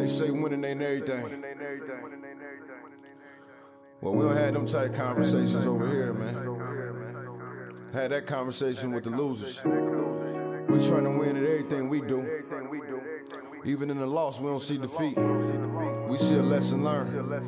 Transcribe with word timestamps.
They 0.00 0.06
say 0.06 0.30
winning 0.30 0.64
ain't 0.64 0.80
everything. 0.80 1.44
Well, 4.00 4.14
we 4.14 4.24
don't 4.24 4.34
have 4.34 4.54
them 4.54 4.64
type 4.64 4.94
conversations 4.94 5.66
over 5.66 5.86
here, 5.86 6.14
man. 6.14 7.90
Had 7.92 8.12
that 8.12 8.26
conversation 8.26 8.92
with 8.92 9.04
the 9.04 9.10
losers. 9.10 9.62
We 9.62 10.80
trying 10.88 11.04
to 11.04 11.10
win 11.10 11.36
at 11.36 11.42
everything 11.42 11.90
we 11.90 12.00
do. 12.00 12.44
Even 13.66 13.90
in 13.90 13.98
the 13.98 14.06
loss, 14.06 14.40
we 14.40 14.46
don't 14.46 14.58
see 14.58 14.78
defeat. 14.78 15.18
We 15.18 16.16
see 16.16 16.36
a 16.36 16.42
lesson 16.42 16.82
learned. 16.82 17.44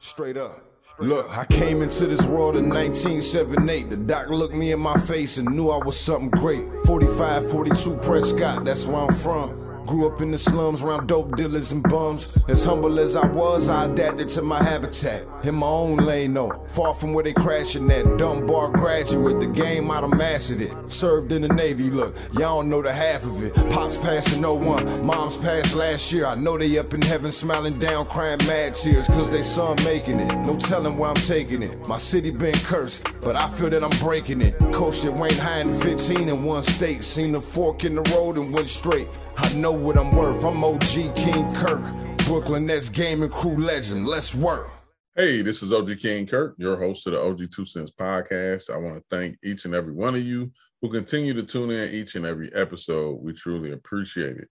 Straight 0.00 0.36
up. 0.36 0.64
Look, 0.98 1.30
I 1.30 1.44
came 1.44 1.80
into 1.80 2.06
this 2.06 2.26
world 2.26 2.56
in 2.56 2.68
1978. 2.68 3.88
The 3.88 3.96
doc 3.98 4.30
looked 4.30 4.56
me 4.56 4.72
in 4.72 4.80
my 4.80 4.98
face 4.98 5.38
and 5.38 5.48
knew 5.54 5.70
I 5.70 5.78
was 5.78 5.96
something 5.96 6.28
great. 6.30 6.64
45, 6.86 7.52
42 7.52 7.98
Prescott, 7.98 8.64
that's 8.64 8.84
where 8.86 8.96
I'm 8.96 9.14
from. 9.14 9.71
Grew 9.86 10.06
up 10.06 10.20
in 10.20 10.30
the 10.30 10.38
slums 10.38 10.82
around 10.82 11.08
dope 11.08 11.36
dealers 11.36 11.72
and 11.72 11.82
bums. 11.82 12.38
As 12.48 12.62
humble 12.62 12.98
as 12.98 13.16
I 13.16 13.26
was, 13.26 13.68
I 13.68 13.86
adapted 13.86 14.28
to 14.30 14.42
my 14.42 14.62
habitat. 14.62 15.26
In 15.42 15.56
my 15.56 15.66
own 15.66 15.98
lane, 15.98 16.34
though. 16.34 16.64
Far 16.68 16.94
from 16.94 17.12
where 17.12 17.24
they 17.24 17.32
crashing 17.32 17.90
at. 17.90 18.16
Dunbar 18.16 18.70
graduate, 18.70 19.40
the 19.40 19.46
game 19.46 19.90
I'd 19.90 20.02
have 20.02 20.16
mastered 20.16 20.62
it. 20.62 20.90
Served 20.90 21.32
in 21.32 21.42
the 21.42 21.48
Navy, 21.48 21.90
look, 21.90 22.14
y'all 22.32 22.60
don't 22.60 22.70
know 22.70 22.82
the 22.82 22.92
half 22.92 23.24
of 23.24 23.42
it. 23.42 23.54
Pops 23.70 23.96
passing 23.96 24.40
no 24.42 24.54
01, 24.54 25.04
mom's 25.04 25.36
passed 25.36 25.74
last 25.74 26.12
year. 26.12 26.26
I 26.26 26.34
know 26.34 26.56
they 26.56 26.78
up 26.78 26.94
in 26.94 27.02
heaven 27.02 27.32
smiling 27.32 27.78
down, 27.78 28.06
crying 28.06 28.38
mad 28.46 28.74
tears, 28.74 29.06
cause 29.08 29.30
they 29.30 29.42
son 29.42 29.76
making 29.84 30.20
it. 30.20 30.34
No 30.46 30.56
telling 30.56 30.96
where 30.96 31.10
I'm 31.10 31.16
taking 31.16 31.62
it. 31.62 31.86
My 31.88 31.98
city 31.98 32.30
been 32.30 32.54
cursed, 32.54 33.06
but 33.20 33.36
I 33.36 33.48
feel 33.50 33.70
that 33.70 33.82
I'm 33.82 33.98
breaking 33.98 34.40
it. 34.40 34.58
Coached 34.72 35.04
at 35.04 35.12
Wayne 35.12 35.32
High 35.36 35.60
in 35.60 35.80
15 35.80 36.28
in 36.28 36.44
one 36.44 36.62
state. 36.62 37.02
Seen 37.02 37.32
the 37.32 37.40
fork 37.40 37.84
in 37.84 37.96
the 37.96 38.02
road 38.14 38.38
and 38.38 38.52
went 38.52 38.68
straight. 38.68 39.08
I 39.36 39.52
know 39.54 39.71
what 39.72 39.98
I'm 39.98 40.14
worth. 40.14 40.44
I'm 40.44 40.62
OG 40.62 41.14
King 41.16 41.54
Kirk. 41.54 41.82
Brooklyn 42.26 42.66
Nets 42.66 42.88
gaming 42.88 43.30
crew 43.30 43.56
legend. 43.56 44.06
Let's 44.06 44.34
work. 44.34 44.70
Hey, 45.16 45.42
this 45.42 45.62
is 45.62 45.72
OG 45.72 45.98
King 45.98 46.26
Kirk, 46.26 46.54
your 46.58 46.76
host 46.76 47.06
of 47.06 47.12
the 47.12 47.20
OG 47.20 47.50
Two 47.54 47.64
Cents 47.64 47.90
podcast. 47.90 48.70
I 48.70 48.76
want 48.76 48.96
to 48.96 49.04
thank 49.10 49.36
each 49.42 49.64
and 49.64 49.74
every 49.74 49.92
one 49.92 50.14
of 50.14 50.22
you 50.22 50.50
who 50.80 50.90
continue 50.90 51.34
to 51.34 51.42
tune 51.42 51.70
in 51.70 51.92
each 51.92 52.14
and 52.14 52.24
every 52.24 52.52
episode. 52.54 53.20
We 53.22 53.32
truly 53.32 53.72
appreciate 53.72 54.36
it. 54.38 54.48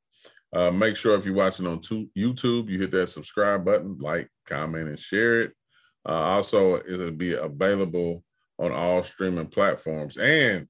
Uh, 0.54 0.70
make 0.70 0.96
sure 0.96 1.16
if 1.16 1.26
you're 1.26 1.34
watching 1.34 1.66
on 1.66 1.80
YouTube, 1.80 2.70
you 2.70 2.80
hit 2.80 2.92
that 2.92 3.08
subscribe 3.08 3.64
button, 3.64 3.98
like, 4.00 4.30
comment, 4.46 4.90
and 4.90 5.00
share 5.00 5.42
it. 5.42 5.54
Uh, 6.08 6.14
also, 6.14 6.78
it'll 6.78 7.12
be 7.12 7.34
available 7.34 8.24
on 8.60 8.72
all 8.72 9.02
streaming 9.04 9.48
platforms 9.48 10.18
and 10.18 10.68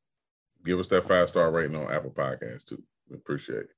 give 0.63 0.79
us 0.79 0.87
that 0.89 1.05
five 1.05 1.27
star 1.29 1.51
rating 1.51 1.75
on 1.75 1.91
Apple 1.91 2.11
Podcasts 2.11 2.63
too. 2.63 2.81
We 3.09 3.17
appreciate 3.17 3.59
it. 3.59 3.69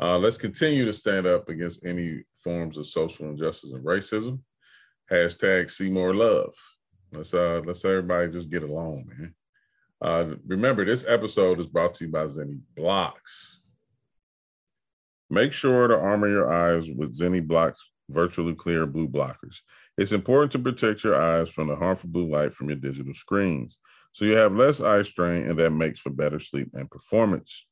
Uh, 0.00 0.18
let's 0.18 0.36
continue 0.36 0.84
to 0.84 0.92
stand 0.92 1.26
up 1.26 1.48
against 1.48 1.84
any 1.86 2.22
forms 2.44 2.76
of 2.76 2.86
social 2.86 3.28
injustice 3.28 3.72
and 3.72 3.84
racism. 3.84 4.40
Hashtag 5.10 5.70
see 5.70 5.88
more 5.88 6.14
love. 6.14 6.54
Let's 7.12 7.32
uh 7.32 7.62
let's 7.64 7.84
everybody 7.84 8.30
just 8.30 8.50
get 8.50 8.62
along, 8.62 9.06
man. 9.08 9.34
Uh, 10.00 10.34
remember, 10.46 10.84
this 10.84 11.06
episode 11.08 11.60
is 11.60 11.66
brought 11.66 11.94
to 11.94 12.04
you 12.04 12.10
by 12.10 12.24
Zenni 12.24 12.60
Blokz. 12.76 13.60
Make 15.30 15.52
sure 15.52 15.88
to 15.88 15.96
armor 15.96 16.28
your 16.28 16.52
eyes 16.52 16.90
with 16.90 17.18
Zenni 17.18 17.44
Blokz 17.44 17.90
virtually 18.10 18.54
clear 18.54 18.86
blue 18.86 19.08
blockers. 19.08 19.60
It's 19.96 20.12
important 20.12 20.52
to 20.52 20.58
protect 20.58 21.04
your 21.04 21.20
eyes 21.20 21.50
from 21.50 21.68
the 21.68 21.76
harmful 21.76 22.10
blue 22.10 22.28
light 22.30 22.52
from 22.52 22.68
your 22.68 22.76
digital 22.76 23.14
screens, 23.14 23.78
so 24.12 24.24
you 24.24 24.36
have 24.36 24.54
less 24.54 24.80
eye 24.80 25.02
strain, 25.02 25.48
and 25.48 25.58
that 25.58 25.70
makes 25.70 26.00
for 26.00 26.10
better 26.10 26.38
sleep 26.38 26.68
and 26.74 26.90
performance. 26.90 27.66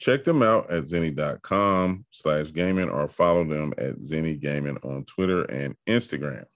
Check 0.00 0.24
them 0.24 0.40
out 0.40 0.70
at 0.70 0.84
zenni.com 0.84 2.06
slash 2.10 2.52
gaming 2.54 2.88
or 2.88 3.06
follow 3.06 3.44
them 3.44 3.74
at 3.76 3.98
Zenni 3.98 4.40
Gaming 4.40 4.78
on 4.82 5.04
Twitter 5.04 5.42
and 5.44 5.76
Instagram. 5.86 6.46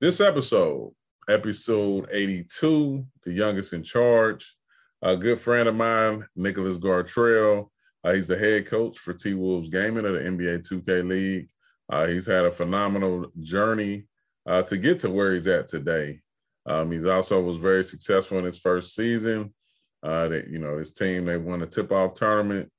This 0.00 0.20
episode, 0.20 0.94
episode 1.28 2.08
82, 2.12 3.04
The 3.24 3.32
Youngest 3.32 3.72
in 3.72 3.82
Charge, 3.82 4.54
a 5.02 5.16
good 5.16 5.40
friend 5.40 5.68
of 5.68 5.74
mine, 5.74 6.24
Nicholas 6.36 6.78
Gartrelle. 6.78 7.70
Uh, 8.04 8.12
he's 8.12 8.28
the 8.28 8.38
head 8.38 8.66
coach 8.66 8.96
for 8.96 9.12
T 9.12 9.34
Wolves 9.34 9.68
Gaming 9.68 10.06
of 10.06 10.12
the 10.12 10.20
NBA 10.20 10.64
2K 10.64 11.08
League. 11.08 11.50
Uh, 11.90 12.06
he's 12.06 12.26
had 12.26 12.44
a 12.44 12.52
phenomenal 12.52 13.32
journey 13.40 14.04
uh, 14.46 14.62
to 14.62 14.76
get 14.76 15.00
to 15.00 15.10
where 15.10 15.34
he's 15.34 15.48
at 15.48 15.66
today. 15.66 16.20
Um, 16.66 16.92
he's 16.92 17.06
also 17.06 17.40
was 17.40 17.56
very 17.56 17.82
successful 17.82 18.38
in 18.38 18.44
his 18.44 18.60
first 18.60 18.94
season. 18.94 19.52
Uh, 20.02 20.28
that 20.28 20.48
you 20.48 20.58
know 20.58 20.78
his 20.78 20.92
team 20.92 21.24
they 21.24 21.36
won 21.36 21.62
a 21.62 21.66
tip-off 21.66 22.14
tournament. 22.14 22.70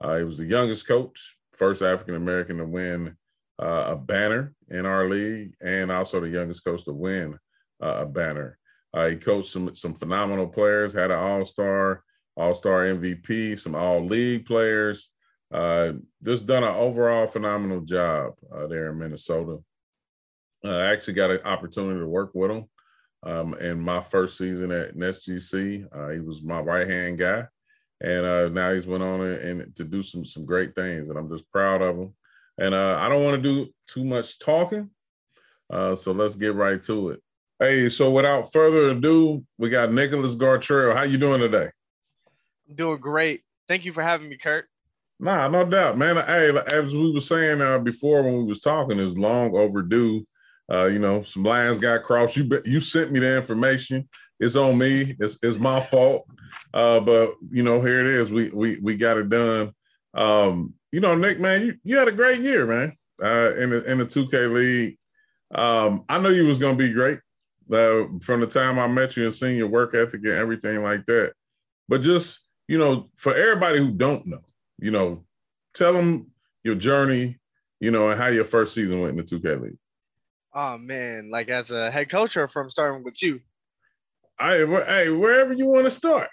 Uh, 0.00 0.18
he 0.18 0.24
was 0.24 0.36
the 0.36 0.44
youngest 0.44 0.86
coach, 0.86 1.36
first 1.54 1.80
African 1.80 2.16
American 2.16 2.58
to 2.58 2.66
win 2.66 3.16
uh, 3.58 3.84
a 3.88 3.96
banner 3.96 4.52
in 4.68 4.84
our 4.84 5.08
league, 5.08 5.54
and 5.62 5.90
also 5.90 6.20
the 6.20 6.28
youngest 6.28 6.64
coach 6.64 6.84
to 6.84 6.92
win 6.92 7.38
uh, 7.82 7.96
a 8.00 8.06
banner. 8.06 8.58
Uh, 8.92 9.08
he 9.08 9.16
coached 9.16 9.48
some 9.48 9.74
some 9.74 9.94
phenomenal 9.94 10.46
players, 10.46 10.92
had 10.92 11.10
an 11.10 11.18
All 11.18 11.46
Star, 11.46 12.02
All 12.36 12.54
Star 12.54 12.84
MVP, 12.84 13.58
some 13.58 13.74
All 13.74 14.04
League 14.04 14.44
players. 14.44 15.08
Uh, 15.50 15.92
just 16.22 16.44
done 16.44 16.64
an 16.64 16.74
overall 16.74 17.26
phenomenal 17.26 17.80
job 17.80 18.34
there 18.68 18.90
in 18.90 18.98
Minnesota. 18.98 19.58
I 20.64 20.86
actually 20.86 21.14
got 21.14 21.30
an 21.30 21.40
opportunity 21.44 22.00
to 22.00 22.06
work 22.06 22.32
with 22.34 22.50
him 22.50 22.66
um, 23.22 23.54
in 23.54 23.80
my 23.80 24.00
first 24.00 24.38
season 24.38 24.70
at 24.70 24.96
SGC. 24.96 25.86
Uh, 25.92 26.08
he 26.10 26.20
was 26.20 26.42
my 26.42 26.60
right 26.60 26.88
hand 26.88 27.18
guy, 27.18 27.44
and 28.00 28.26
uh, 28.26 28.48
now 28.48 28.72
he's 28.72 28.86
went 28.86 29.02
on 29.02 29.20
and, 29.20 29.60
and, 29.60 29.76
to 29.76 29.84
do 29.84 30.02
some 30.02 30.24
some 30.24 30.44
great 30.44 30.74
things, 30.74 31.08
and 31.08 31.18
I'm 31.18 31.30
just 31.30 31.50
proud 31.50 31.82
of 31.82 31.96
him. 31.96 32.14
And 32.58 32.74
uh, 32.74 32.98
I 33.00 33.08
don't 33.08 33.24
want 33.24 33.42
to 33.42 33.42
do 33.42 33.70
too 33.86 34.04
much 34.04 34.38
talking, 34.38 34.90
uh, 35.70 35.94
so 35.94 36.12
let's 36.12 36.36
get 36.36 36.54
right 36.54 36.82
to 36.84 37.10
it. 37.10 37.22
Hey, 37.58 37.88
so 37.88 38.10
without 38.10 38.52
further 38.52 38.90
ado, 38.90 39.42
we 39.58 39.70
got 39.70 39.92
Nicholas 39.92 40.36
Gartrelle. 40.36 40.94
How 40.94 41.02
you 41.02 41.18
doing 41.18 41.40
today? 41.40 41.70
I'm 42.68 42.74
doing 42.74 42.98
great. 42.98 43.42
Thank 43.66 43.84
you 43.84 43.92
for 43.92 44.02
having 44.02 44.28
me, 44.28 44.36
Kurt. 44.36 44.66
Nah, 45.18 45.48
no 45.48 45.64
doubt, 45.64 45.96
man. 45.96 46.16
Hey, 46.16 46.54
as 46.70 46.94
we 46.94 47.12
were 47.12 47.20
saying 47.20 47.62
uh, 47.62 47.78
before 47.78 48.22
when 48.22 48.36
we 48.36 48.44
was 48.44 48.60
talking, 48.60 48.98
it's 48.98 49.16
long 49.16 49.56
overdue 49.56 50.26
uh, 50.72 50.86
you 50.86 50.98
know, 50.98 51.22
some 51.22 51.44
lines 51.44 51.78
got 51.78 52.02
crossed. 52.02 52.36
You 52.36 52.48
you 52.64 52.80
sent 52.80 53.12
me 53.12 53.20
the 53.20 53.36
information. 53.36 54.08
It's 54.40 54.56
on 54.56 54.76
me. 54.78 55.14
It's 55.20 55.38
it's 55.42 55.58
my 55.58 55.80
fault. 55.80 56.28
Uh, 56.74 57.00
but 57.00 57.34
you 57.50 57.62
know, 57.62 57.80
here 57.80 58.00
it 58.00 58.06
is. 58.06 58.30
We 58.30 58.50
we 58.50 58.78
we 58.80 58.96
got 58.96 59.16
it 59.16 59.28
done. 59.28 59.72
Um, 60.14 60.74
you 60.90 61.00
know, 61.00 61.14
Nick, 61.14 61.38
man, 61.40 61.62
you, 61.62 61.74
you 61.84 61.98
had 61.98 62.08
a 62.08 62.12
great 62.12 62.40
year, 62.40 62.66
man. 62.66 62.96
Uh, 63.22 63.54
in 63.56 63.70
the 63.70 63.90
in 63.90 63.98
the 63.98 64.06
2K 64.06 64.52
league. 64.52 64.98
Um, 65.54 66.04
I 66.08 66.18
know 66.18 66.28
you 66.28 66.46
was 66.46 66.58
gonna 66.58 66.76
be 66.76 66.92
great. 66.92 67.20
Uh, 67.72 68.04
from 68.20 68.40
the 68.40 68.46
time 68.46 68.78
I 68.78 68.86
met 68.86 69.16
you 69.16 69.24
and 69.24 69.34
seeing 69.34 69.56
your 69.56 69.68
work 69.68 69.94
ethic 69.94 70.20
and 70.24 70.32
everything 70.32 70.82
like 70.82 71.04
that. 71.06 71.32
But 71.88 72.02
just, 72.02 72.46
you 72.68 72.78
know, 72.78 73.10
for 73.16 73.34
everybody 73.34 73.78
who 73.78 73.90
don't 73.90 74.26
know, 74.26 74.40
you 74.78 74.90
know, 74.90 75.24
tell 75.74 75.92
them 75.92 76.30
your 76.62 76.74
journey, 76.74 77.38
you 77.80 77.90
know, 77.90 78.10
and 78.10 78.20
how 78.20 78.28
your 78.28 78.44
first 78.44 78.74
season 78.74 79.00
went 79.00 79.10
in 79.10 79.16
the 79.16 79.22
2K 79.24 79.62
league. 79.62 79.78
Oh 80.58 80.78
man, 80.78 81.28
like 81.30 81.50
as 81.50 81.70
a 81.70 81.90
head 81.90 82.08
coach 82.08 82.34
or 82.38 82.48
from 82.48 82.70
starting 82.70 83.04
with 83.04 83.22
you? 83.22 83.40
I 84.40 84.56
hey, 84.56 85.10
wherever 85.10 85.52
you 85.52 85.66
want 85.66 85.84
to 85.84 85.90
start. 85.90 86.30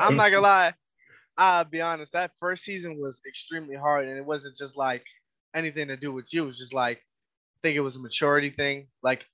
I'm 0.00 0.16
not 0.16 0.30
gonna 0.30 0.40
lie. 0.40 0.74
I'll 1.38 1.64
be 1.64 1.80
honest, 1.80 2.12
that 2.14 2.32
first 2.40 2.64
season 2.64 2.98
was 2.98 3.20
extremely 3.28 3.76
hard, 3.76 4.08
and 4.08 4.18
it 4.18 4.26
wasn't 4.26 4.56
just 4.56 4.76
like 4.76 5.06
anything 5.54 5.86
to 5.86 5.96
do 5.96 6.12
with 6.12 6.34
you. 6.34 6.42
It 6.42 6.46
was 6.46 6.58
just 6.58 6.74
like 6.74 6.98
I 6.98 7.58
think 7.62 7.76
it 7.76 7.80
was 7.80 7.94
a 7.94 8.00
maturity 8.00 8.50
thing. 8.50 8.88
Like, 9.04 9.24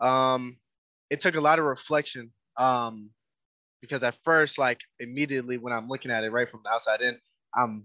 um, 0.00 0.56
it 1.08 1.20
took 1.20 1.36
a 1.36 1.40
lot 1.40 1.60
of 1.60 1.64
reflection. 1.64 2.32
Um, 2.56 3.10
because 3.80 4.02
at 4.02 4.16
first, 4.24 4.58
like 4.58 4.80
immediately 4.98 5.58
when 5.58 5.72
I'm 5.72 5.86
looking 5.86 6.10
at 6.10 6.24
it 6.24 6.32
right 6.32 6.48
from 6.48 6.62
the 6.64 6.70
outside 6.70 7.02
in, 7.02 7.18
I'm 7.54 7.84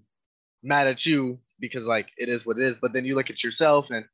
mad 0.64 0.88
at 0.88 1.06
you 1.06 1.40
because 1.60 1.88
like 1.88 2.10
it 2.18 2.28
is 2.28 2.44
what 2.48 2.58
it 2.58 2.64
is. 2.64 2.78
But 2.82 2.94
then 2.94 3.06
you 3.06 3.14
look 3.14 3.30
at 3.30 3.44
yourself 3.44 3.92
and 3.92 4.06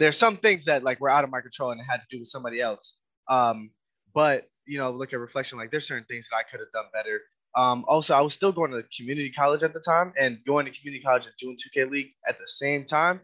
there's 0.00 0.16
some 0.16 0.36
things 0.36 0.64
that 0.64 0.82
like 0.82 0.98
were 0.98 1.10
out 1.10 1.24
of 1.24 1.30
my 1.30 1.40
control 1.40 1.70
and 1.70 1.80
it 1.80 1.84
had 1.84 2.00
to 2.00 2.06
do 2.10 2.18
with 2.18 2.28
somebody 2.28 2.60
else. 2.60 2.96
Um, 3.28 3.70
but 4.14 4.46
you 4.66 4.78
know, 4.78 4.90
look 4.90 5.12
at 5.12 5.20
reflection, 5.20 5.58
like 5.58 5.70
there's 5.70 5.86
certain 5.86 6.06
things 6.08 6.28
that 6.30 6.36
I 6.38 6.42
could 6.42 6.60
have 6.60 6.72
done 6.72 6.86
better. 6.92 7.20
Um, 7.56 7.84
also, 7.86 8.14
I 8.14 8.20
was 8.20 8.32
still 8.32 8.52
going 8.52 8.70
to 8.70 8.84
community 8.96 9.30
college 9.30 9.62
at 9.62 9.74
the 9.74 9.80
time, 9.80 10.12
and 10.18 10.38
going 10.46 10.66
to 10.66 10.72
community 10.72 11.02
college 11.02 11.26
and 11.26 11.34
doing 11.38 11.56
2K 11.56 11.90
League 11.90 12.10
at 12.28 12.38
the 12.38 12.46
same 12.46 12.84
time, 12.84 13.20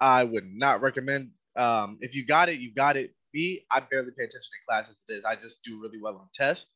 I 0.00 0.24
would 0.24 0.46
not 0.46 0.80
recommend. 0.80 1.30
Um, 1.56 1.98
if 2.00 2.16
you 2.16 2.24
got 2.24 2.48
it, 2.48 2.58
you 2.58 2.72
got 2.74 2.96
it. 2.96 3.12
Me, 3.34 3.64
I 3.70 3.80
barely 3.80 4.10
pay 4.10 4.24
attention 4.24 4.40
in 4.40 4.64
class 4.66 4.88
as 4.88 5.02
it 5.08 5.12
is. 5.12 5.24
I 5.24 5.36
just 5.36 5.62
do 5.62 5.80
really 5.82 5.98
well 6.02 6.16
on 6.16 6.28
tests. 6.34 6.72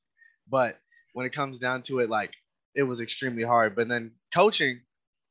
But 0.49 0.79
when 1.15 1.27
it 1.27 1.33
comes 1.33 1.59
down 1.59 1.83
to 1.85 2.01
it, 2.01 2.11
like 2.11 2.35
it 2.75 2.83
was 2.83 3.01
extremely 3.01 3.43
hard. 3.43 3.75
But 3.75 3.89
then 3.89 4.13
coaching, 4.35 4.81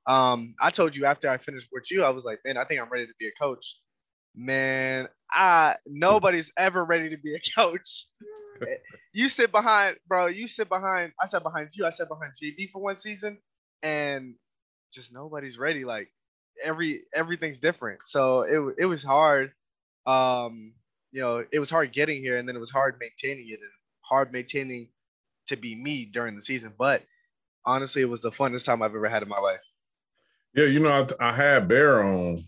um, 0.08 0.56
I 0.60 0.72
told 0.72 0.96
you 0.96 1.06
after 1.06 1.30
I 1.30 1.38
finished 1.38 1.70
with 1.72 1.92
you, 1.92 2.04
I 2.04 2.10
was 2.10 2.26
like, 2.26 2.40
man, 2.44 2.58
I 2.58 2.64
think 2.64 2.82
I'm 2.82 2.90
ready 2.90 3.06
to 3.06 3.14
be 3.20 3.28
a 3.28 3.32
coach 3.40 3.76
man, 4.36 5.08
I 5.32 5.76
nobody's 5.86 6.52
ever 6.58 6.84
ready 6.84 7.10
to 7.10 7.18
be 7.18 7.36
a 7.36 7.40
coach. 7.56 8.06
you 9.14 9.30
sit 9.30 9.52
behind, 9.52 9.98
bro. 10.08 10.28
You 10.28 10.48
sit 10.48 10.70
behind. 10.70 11.12
I 11.22 11.26
sat 11.26 11.44
behind 11.44 11.70
you. 11.74 11.86
I 11.86 11.90
sat 11.90 12.08
behind 12.08 12.34
JB 12.42 12.72
for 12.72 12.82
one 12.82 12.96
season, 12.96 13.38
and 13.84 14.36
just 14.92 15.14
nobody's 15.14 15.58
ready. 15.58 15.86
Like 15.86 16.10
every 16.64 17.02
everything's 17.14 17.60
different. 17.60 18.02
So 18.06 18.42
it 18.42 18.76
it 18.80 18.86
was 18.86 19.04
hard. 19.04 19.52
Um, 20.06 20.74
you 21.12 21.22
know, 21.22 21.44
it 21.52 21.60
was 21.60 21.70
hard 21.70 21.92
getting 21.92 22.22
here, 22.22 22.38
and 22.38 22.48
then 22.48 22.56
it 22.56 22.60
was 22.60 22.72
hard 22.72 22.98
maintaining 23.00 23.50
it, 23.50 23.60
and 23.62 23.72
hard 24.02 24.32
maintaining 24.32 24.90
to 25.48 25.56
be 25.56 25.76
me 25.76 26.06
during 26.06 26.36
the 26.36 26.42
season. 26.42 26.74
But 26.78 27.04
honestly, 27.66 28.02
it 28.02 28.10
was 28.10 28.22
the 28.22 28.32
funnest 28.32 28.66
time 28.66 28.82
I've 28.82 28.96
ever 28.96 29.10
had 29.10 29.24
in 29.24 29.30
my 29.30 29.40
life. 29.40 29.62
Yeah, 30.54 30.66
you 30.66 30.80
know, 30.80 31.06
I, 31.20 31.30
I 31.30 31.34
had 31.34 31.68
Bear 31.68 32.04
on, 32.04 32.48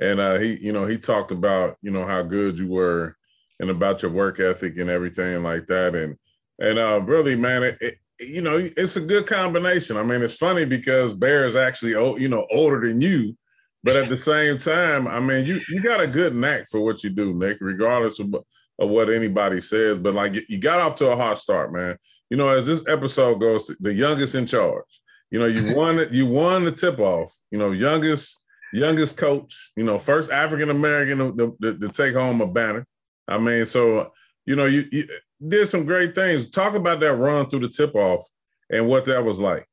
and 0.00 0.20
uh, 0.20 0.38
he, 0.38 0.58
you 0.60 0.72
know, 0.72 0.86
he 0.86 0.98
talked 0.98 1.30
about 1.30 1.76
you 1.82 1.90
know 1.90 2.04
how 2.04 2.22
good 2.22 2.58
you 2.58 2.68
were, 2.68 3.16
and 3.60 3.70
about 3.70 4.02
your 4.02 4.10
work 4.10 4.40
ethic 4.40 4.78
and 4.78 4.90
everything 4.90 5.42
like 5.42 5.66
that, 5.66 5.94
and 5.94 6.16
and 6.60 6.78
uh, 6.78 7.00
really, 7.02 7.36
man, 7.36 7.62
it, 7.62 7.76
it, 7.80 7.94
you 8.20 8.42
know, 8.42 8.58
it's 8.58 8.96
a 8.96 9.00
good 9.00 9.26
combination. 9.26 9.96
I 9.96 10.02
mean, 10.02 10.22
it's 10.22 10.36
funny 10.36 10.64
because 10.64 11.12
Bear 11.12 11.46
is 11.46 11.56
actually, 11.56 11.92
you 12.20 12.28
know, 12.28 12.46
older 12.50 12.86
than 12.86 13.00
you, 13.00 13.36
but 13.84 13.96
at 13.96 14.08
the 14.08 14.18
same 14.18 14.58
time, 14.58 15.06
I 15.06 15.20
mean, 15.20 15.46
you 15.46 15.60
you 15.68 15.80
got 15.80 16.00
a 16.00 16.06
good 16.06 16.34
knack 16.34 16.68
for 16.68 16.80
what 16.80 17.04
you 17.04 17.10
do, 17.10 17.32
Nick, 17.34 17.58
regardless 17.60 18.18
of, 18.18 18.34
of 18.34 18.88
what 18.88 19.08
anybody 19.10 19.60
says. 19.60 19.98
But 19.98 20.14
like, 20.14 20.36
you 20.48 20.58
got 20.58 20.80
off 20.80 20.96
to 20.96 21.10
a 21.10 21.16
hot 21.16 21.38
start, 21.38 21.72
man. 21.72 21.96
You 22.30 22.36
know, 22.36 22.48
as 22.48 22.66
this 22.66 22.82
episode 22.88 23.40
goes, 23.40 23.70
the 23.80 23.94
youngest 23.94 24.34
in 24.34 24.46
charge. 24.46 25.00
You 25.30 25.38
know, 25.38 25.46
you 25.46 25.76
won 25.76 25.98
it. 25.98 26.12
You 26.12 26.26
won 26.26 26.64
the 26.64 26.72
tip 26.72 26.98
off. 26.98 27.32
You 27.50 27.58
know, 27.58 27.70
youngest 27.70 28.37
youngest 28.72 29.16
coach. 29.16 29.70
You 29.76 29.84
know, 29.84 29.98
first 29.98 30.30
African 30.30 30.70
American 30.70 31.36
to, 31.36 31.56
to, 31.62 31.78
to, 31.78 31.88
take 31.88 32.14
home 32.14 32.40
a 32.40 32.46
banner. 32.46 32.86
I 33.26 33.38
mean, 33.38 33.64
so 33.64 34.12
you 34.46 34.56
know, 34.56 34.66
you, 34.66 34.86
you 34.90 35.06
did 35.46 35.66
some 35.66 35.84
great 35.84 36.14
things. 36.14 36.50
Talk 36.50 36.74
about 36.74 37.00
that 37.00 37.14
run 37.14 37.48
through 37.48 37.60
the 37.60 37.68
tip 37.68 37.94
off 37.94 38.26
and 38.70 38.88
what 38.88 39.04
that 39.04 39.24
was 39.24 39.38
like. 39.38 39.64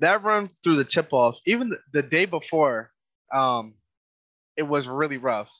That 0.00 0.22
run 0.22 0.46
through 0.46 0.76
the 0.76 0.84
tip 0.84 1.12
off, 1.12 1.38
even 1.46 1.74
the, 1.92 2.02
day 2.02 2.26
before, 2.26 2.90
um, 3.32 3.74
it 4.56 4.64
was 4.64 4.88
really 4.88 5.18
rough. 5.18 5.50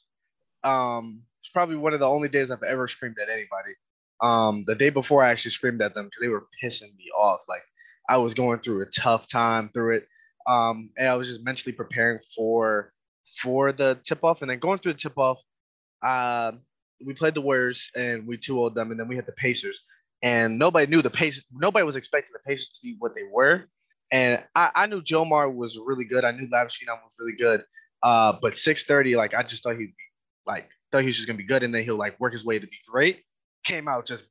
Um, 0.63 1.23
it's 1.41 1.49
probably 1.49 1.77
one 1.77 1.93
of 1.93 1.99
the 1.99 2.07
only 2.07 2.29
days 2.29 2.51
I've 2.51 2.63
ever 2.63 2.87
screamed 2.87 3.17
at 3.21 3.29
anybody. 3.29 3.73
Um, 4.21 4.63
the 4.67 4.75
day 4.75 4.89
before, 4.89 5.23
I 5.23 5.29
actually 5.29 5.51
screamed 5.51 5.81
at 5.81 5.93
them 5.93 6.05
because 6.05 6.21
they 6.21 6.29
were 6.29 6.47
pissing 6.63 6.95
me 6.97 7.05
off. 7.17 7.41
Like 7.47 7.63
I 8.09 8.17
was 8.17 8.33
going 8.33 8.59
through 8.59 8.81
a 8.81 8.85
tough 8.87 9.27
time 9.27 9.69
through 9.73 9.97
it, 9.97 10.07
um, 10.47 10.89
and 10.97 11.07
I 11.07 11.15
was 11.15 11.27
just 11.27 11.43
mentally 11.43 11.73
preparing 11.73 12.19
for 12.35 12.91
for 13.41 13.71
the 13.71 13.99
tip 14.03 14.23
off, 14.23 14.41
and 14.41 14.49
then 14.49 14.59
going 14.59 14.77
through 14.77 14.93
the 14.93 14.99
tip 14.99 15.17
off. 15.17 15.39
Uh, 16.03 16.53
we 17.03 17.13
played 17.13 17.33
the 17.33 17.41
Warriors 17.41 17.89
and 17.95 18.25
we 18.27 18.37
2 18.37 18.71
them, 18.75 18.91
and 18.91 18.99
then 18.99 19.07
we 19.07 19.15
had 19.15 19.25
the 19.25 19.33
Pacers. 19.33 19.81
And 20.21 20.57
nobody 20.57 20.87
knew 20.87 21.01
the 21.01 21.09
Pacers. 21.09 21.45
Nobody 21.51 21.85
was 21.85 21.95
expecting 21.95 22.31
the 22.33 22.39
Pacers 22.47 22.69
to 22.69 22.79
be 22.81 22.95
what 22.99 23.15
they 23.15 23.23
were. 23.31 23.65
And 24.11 24.43
I, 24.55 24.69
I 24.75 24.87
knew 24.87 25.01
Jomar 25.01 25.53
was 25.53 25.79
really 25.83 26.05
good. 26.05 26.23
I 26.23 26.31
knew 26.31 26.47
Labuschagne 26.47 26.87
was 26.87 27.15
really 27.19 27.35
good. 27.37 27.63
Uh, 28.03 28.33
but 28.41 28.53
6:30, 28.53 29.17
like 29.17 29.33
I 29.33 29.43
just 29.43 29.63
thought 29.63 29.77
he'd 29.77 29.87
be 29.87 29.93
like 30.45 30.69
thought 30.91 31.01
he 31.01 31.07
was 31.07 31.15
just 31.15 31.27
gonna 31.27 31.37
be 31.37 31.43
good, 31.43 31.63
and 31.63 31.73
then 31.73 31.83
he'll 31.83 31.97
like 31.97 32.19
work 32.19 32.33
his 32.33 32.45
way 32.45 32.59
to 32.59 32.67
be 32.67 32.77
great. 32.87 33.23
Came 33.63 33.87
out 33.87 34.05
just 34.05 34.29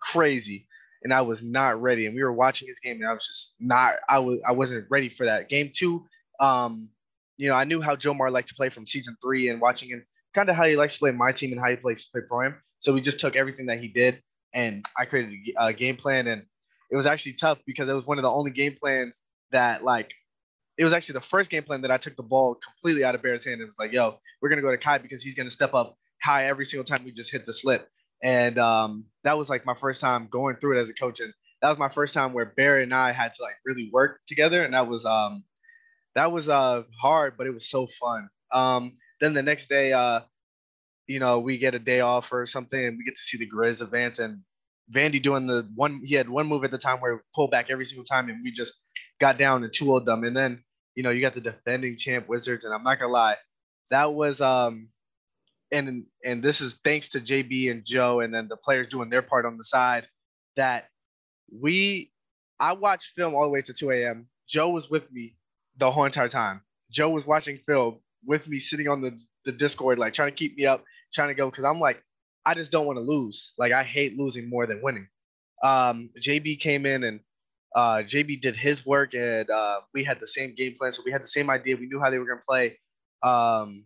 crazy, 0.00 0.67
and 1.02 1.12
I 1.12 1.20
was 1.22 1.42
not 1.42 1.80
ready. 1.80 2.06
And 2.06 2.14
we 2.14 2.22
were 2.22 2.32
watching 2.32 2.68
his 2.68 2.80
game, 2.80 2.96
and 2.96 3.06
I 3.08 3.12
was 3.12 3.26
just 3.26 3.54
not. 3.60 3.94
I 4.08 4.18
was 4.18 4.40
I 4.46 4.52
wasn't 4.52 4.86
ready 4.90 5.08
for 5.08 5.26
that 5.26 5.48
game 5.48 5.70
two. 5.74 6.06
Um, 6.40 6.88
you 7.36 7.48
know, 7.48 7.54
I 7.54 7.64
knew 7.64 7.80
how 7.80 7.96
Joe 7.96 8.14
Mar 8.14 8.30
liked 8.30 8.48
to 8.48 8.54
play 8.54 8.68
from 8.68 8.86
season 8.86 9.16
three, 9.22 9.48
and 9.48 9.60
watching 9.60 9.88
him 9.88 10.04
kind 10.34 10.48
of 10.48 10.56
how 10.56 10.64
he 10.64 10.76
likes 10.76 10.94
to 10.94 11.00
play 11.00 11.10
my 11.10 11.32
team 11.32 11.52
and 11.52 11.60
how 11.60 11.68
he 11.68 11.76
plays 11.76 12.06
play 12.06 12.22
pro 12.28 12.46
am. 12.46 12.56
So 12.78 12.92
we 12.92 13.00
just 13.00 13.18
took 13.20 13.36
everything 13.36 13.66
that 13.66 13.80
he 13.80 13.88
did, 13.88 14.22
and 14.54 14.84
I 14.98 15.04
created 15.04 15.34
a 15.58 15.72
game 15.72 15.96
plan, 15.96 16.26
and 16.26 16.42
it 16.90 16.96
was 16.96 17.06
actually 17.06 17.34
tough 17.34 17.58
because 17.66 17.88
it 17.88 17.94
was 17.94 18.06
one 18.06 18.18
of 18.18 18.22
the 18.22 18.30
only 18.30 18.50
game 18.50 18.76
plans 18.80 19.22
that 19.50 19.84
like 19.84 20.12
it 20.76 20.84
was 20.84 20.92
actually 20.92 21.14
the 21.14 21.20
first 21.20 21.50
game 21.50 21.64
plan 21.64 21.80
that 21.82 21.90
I 21.90 21.96
took 21.96 22.16
the 22.16 22.22
ball 22.22 22.54
completely 22.54 23.04
out 23.04 23.14
of 23.14 23.22
Bear's 23.22 23.44
hand. 23.44 23.60
It 23.60 23.66
was 23.66 23.78
like, 23.78 23.92
yo, 23.92 24.18
we're 24.40 24.48
gonna 24.48 24.62
go 24.62 24.70
to 24.70 24.78
Kai 24.78 24.98
because 24.98 25.22
he's 25.22 25.34
gonna 25.34 25.50
step 25.50 25.74
up 25.74 25.96
high 26.22 26.46
every 26.46 26.64
single 26.64 26.84
time 26.84 27.04
we 27.04 27.12
just 27.12 27.32
hit 27.32 27.46
the 27.46 27.52
slip. 27.52 27.88
And 28.22 28.58
um, 28.58 29.06
that 29.24 29.38
was 29.38 29.48
like 29.48 29.64
my 29.66 29.74
first 29.74 30.00
time 30.00 30.28
going 30.30 30.56
through 30.56 30.76
it 30.76 30.80
as 30.80 30.90
a 30.90 30.94
coach, 30.94 31.20
and 31.20 31.32
that 31.62 31.68
was 31.70 31.78
my 31.78 31.88
first 31.88 32.14
time 32.14 32.32
where 32.32 32.46
Barry 32.56 32.82
and 32.82 32.94
I 32.94 33.12
had 33.12 33.32
to 33.34 33.42
like 33.42 33.56
really 33.64 33.90
work 33.92 34.20
together, 34.26 34.64
and 34.64 34.74
that 34.74 34.88
was 34.88 35.04
um, 35.04 35.44
that 36.14 36.32
was 36.32 36.48
uh 36.48 36.82
hard, 37.00 37.36
but 37.36 37.46
it 37.46 37.54
was 37.54 37.68
so 37.68 37.86
fun. 37.86 38.28
Um, 38.52 38.96
then 39.20 39.34
the 39.34 39.42
next 39.42 39.68
day, 39.68 39.92
uh, 39.92 40.20
you 41.06 41.20
know, 41.20 41.38
we 41.38 41.58
get 41.58 41.74
a 41.74 41.78
day 41.78 42.00
off 42.00 42.32
or 42.32 42.46
something, 42.46 42.84
and 42.84 42.96
we 42.98 43.04
get 43.04 43.14
to 43.14 43.20
see 43.20 43.38
the 43.38 43.48
Grizz 43.48 43.82
advance, 43.82 44.18
and 44.18 44.42
Vandy 44.92 45.22
doing 45.22 45.46
the 45.46 45.68
one. 45.74 46.00
He 46.04 46.14
had 46.14 46.28
one 46.28 46.46
move 46.46 46.64
at 46.64 46.70
the 46.70 46.78
time 46.78 46.98
where 46.98 47.22
pull 47.34 47.48
back 47.48 47.70
every 47.70 47.84
single 47.84 48.04
time, 48.04 48.28
and 48.28 48.40
we 48.42 48.50
just 48.50 48.74
got 49.20 49.38
down 49.38 49.62
and 49.62 49.72
two 49.72 49.96
of 49.96 50.04
them. 50.04 50.24
And 50.24 50.36
then 50.36 50.64
you 50.98 51.04
know, 51.04 51.10
you 51.10 51.20
got 51.20 51.34
the 51.34 51.40
defending 51.40 51.96
champ 51.96 52.28
Wizards, 52.28 52.64
and 52.64 52.74
I'm 52.74 52.82
not 52.82 52.98
gonna 52.98 53.12
lie, 53.12 53.36
that 53.90 54.12
was 54.12 54.40
um, 54.40 54.88
and 55.72 56.04
and 56.24 56.42
this 56.42 56.60
is 56.60 56.80
thanks 56.84 57.08
to 57.10 57.20
JB 57.20 57.70
and 57.70 57.84
Joe, 57.84 58.20
and 58.20 58.32
then 58.32 58.48
the 58.48 58.56
players 58.56 58.88
doing 58.88 59.10
their 59.10 59.22
part 59.22 59.46
on 59.46 59.56
the 59.56 59.64
side. 59.64 60.08
That 60.56 60.88
we, 61.52 62.10
I 62.58 62.72
watched 62.72 63.14
film 63.14 63.34
all 63.34 63.44
the 63.44 63.50
way 63.50 63.60
to 63.60 63.72
2 63.72 63.90
a.m. 63.92 64.26
Joe 64.48 64.70
was 64.70 64.90
with 64.90 65.10
me 65.12 65.36
the 65.76 65.90
whole 65.90 66.04
entire 66.04 66.28
time. 66.28 66.62
Joe 66.90 67.10
was 67.10 67.26
watching 67.26 67.58
film 67.58 68.00
with 68.26 68.48
me, 68.48 68.58
sitting 68.58 68.88
on 68.88 69.00
the 69.00 69.18
the 69.44 69.52
Discord, 69.52 69.98
like 69.98 70.14
trying 70.14 70.30
to 70.30 70.34
keep 70.34 70.56
me 70.56 70.66
up, 70.66 70.84
trying 71.12 71.28
to 71.28 71.34
go 71.34 71.50
because 71.50 71.64
I'm 71.64 71.80
like, 71.80 72.02
I 72.44 72.54
just 72.54 72.72
don't 72.72 72.86
want 72.86 72.96
to 72.96 73.02
lose. 73.02 73.52
Like 73.58 73.72
I 73.72 73.82
hate 73.82 74.16
losing 74.18 74.48
more 74.48 74.66
than 74.66 74.80
winning. 74.82 75.08
Um, 75.62 76.10
JB 76.20 76.60
came 76.60 76.86
in 76.86 77.04
and 77.04 77.20
uh, 77.74 77.98
JB 77.98 78.40
did 78.40 78.56
his 78.56 78.86
work, 78.86 79.14
and 79.14 79.48
uh, 79.50 79.80
we 79.94 80.04
had 80.04 80.20
the 80.20 80.26
same 80.26 80.54
game 80.54 80.74
plan. 80.78 80.92
So 80.92 81.02
we 81.04 81.12
had 81.12 81.22
the 81.22 81.28
same 81.28 81.50
idea. 81.50 81.76
We 81.76 81.86
knew 81.86 82.00
how 82.00 82.10
they 82.10 82.18
were 82.18 82.26
going 82.26 82.38
to 82.38 82.44
play. 82.44 82.78
Um, 83.22 83.84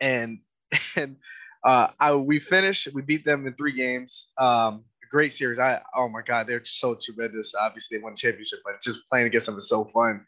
and 0.00 0.38
and 0.96 1.16
uh, 1.64 1.88
I, 1.98 2.14
we 2.14 2.38
finished. 2.38 2.88
We 2.94 3.02
beat 3.02 3.24
them 3.24 3.46
in 3.46 3.54
three 3.54 3.72
games. 3.72 4.32
Um, 4.38 4.84
great 5.10 5.32
series. 5.32 5.58
I 5.58 5.80
oh 5.94 6.08
my 6.08 6.20
god, 6.24 6.46
they're 6.46 6.64
so 6.64 6.96
tremendous. 7.00 7.54
Obviously, 7.54 7.98
they 7.98 8.02
won 8.02 8.12
the 8.12 8.18
championship, 8.18 8.60
but 8.64 8.80
just 8.82 9.08
playing 9.08 9.26
against 9.26 9.46
them 9.46 9.56
is 9.56 9.68
so 9.68 9.84
fun. 9.94 10.24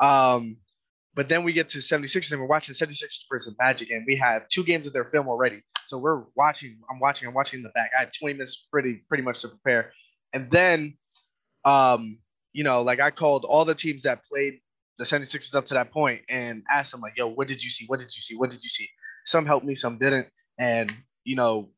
Um, 0.00 0.56
but 1.14 1.28
then 1.28 1.44
we 1.44 1.52
get 1.52 1.68
to 1.68 1.78
76ers 1.78 2.32
and 2.32 2.40
we're 2.40 2.46
watching 2.46 2.74
76ers 2.74 3.24
versus 3.30 3.54
Magic, 3.58 3.90
and 3.90 4.04
we 4.06 4.16
have 4.16 4.48
two 4.48 4.64
games 4.64 4.86
of 4.86 4.92
their 4.92 5.04
film 5.04 5.28
already. 5.28 5.62
So 5.86 5.98
we're 5.98 6.24
watching. 6.36 6.78
I'm 6.90 6.98
watching. 6.98 7.28
I'm 7.28 7.34
watching 7.34 7.58
in 7.58 7.64
the 7.64 7.70
back. 7.70 7.90
I 7.96 8.00
had 8.00 8.12
20 8.18 8.34
minutes 8.34 8.66
pretty 8.70 9.02
pretty 9.08 9.22
much 9.22 9.42
to 9.42 9.48
prepare, 9.48 9.92
and 10.32 10.50
then 10.50 10.94
um, 11.64 12.18
you 12.52 12.64
know, 12.64 12.82
like 12.82 13.00
I 13.00 13.10
called 13.10 13.44
all 13.44 13.64
the 13.64 13.74
teams 13.74 14.02
that 14.02 14.24
played 14.24 14.60
the 14.98 15.04
76ers 15.04 15.54
up 15.54 15.66
to 15.66 15.74
that 15.74 15.90
point 15.90 16.20
and 16.28 16.62
asked 16.70 16.92
them, 16.92 17.00
like, 17.00 17.14
yo, 17.16 17.28
what 17.28 17.48
did 17.48 17.62
you 17.62 17.70
see? 17.70 17.86
What 17.86 18.00
did 18.00 18.14
you 18.14 18.22
see? 18.22 18.36
What 18.36 18.50
did 18.50 18.62
you 18.62 18.68
see? 18.68 18.88
Some 19.26 19.46
helped 19.46 19.66
me, 19.66 19.74
some 19.74 19.98
didn't. 19.98 20.28
And, 20.58 20.92
you 21.24 21.36
know, 21.36 21.70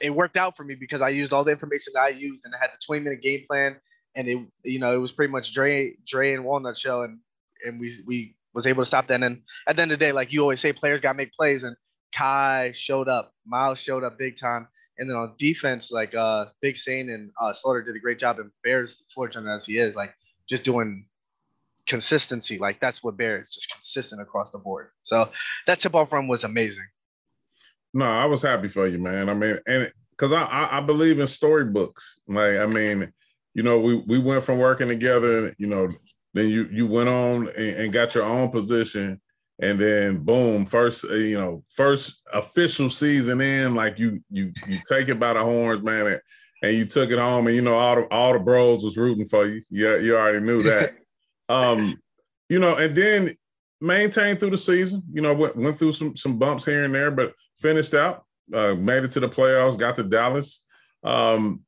it 0.00 0.10
worked 0.10 0.36
out 0.36 0.56
for 0.56 0.64
me 0.64 0.74
because 0.74 1.02
I 1.02 1.10
used 1.10 1.32
all 1.32 1.44
the 1.44 1.52
information 1.52 1.92
that 1.94 2.02
I 2.02 2.08
used 2.08 2.44
and 2.44 2.54
I 2.54 2.58
had 2.60 2.70
the 2.70 2.78
20 2.84 3.02
minute 3.02 3.22
game 3.22 3.44
plan. 3.48 3.76
And 4.16 4.28
it, 4.28 4.46
you 4.64 4.78
know, 4.78 4.94
it 4.94 4.98
was 4.98 5.12
pretty 5.12 5.32
much 5.32 5.52
Dre, 5.52 5.94
Dre 6.06 6.34
and 6.34 6.44
Walnut 6.44 6.76
Shell. 6.76 7.02
And, 7.02 7.18
and 7.64 7.80
we, 7.80 7.90
we 8.06 8.36
was 8.54 8.66
able 8.66 8.82
to 8.82 8.86
stop 8.86 9.06
that. 9.08 9.22
And 9.22 9.42
at 9.66 9.76
the 9.76 9.82
end 9.82 9.92
of 9.92 9.98
the 9.98 10.04
day, 10.04 10.12
like 10.12 10.32
you 10.32 10.40
always 10.40 10.60
say, 10.60 10.72
players 10.72 11.00
got 11.00 11.12
to 11.12 11.16
make 11.16 11.32
plays. 11.32 11.64
And 11.64 11.76
Kai 12.14 12.72
showed 12.72 13.08
up, 13.08 13.32
Miles 13.46 13.80
showed 13.80 14.04
up 14.04 14.18
big 14.18 14.36
time. 14.36 14.68
And 14.98 15.10
then 15.10 15.16
on 15.16 15.34
defense, 15.38 15.90
like 15.90 16.14
uh, 16.14 16.46
Big 16.60 16.76
Sane 16.76 17.10
and 17.10 17.30
uh, 17.40 17.52
Slaughter 17.52 17.82
did 17.82 17.96
a 17.96 17.98
great 17.98 18.18
job, 18.18 18.38
and 18.38 18.50
Bears, 18.62 19.02
fortunate 19.12 19.52
as 19.52 19.66
he 19.66 19.78
is, 19.78 19.96
like 19.96 20.14
just 20.48 20.62
doing 20.62 21.06
consistency. 21.86 22.58
Like 22.58 22.80
that's 22.80 23.02
what 23.02 23.16
Bears 23.16 23.50
just 23.50 23.70
consistent 23.70 24.20
across 24.20 24.50
the 24.50 24.58
board. 24.58 24.88
So 25.02 25.30
that 25.66 25.80
tip 25.80 25.94
off 25.94 26.12
run 26.12 26.28
was 26.28 26.44
amazing. 26.44 26.86
No, 27.92 28.06
I 28.06 28.24
was 28.24 28.42
happy 28.42 28.68
for 28.68 28.86
you, 28.86 28.98
man. 28.98 29.28
I 29.28 29.34
mean, 29.34 29.58
and 29.66 29.92
because 30.10 30.32
I, 30.32 30.42
I, 30.42 30.78
I 30.78 30.80
believe 30.80 31.20
in 31.20 31.26
storybooks. 31.26 32.20
Like, 32.26 32.56
I 32.56 32.66
mean, 32.66 33.12
you 33.54 33.62
know, 33.62 33.78
we 33.78 33.96
we 34.06 34.18
went 34.18 34.42
from 34.42 34.58
working 34.58 34.88
together. 34.88 35.54
You 35.58 35.68
know, 35.68 35.88
then 36.32 36.48
you 36.48 36.68
you 36.72 36.86
went 36.86 37.08
on 37.08 37.48
and, 37.48 37.76
and 37.76 37.92
got 37.92 38.14
your 38.14 38.24
own 38.24 38.50
position 38.50 39.20
and 39.60 39.80
then 39.80 40.18
boom, 40.18 40.66
first 40.66 41.04
uh, 41.04 41.14
you 41.14 41.38
know, 41.38 41.62
first 41.74 42.20
official 42.32 42.90
season 42.90 43.40
in, 43.40 43.74
like 43.74 43.98
you 43.98 44.20
you 44.30 44.52
you 44.66 44.78
take 44.88 45.08
it 45.08 45.20
by 45.20 45.32
the 45.32 45.40
horns, 45.40 45.82
man, 45.82 46.06
and, 46.06 46.20
and 46.62 46.76
you 46.76 46.84
took 46.84 47.10
it 47.10 47.18
home, 47.18 47.46
and 47.46 47.54
you 47.54 47.62
know 47.62 47.74
all 47.74 47.96
the 47.96 48.02
all 48.10 48.32
the 48.32 48.38
bros 48.40 48.82
was 48.82 48.96
rooting 48.96 49.26
for 49.26 49.46
you. 49.46 49.62
Yeah, 49.70 49.96
you, 49.96 50.06
you 50.06 50.16
already 50.16 50.40
knew 50.40 50.62
that. 50.64 50.94
um, 51.48 51.96
you 52.48 52.58
know, 52.58 52.76
and 52.76 52.96
then 52.96 53.36
maintained 53.80 54.40
through 54.40 54.50
the 54.50 54.56
season. 54.56 55.02
You 55.12 55.22
know, 55.22 55.34
went, 55.34 55.56
went 55.56 55.78
through 55.78 55.92
some 55.92 56.16
some 56.16 56.38
bumps 56.38 56.64
here 56.64 56.84
and 56.84 56.94
there, 56.94 57.10
but 57.10 57.32
finished 57.60 57.94
out, 57.94 58.24
uh, 58.52 58.74
made 58.74 59.04
it 59.04 59.10
to 59.12 59.20
the 59.20 59.28
playoffs, 59.28 59.78
got 59.78 59.96
to 59.96 60.02
Dallas. 60.02 60.64
Um, 61.02 61.60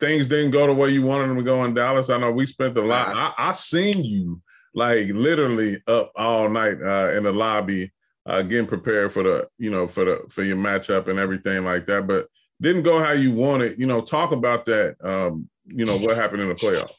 things 0.00 0.28
didn't 0.28 0.52
go 0.52 0.66
the 0.66 0.74
way 0.74 0.90
you 0.90 1.02
wanted 1.02 1.28
them 1.28 1.36
to 1.36 1.42
go 1.42 1.64
in 1.64 1.74
Dallas. 1.74 2.10
I 2.10 2.18
know 2.18 2.30
we 2.30 2.46
spent 2.46 2.76
a 2.76 2.82
lot. 2.82 3.08
I, 3.14 3.32
I 3.36 3.52
seen 3.52 4.04
you 4.04 4.40
like 4.74 5.08
literally 5.08 5.80
up 5.86 6.12
all 6.16 6.48
night 6.48 6.80
uh, 6.82 7.10
in 7.10 7.24
the 7.24 7.32
lobby, 7.32 7.92
uh, 8.26 8.42
getting 8.42 8.66
prepared 8.66 9.12
for 9.12 9.22
the, 9.22 9.48
you 9.58 9.70
know, 9.70 9.88
for 9.88 10.04
the 10.04 10.20
for 10.30 10.42
your 10.42 10.56
matchup 10.56 11.08
and 11.08 11.18
everything 11.18 11.64
like 11.64 11.86
that. 11.86 12.06
But 12.06 12.28
didn't 12.60 12.82
go 12.82 12.98
how 13.02 13.12
you 13.12 13.32
wanted. 13.32 13.78
You 13.78 13.86
know, 13.86 14.00
talk 14.00 14.32
about 14.32 14.64
that. 14.66 14.96
Um, 15.02 15.48
you 15.66 15.84
know, 15.84 15.98
what 15.98 16.16
happened 16.16 16.42
in 16.42 16.48
the 16.48 16.54
playoffs. 16.54 16.94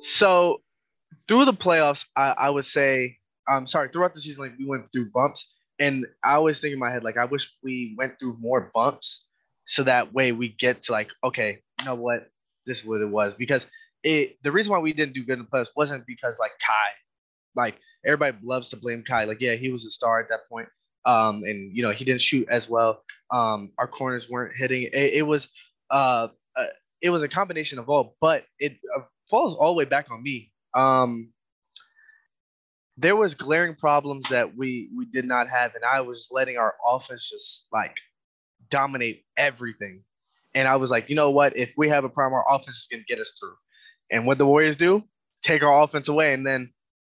So 0.00 0.60
through 1.28 1.44
the 1.44 1.52
playoffs, 1.52 2.06
I, 2.16 2.34
I 2.38 2.50
would 2.50 2.64
say, 2.64 3.18
I'm 3.48 3.66
sorry, 3.66 3.88
throughout 3.88 4.14
the 4.14 4.20
season, 4.20 4.44
like 4.44 4.58
we 4.58 4.64
went 4.64 4.86
through 4.92 5.10
bumps, 5.10 5.54
and 5.78 6.06
I 6.24 6.34
always 6.34 6.60
think 6.60 6.72
in 6.72 6.78
my 6.78 6.90
head, 6.90 7.04
like 7.04 7.16
I 7.16 7.24
wish 7.24 7.56
we 7.62 7.94
went 7.98 8.18
through 8.18 8.36
more 8.40 8.70
bumps, 8.74 9.28
so 9.66 9.82
that 9.84 10.12
way 10.12 10.32
we 10.32 10.48
get 10.48 10.82
to 10.82 10.92
like, 10.92 11.10
okay, 11.24 11.58
you 11.80 11.86
know 11.86 11.94
what, 11.94 12.28
this 12.66 12.80
is 12.80 12.86
what 12.86 13.00
it 13.00 13.08
was, 13.08 13.34
because 13.34 13.70
it 14.04 14.36
the 14.42 14.52
reason 14.52 14.72
why 14.72 14.78
we 14.78 14.92
didn't 14.92 15.14
do 15.14 15.24
good 15.24 15.38
in 15.38 15.40
the 15.40 15.44
playoffs 15.44 15.70
wasn't 15.76 16.06
because 16.06 16.38
like 16.38 16.52
Kai, 16.64 16.90
like 17.56 17.78
everybody 18.04 18.36
loves 18.42 18.68
to 18.70 18.76
blame 18.76 19.02
Kai, 19.02 19.24
like 19.24 19.40
yeah, 19.40 19.54
he 19.54 19.70
was 19.70 19.84
a 19.86 19.90
star 19.90 20.20
at 20.20 20.28
that 20.28 20.48
point, 20.48 20.68
um, 21.04 21.42
and 21.44 21.76
you 21.76 21.82
know 21.82 21.90
he 21.90 22.04
didn't 22.04 22.20
shoot 22.20 22.46
as 22.48 22.68
well, 22.68 23.02
um, 23.30 23.72
our 23.78 23.88
corners 23.88 24.30
weren't 24.30 24.56
hitting, 24.56 24.82
it, 24.84 25.12
it 25.14 25.26
was, 25.26 25.48
uh, 25.90 26.28
uh, 26.56 26.64
it 27.00 27.10
was 27.10 27.22
a 27.22 27.28
combination 27.28 27.78
of 27.78 27.88
all, 27.88 28.14
but 28.20 28.44
it 28.60 28.78
uh, 28.96 29.00
falls 29.28 29.54
all 29.54 29.74
the 29.74 29.78
way 29.78 29.84
back 29.84 30.10
on 30.10 30.22
me 30.22 30.51
um, 30.74 31.32
there 32.96 33.16
was 33.16 33.34
glaring 33.34 33.74
problems 33.74 34.28
that 34.28 34.56
we 34.56 34.90
we 34.96 35.06
did 35.06 35.24
not 35.24 35.48
have, 35.48 35.74
and 35.74 35.84
I 35.84 36.02
was 36.02 36.28
letting 36.30 36.56
our 36.56 36.74
offense 36.86 37.28
just 37.28 37.68
like 37.72 37.96
dominate 38.68 39.24
everything. 39.36 40.04
And 40.54 40.68
I 40.68 40.76
was 40.76 40.90
like, 40.90 41.08
you 41.08 41.16
know 41.16 41.30
what? 41.30 41.56
If 41.56 41.74
we 41.76 41.88
have 41.88 42.04
a 42.04 42.08
problem, 42.08 42.34
our 42.34 42.54
offense 42.54 42.76
is 42.78 42.88
gonna 42.90 43.04
get 43.08 43.18
us 43.18 43.32
through. 43.38 43.54
And 44.10 44.26
what 44.26 44.38
the 44.38 44.46
Warriors 44.46 44.76
do, 44.76 45.04
take 45.42 45.62
our 45.62 45.82
offense 45.82 46.08
away. 46.08 46.34
And 46.34 46.46
then 46.46 46.72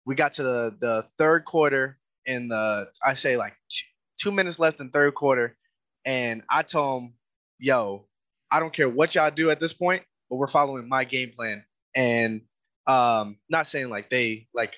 we 0.04 0.14
got 0.14 0.34
to 0.34 0.42
the 0.42 0.76
the 0.78 1.04
third 1.18 1.44
quarter 1.44 1.98
in 2.26 2.48
the 2.48 2.88
I 3.04 3.14
say 3.14 3.36
like 3.36 3.54
two, 3.68 3.86
two 4.18 4.32
minutes 4.32 4.58
left 4.58 4.80
in 4.80 4.90
third 4.90 5.14
quarter, 5.14 5.56
and 6.04 6.42
I 6.50 6.62
told 6.62 7.02
him, 7.02 7.14
yo, 7.58 8.06
I 8.50 8.60
don't 8.60 8.72
care 8.72 8.88
what 8.88 9.14
y'all 9.14 9.30
do 9.30 9.50
at 9.50 9.60
this 9.60 9.72
point, 9.72 10.02
but 10.28 10.36
we're 10.36 10.46
following 10.46 10.88
my 10.88 11.04
game 11.04 11.30
plan. 11.30 11.64
And 11.96 12.42
um, 12.86 13.38
not 13.48 13.66
saying 13.66 13.90
like 13.90 14.10
they 14.10 14.48
like 14.54 14.74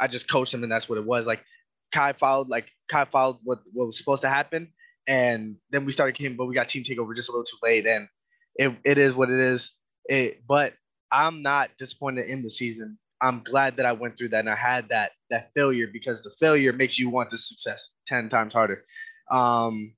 I 0.00 0.06
just 0.06 0.28
coached 0.28 0.52
them 0.52 0.62
and 0.62 0.72
that's 0.72 0.88
what 0.88 0.98
it 0.98 1.06
was. 1.06 1.26
Like 1.26 1.44
Kai 1.92 2.12
followed 2.12 2.48
like 2.48 2.68
Kai 2.88 3.04
followed 3.04 3.38
what, 3.44 3.60
what 3.72 3.86
was 3.86 3.98
supposed 3.98 4.22
to 4.22 4.28
happen. 4.28 4.68
And 5.06 5.56
then 5.70 5.84
we 5.84 5.92
started 5.92 6.16
came, 6.16 6.36
but 6.36 6.46
we 6.46 6.54
got 6.54 6.68
team 6.68 6.82
takeover 6.82 7.14
just 7.14 7.28
a 7.28 7.32
little 7.32 7.44
too 7.44 7.58
late. 7.62 7.86
And 7.86 8.08
it, 8.56 8.74
it 8.84 8.98
is 8.98 9.14
what 9.14 9.30
it 9.30 9.38
is. 9.38 9.76
It 10.08 10.42
but 10.46 10.74
I'm 11.12 11.42
not 11.42 11.70
disappointed 11.78 12.26
in 12.26 12.42
the 12.42 12.50
season. 12.50 12.98
I'm 13.22 13.42
glad 13.42 13.76
that 13.76 13.86
I 13.86 13.92
went 13.92 14.18
through 14.18 14.30
that 14.30 14.40
and 14.40 14.50
I 14.50 14.56
had 14.56 14.88
that 14.88 15.12
that 15.30 15.50
failure 15.54 15.86
because 15.92 16.22
the 16.22 16.32
failure 16.38 16.72
makes 16.72 16.98
you 16.98 17.08
want 17.08 17.30
the 17.30 17.38
success 17.38 17.90
10 18.08 18.28
times 18.28 18.52
harder. 18.52 18.84
Um, 19.30 19.94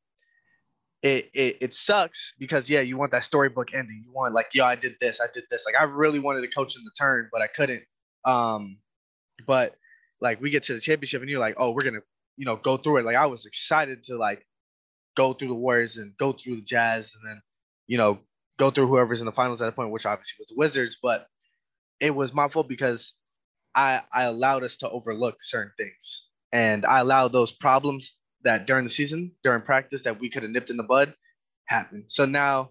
it, 1.03 1.31
it 1.35 1.57
it 1.61 1.75
sucks 1.75 2.35
because 2.39 2.69
yeah, 2.71 2.81
you 2.81 2.97
want 2.97 3.13
that 3.13 3.25
storybook 3.25 3.75
ending. 3.75 4.03
You 4.05 4.13
want 4.13 4.35
like, 4.35 4.49
yo, 4.55 4.65
I 4.65 4.75
did 4.75 4.95
this, 5.01 5.21
I 5.21 5.27
did 5.33 5.45
this. 5.51 5.67
Like 5.67 5.81
I 5.81 5.85
really 5.85 6.19
wanted 6.19 6.41
to 6.43 6.49
coach 6.49 6.77
in 6.77 6.83
the 6.85 6.91
turn, 6.99 7.29
but 7.33 7.43
I 7.43 7.47
couldn't. 7.47 7.83
Um, 8.25 8.79
but 9.47 9.77
like 10.21 10.41
we 10.41 10.51
get 10.51 10.63
to 10.65 10.75
the 10.75 10.81
championship 10.81 11.21
and 11.21 11.31
you're 11.31 11.41
like, 11.41 11.55
oh, 11.59 11.71
we're 11.71 11.85
gonna, 11.85 12.01
you 12.37 12.47
know, 12.47 12.57
go 12.57 12.77
through 12.77 12.99
it. 12.99 13.05
Like 13.05 13.17
I 13.17 13.27
was 13.27 13.47
excited 13.47 14.05
to 14.05 14.17
like 14.17 14.47
go 15.17 15.33
through 15.33 15.49
the 15.49 15.55
Warriors 15.55 15.99
and 15.99 16.17
go 16.17 16.33
through 16.33 16.57
the 16.57 16.63
Jazz 16.63 17.15
and 17.15 17.29
then, 17.29 17.43
you 17.87 17.99
know, 17.99 18.19
go 18.59 18.71
through 18.71 18.87
whoever's 18.87 19.21
in 19.21 19.27
the 19.27 19.33
finals 19.33 19.61
at 19.61 19.67
that 19.67 19.77
point, 19.77 19.91
which 19.91 20.07
obviously 20.07 20.37
was 20.39 20.49
the 20.49 20.57
Wizards. 20.57 20.99
But 21.03 21.27
it 22.01 22.15
was 22.15 22.35
my 22.35 22.49
fault 22.49 22.69
because 22.69 23.15
I 23.75 24.01
I 24.13 24.25
allowed 24.25 24.65
us 24.65 24.77
to 24.79 24.89
overlook 24.91 25.37
certain 25.43 25.73
things. 25.79 26.31
And 26.53 26.87
I 26.87 27.01
allowed 27.01 27.33
those 27.33 27.53
problems 27.53 28.21
that 28.45 28.67
during 28.67 28.85
the 28.85 28.91
season, 28.91 29.33
during 29.43 29.63
practice, 29.63 30.03
that 30.03 30.21
we 30.21 30.31
could 30.31 30.43
have 30.43 30.53
nipped 30.53 30.71
in 30.71 30.77
the 30.77 30.83
bud, 30.83 31.15
happened. 31.67 32.05
So 32.07 32.25
now, 32.25 32.71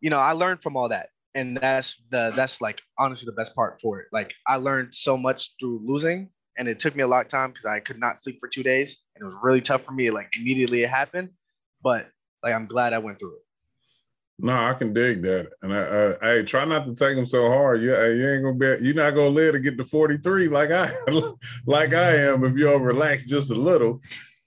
you 0.00 0.10
know, 0.10 0.18
I 0.18 0.32
learned 0.32 0.62
from 0.62 0.76
all 0.76 0.88
that, 0.88 1.10
and 1.34 1.56
that's 1.56 2.02
the 2.10 2.32
that's 2.34 2.60
like 2.60 2.80
honestly 2.98 3.26
the 3.26 3.32
best 3.32 3.54
part 3.54 3.80
for 3.80 4.00
it. 4.00 4.06
Like 4.12 4.34
I 4.46 4.56
learned 4.56 4.94
so 4.94 5.16
much 5.16 5.54
through 5.58 5.80
losing, 5.84 6.30
and 6.58 6.68
it 6.68 6.78
took 6.78 6.96
me 6.96 7.02
a 7.02 7.06
lot 7.08 7.24
of 7.24 7.28
time 7.28 7.50
because 7.50 7.66
I 7.66 7.80
could 7.80 7.98
not 7.98 8.20
sleep 8.20 8.38
for 8.40 8.48
two 8.48 8.62
days, 8.62 9.04
and 9.14 9.22
it 9.22 9.26
was 9.26 9.36
really 9.42 9.60
tough 9.60 9.84
for 9.84 9.92
me. 9.92 10.10
Like 10.10 10.30
immediately 10.38 10.82
it 10.82 10.90
happened, 10.90 11.30
but 11.82 12.08
like 12.42 12.54
I'm 12.54 12.66
glad 12.66 12.92
I 12.92 12.98
went 12.98 13.18
through 13.18 13.34
it. 13.34 13.42
No, 14.40 14.54
I 14.54 14.72
can 14.74 14.92
dig 14.92 15.22
that, 15.22 15.50
and 15.62 15.74
I, 15.74 15.80
I, 15.80 16.38
I 16.38 16.42
try 16.42 16.64
not 16.64 16.84
to 16.86 16.94
take 16.94 17.16
them 17.16 17.26
so 17.26 17.48
hard. 17.48 17.82
You, 17.82 17.90
you 17.90 18.30
ain't 18.30 18.44
gonna 18.44 18.54
be, 18.54 18.84
you're 18.84 18.94
not 18.94 19.16
gonna 19.16 19.30
live 19.30 19.54
to 19.54 19.60
get 19.60 19.76
to 19.78 19.84
43 19.84 20.46
like 20.46 20.70
I, 20.70 20.92
like 21.66 21.92
I 21.92 22.16
am 22.18 22.44
if 22.44 22.56
you 22.56 22.70
all 22.70 22.78
relax 22.78 23.24
just 23.24 23.50
a 23.50 23.54
little. 23.54 24.00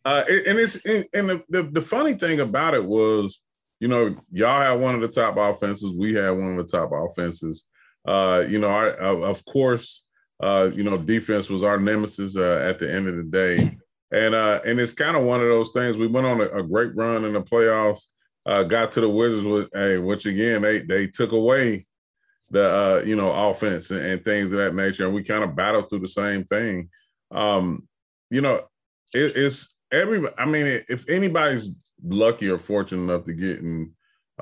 Uh, 0.03 0.23
and 0.27 0.57
it's 0.59 0.83
and 0.85 1.29
the, 1.29 1.43
the, 1.49 1.63
the 1.63 1.81
funny 1.81 2.13
thing 2.13 2.39
about 2.39 2.73
it 2.73 2.83
was, 2.83 3.39
you 3.79 3.87
know, 3.87 4.15
y'all 4.31 4.61
had 4.61 4.79
one 4.79 4.95
of 4.95 5.01
the 5.01 5.07
top 5.07 5.37
offenses. 5.37 5.93
We 5.95 6.13
had 6.13 6.31
one 6.31 6.51
of 6.51 6.57
the 6.57 6.77
top 6.77 6.91
offenses. 6.91 7.63
Uh, 8.05 8.43
you 8.47 8.57
know, 8.57 8.69
our, 8.69 8.89
of 8.89 9.45
course, 9.45 10.05
uh, 10.41 10.71
you 10.73 10.83
know, 10.83 10.97
defense 10.97 11.49
was 11.49 11.61
our 11.61 11.77
nemesis 11.79 12.35
uh, 12.35 12.63
at 12.63 12.79
the 12.79 12.91
end 12.91 13.07
of 13.07 13.15
the 13.15 13.23
day, 13.23 13.77
and 14.11 14.33
uh, 14.33 14.59
and 14.65 14.79
it's 14.79 14.93
kind 14.93 15.15
of 15.15 15.23
one 15.23 15.39
of 15.39 15.47
those 15.47 15.69
things. 15.71 15.97
We 15.97 16.07
went 16.07 16.25
on 16.25 16.41
a, 16.41 16.45
a 16.45 16.63
great 16.63 16.95
run 16.95 17.25
in 17.25 17.33
the 17.33 17.41
playoffs. 17.41 18.05
Uh, 18.43 18.63
got 18.63 18.91
to 18.91 19.01
the 19.01 19.09
Wizards 19.09 19.45
with, 19.45 19.69
hey, 19.71 19.99
which 19.99 20.25
again 20.25 20.63
they 20.63 20.79
they 20.79 21.05
took 21.05 21.31
away 21.31 21.85
the 22.49 22.73
uh, 22.73 23.03
you 23.05 23.15
know 23.15 23.31
offense 23.31 23.91
and, 23.91 24.03
and, 24.03 24.23
things 24.23 24.51
of 24.51 24.57
that 24.57 24.73
nature, 24.73 25.05
and 25.05 25.13
we 25.13 25.23
kind 25.23 25.43
of 25.43 25.55
battled 25.55 25.89
through 25.89 25.99
the 25.99 26.07
same 26.07 26.43
thing. 26.43 26.89
Um, 27.29 27.87
you 28.31 28.41
know, 28.41 28.63
it, 29.13 29.35
it's 29.35 29.75
everybody. 29.91 30.33
I 30.37 30.45
mean, 30.45 30.81
if 30.89 31.09
anybody's 31.09 31.71
lucky 32.03 32.49
or 32.49 32.57
fortunate 32.57 33.01
enough 33.01 33.25
to 33.25 33.33
get 33.33 33.59
in 33.59 33.91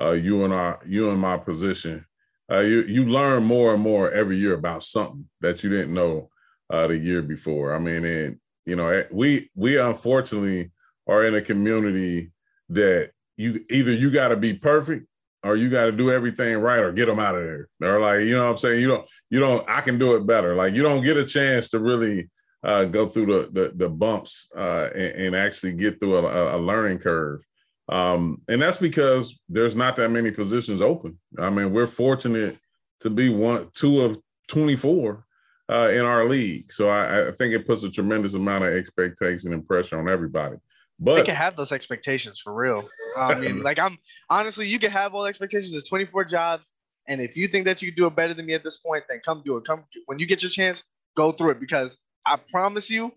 uh, 0.00 0.12
you 0.12 0.44
and 0.44 0.52
our 0.52 0.80
you 0.86 1.10
and 1.10 1.20
my 1.20 1.36
position, 1.36 2.04
uh, 2.50 2.60
you 2.60 2.82
you 2.82 3.04
learn 3.06 3.44
more 3.44 3.74
and 3.74 3.82
more 3.82 4.10
every 4.10 4.36
year 4.36 4.54
about 4.54 4.82
something 4.82 5.28
that 5.40 5.62
you 5.62 5.70
didn't 5.70 5.94
know 5.94 6.30
uh, 6.70 6.86
the 6.86 6.96
year 6.96 7.22
before. 7.22 7.74
I 7.74 7.78
mean, 7.78 8.04
and 8.04 8.38
you 8.66 8.76
know, 8.76 8.88
eh, 8.88 9.04
we 9.10 9.50
we 9.54 9.78
unfortunately 9.78 10.70
are 11.06 11.24
in 11.24 11.34
a 11.34 11.42
community 11.42 12.32
that 12.68 13.10
you 13.36 13.64
either 13.70 13.92
you 13.92 14.10
got 14.10 14.28
to 14.28 14.36
be 14.36 14.54
perfect 14.54 15.06
or 15.42 15.56
you 15.56 15.70
got 15.70 15.86
to 15.86 15.92
do 15.92 16.10
everything 16.10 16.58
right 16.58 16.80
or 16.80 16.92
get 16.92 17.06
them 17.06 17.18
out 17.18 17.34
of 17.34 17.42
there. 17.42 17.68
They're 17.78 18.00
like, 18.00 18.20
you 18.20 18.32
know 18.32 18.44
what 18.44 18.50
I'm 18.50 18.56
saying? 18.58 18.80
You 18.80 18.88
don't, 18.88 19.08
you 19.30 19.40
don't, 19.40 19.68
I 19.68 19.80
can 19.80 19.98
do 19.98 20.14
it 20.16 20.26
better. 20.26 20.54
Like 20.54 20.74
you 20.74 20.82
don't 20.82 21.02
get 21.02 21.16
a 21.16 21.24
chance 21.24 21.70
to 21.70 21.78
really 21.78 22.28
uh, 22.62 22.84
go 22.84 23.06
through 23.06 23.26
the 23.26 23.48
the, 23.52 23.72
the 23.74 23.88
bumps 23.88 24.48
uh, 24.56 24.88
and, 24.94 25.26
and, 25.26 25.36
actually 25.36 25.72
get 25.72 25.98
through 25.98 26.16
a, 26.16 26.56
a 26.56 26.58
learning 26.58 26.98
curve. 26.98 27.40
Um, 27.88 28.42
and 28.48 28.62
that's 28.62 28.76
because 28.76 29.40
there's 29.48 29.74
not 29.74 29.96
that 29.96 30.10
many 30.10 30.30
positions 30.30 30.80
open. 30.80 31.18
I 31.38 31.50
mean, 31.50 31.72
we're 31.72 31.88
fortunate 31.88 32.56
to 33.00 33.10
be 33.10 33.30
one, 33.30 33.68
two 33.74 34.02
of 34.02 34.18
24 34.48 35.24
uh, 35.70 35.88
in 35.92 36.04
our 36.04 36.28
league. 36.28 36.70
So 36.72 36.88
I, 36.88 37.28
I, 37.28 37.30
think 37.32 37.54
it 37.54 37.66
puts 37.66 37.82
a 37.82 37.90
tremendous 37.90 38.34
amount 38.34 38.64
of 38.64 38.74
expectation 38.74 39.52
and 39.52 39.66
pressure 39.66 39.98
on 39.98 40.08
everybody. 40.08 40.56
But 40.98 41.16
they 41.16 41.22
can 41.22 41.34
have 41.34 41.56
those 41.56 41.72
expectations 41.72 42.38
for 42.38 42.52
real. 42.52 42.86
I 43.16 43.34
mean, 43.34 43.62
like 43.64 43.78
I'm 43.78 43.96
honestly, 44.28 44.66
you 44.66 44.78
can 44.78 44.90
have 44.90 45.14
all 45.14 45.24
expectations. 45.24 45.72
There's 45.72 45.84
24 45.84 46.26
jobs, 46.26 46.74
and 47.08 47.20
if 47.20 47.36
you 47.36 47.46
think 47.46 47.64
that 47.64 47.80
you 47.80 47.88
can 47.88 47.96
do 47.96 48.06
it 48.06 48.14
better 48.14 48.34
than 48.34 48.46
me 48.46 48.54
at 48.54 48.62
this 48.62 48.78
point, 48.78 49.04
then 49.08 49.20
come 49.24 49.42
do 49.44 49.56
it. 49.56 49.64
Come 49.64 49.84
when 50.06 50.18
you 50.18 50.26
get 50.26 50.42
your 50.42 50.50
chance, 50.50 50.82
go 51.16 51.32
through 51.32 51.50
it 51.52 51.60
because 51.60 51.96
I 52.26 52.36
promise 52.50 52.90
you, 52.90 53.12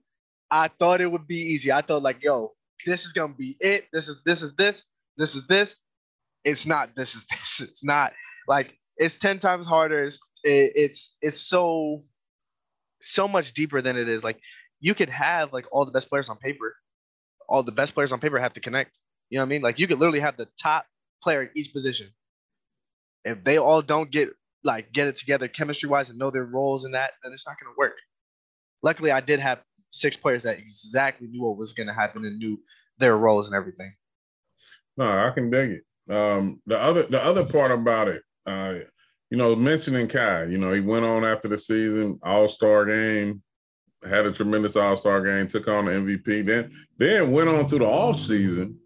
I 0.50 0.68
thought 0.68 1.02
it 1.02 1.12
would 1.12 1.28
be 1.28 1.38
easy. 1.38 1.72
I 1.72 1.82
thought 1.82 2.04
like, 2.04 2.22
yo, 2.22 2.52
this 2.86 3.06
is 3.06 3.14
gonna 3.14 3.34
be 3.34 3.56
it. 3.60 3.88
This 3.92 4.08
is 4.08 4.22
this 4.26 4.42
is 4.42 4.54
this. 4.54 4.86
This 5.18 5.36
is 5.36 5.48
this. 5.48 5.82
It's 6.44 6.66
not. 6.66 6.90
This 6.96 7.16
is 7.16 7.26
this. 7.32 7.62
It's 7.62 7.84
not 7.84 8.14
like 8.48 8.78
it's 8.98 9.18
ten 9.18 9.40
times 9.40 9.66
harder. 9.66 10.04
It's 10.04 10.20
it, 10.44 10.72
it's 10.76 11.18
it's 11.22 11.42
so 11.42 12.04
so 13.02 13.28
much 13.28 13.54
deeper 13.54 13.82
than 13.82 13.98
it 13.98 14.08
is. 14.08 14.24
Like 14.24 14.40
you 14.80 14.94
could 14.94 15.10
have 15.10 15.54
like 15.54 15.66
all 15.72 15.86
the 15.86 15.92
best 15.92 16.10
players 16.10 16.30
on 16.30 16.38
paper. 16.38 16.76
All 17.50 17.64
the 17.64 17.72
best 17.72 17.94
players 17.94 18.12
on 18.12 18.20
paper 18.20 18.40
have 18.40 18.54
to 18.54 18.60
connect. 18.60 19.00
You 19.30 19.38
know 19.38 19.44
what 19.44 19.48
I 19.48 19.50
mean? 19.50 19.62
Like 19.62 19.80
you 19.80 19.88
could 19.88 20.00
literally 20.00 20.20
have 20.22 20.38
the 20.38 20.48
top 20.62 20.86
player 21.22 21.44
in 21.44 21.50
each 21.56 21.74
position. 21.74 22.08
If 23.26 23.44
they 23.44 23.58
all 23.58 23.82
don't 23.82 24.12
get 24.12 24.30
like 24.64 24.94
get 24.94 25.08
it 25.08 25.16
together 25.16 25.48
chemistry 25.48 25.90
wise 25.90 26.10
and 26.10 26.20
know 26.20 26.32
their 26.32 26.46
roles 26.46 26.86
in 26.86 26.92
that, 26.92 27.12
then 27.24 27.34
it's 27.34 27.48
not 27.48 27.58
gonna 27.60 27.76
work 27.78 27.98
luckily 28.84 29.12
I 29.12 29.22
did 29.22 29.40
have 29.40 29.64
six 29.90 30.16
players 30.16 30.44
that 30.44 30.60
exactly 30.60 31.28
knew 31.28 31.44
what 31.44 31.58
was 31.58 31.74
going 31.74 31.88
to 31.88 31.94
happen 31.94 32.26
and 32.26 32.38
knew 32.38 32.60
their 33.00 33.18
roles 33.18 33.48
and 33.48 33.56
everything. 33.56 33.94
No, 34.98 35.06
I 35.06 35.32
can 35.32 35.50
dig 35.50 35.72
it. 35.72 36.14
Um, 36.14 36.62
the 36.68 36.80
other 36.80 37.04
the 37.04 37.24
other 37.24 37.46
part 37.46 37.72
about 37.72 38.10
it, 38.10 38.22
uh, 38.46 38.76
you 39.30 39.38
know, 39.38 39.56
mentioning 39.56 40.08
Kai, 40.08 40.44
you 40.44 40.58
know, 40.58 40.72
he 40.74 40.82
went 40.82 41.06
on 41.06 41.24
after 41.24 41.48
the 41.48 41.58
season, 41.58 42.20
All 42.24 42.48
Star 42.48 42.86
game, 42.86 43.42
had 44.08 44.26
a 44.26 44.32
tremendous 44.32 44.76
All 44.76 44.98
Star 44.98 45.22
game, 45.22 45.48
took 45.48 45.68
on 45.68 45.86
the 45.86 45.92
MVP, 45.92 46.46
then 46.46 46.70
then 46.98 47.32
went 47.32 47.50
on 47.50 47.68
through 47.68 47.80
the 47.80 47.86
off 47.86 48.20
season 48.20 48.78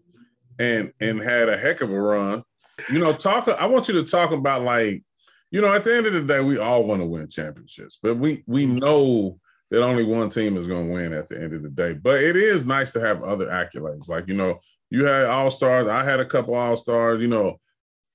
and 0.58 0.92
and 1.00 1.20
had 1.20 1.48
a 1.48 1.58
heck 1.58 1.80
of 1.80 1.90
a 1.90 2.00
run. 2.00 2.42
You 2.90 3.00
know, 3.00 3.12
talk. 3.12 3.48
I 3.48 3.66
want 3.66 3.88
you 3.88 3.94
to 3.94 4.04
talk 4.04 4.30
about 4.30 4.62
like, 4.62 5.02
you 5.50 5.60
know, 5.60 5.74
at 5.74 5.84
the 5.84 5.96
end 5.96 6.06
of 6.06 6.12
the 6.12 6.22
day, 6.22 6.40
we 6.40 6.58
all 6.58 6.84
want 6.84 7.00
to 7.00 7.06
win 7.06 7.28
championships, 7.28 7.98
but 8.00 8.16
we 8.16 8.44
we 8.46 8.64
know 8.64 9.40
that 9.70 9.82
only 9.82 10.04
one 10.04 10.28
team 10.28 10.56
is 10.56 10.66
going 10.66 10.86
to 10.86 10.92
win 10.92 11.12
at 11.12 11.28
the 11.28 11.40
end 11.40 11.52
of 11.52 11.62
the 11.62 11.68
day. 11.68 11.92
But 11.92 12.22
it 12.22 12.36
is 12.36 12.64
nice 12.64 12.92
to 12.92 13.00
have 13.00 13.22
other 13.22 13.46
accolades. 13.46 14.08
Like, 14.08 14.28
you 14.28 14.34
know, 14.34 14.60
you 14.90 15.04
had 15.04 15.26
all 15.26 15.50
stars. 15.50 15.88
I 15.88 16.04
had 16.04 16.20
a 16.20 16.24
couple 16.24 16.54
all 16.54 16.76
stars, 16.76 17.20
you 17.20 17.28
know. 17.28 17.60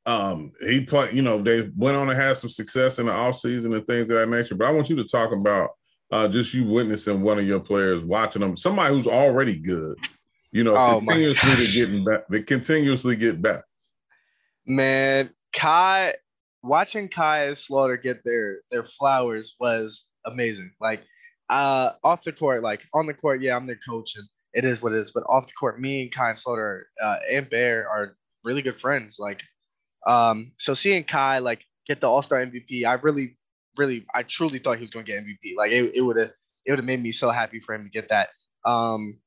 Um, 0.05 0.51
he 0.59 0.81
played, 0.81 1.13
you 1.13 1.21
know, 1.21 1.41
they 1.41 1.69
went 1.77 1.95
on 1.95 2.07
to 2.07 2.15
have 2.15 2.35
some 2.35 2.49
success 2.49 2.99
in 2.99 3.05
the 3.05 3.11
offseason 3.11 3.75
and 3.75 3.87
things 3.87 4.09
of 4.09 4.17
that 4.17 4.29
nature. 4.29 4.55
But 4.55 4.67
I 4.67 4.71
want 4.71 4.89
you 4.89 4.97
to 4.97 5.05
talk 5.05 5.31
about 5.31 5.69
uh, 6.11 6.27
just 6.27 6.53
you 6.53 6.65
witnessing 6.65 7.21
one 7.21 7.39
of 7.39 7.47
your 7.47 7.59
players, 7.59 8.03
watching 8.03 8.41
them, 8.41 8.57
somebody 8.57 8.93
who's 8.93 9.07
already 9.07 9.57
good, 9.57 9.97
you 10.51 10.63
know, 10.63 10.75
Oh, 10.75 10.99
continuously 10.99 11.67
getting 11.73 12.03
back, 12.03 12.27
they 12.29 12.41
continuously 12.41 13.15
get 13.15 13.41
back. 13.41 13.63
Man, 14.65 15.29
Kai, 15.53 16.15
watching 16.61 17.07
Kai 17.07 17.45
and 17.45 17.57
Slaughter 17.57 17.97
get 17.97 18.23
their 18.23 18.59
their 18.71 18.83
flowers 18.83 19.55
was 19.59 20.09
amazing. 20.25 20.71
Like, 20.81 21.03
uh, 21.49 21.91
off 22.03 22.23
the 22.23 22.31
court, 22.31 22.63
like 22.63 22.85
on 22.93 23.05
the 23.05 23.13
court, 23.13 23.41
yeah, 23.41 23.55
I'm 23.55 23.67
their 23.67 23.79
coach 23.87 24.15
and 24.15 24.27
it 24.53 24.65
is 24.65 24.81
what 24.81 24.93
it 24.93 24.99
is. 24.99 25.11
But 25.11 25.23
off 25.27 25.47
the 25.47 25.53
court, 25.53 25.79
me 25.79 26.03
and 26.03 26.11
Kai 26.11 26.33
Slaughter 26.35 26.87
uh, 27.01 27.17
and 27.31 27.49
Bear 27.49 27.87
are 27.89 28.15
really 28.43 28.61
good 28.61 28.75
friends. 28.75 29.17
Like, 29.19 29.41
um, 30.07 30.51
so 30.57 30.73
seeing 30.73 31.03
Kai 31.03 31.39
like 31.39 31.63
get 31.87 32.01
the 32.01 32.09
All 32.09 32.21
Star 32.21 32.45
MVP, 32.45 32.85
I 32.85 32.93
really, 32.93 33.37
really, 33.77 34.05
I 34.13 34.23
truly 34.23 34.59
thought 34.59 34.77
he 34.77 34.83
was 34.83 34.91
going 34.91 35.05
to 35.05 35.11
get 35.11 35.23
MVP. 35.23 35.55
Like, 35.57 35.71
it 35.71 36.01
would 36.01 36.17
have 36.17 36.31
it 36.65 36.71
would 36.71 36.79
have 36.79 36.85
made 36.85 37.01
me 37.01 37.11
so 37.11 37.29
happy 37.29 37.59
for 37.59 37.75
him 37.75 37.83
to 37.83 37.89
get 37.89 38.09
that. 38.09 38.29
Um, 38.65 39.19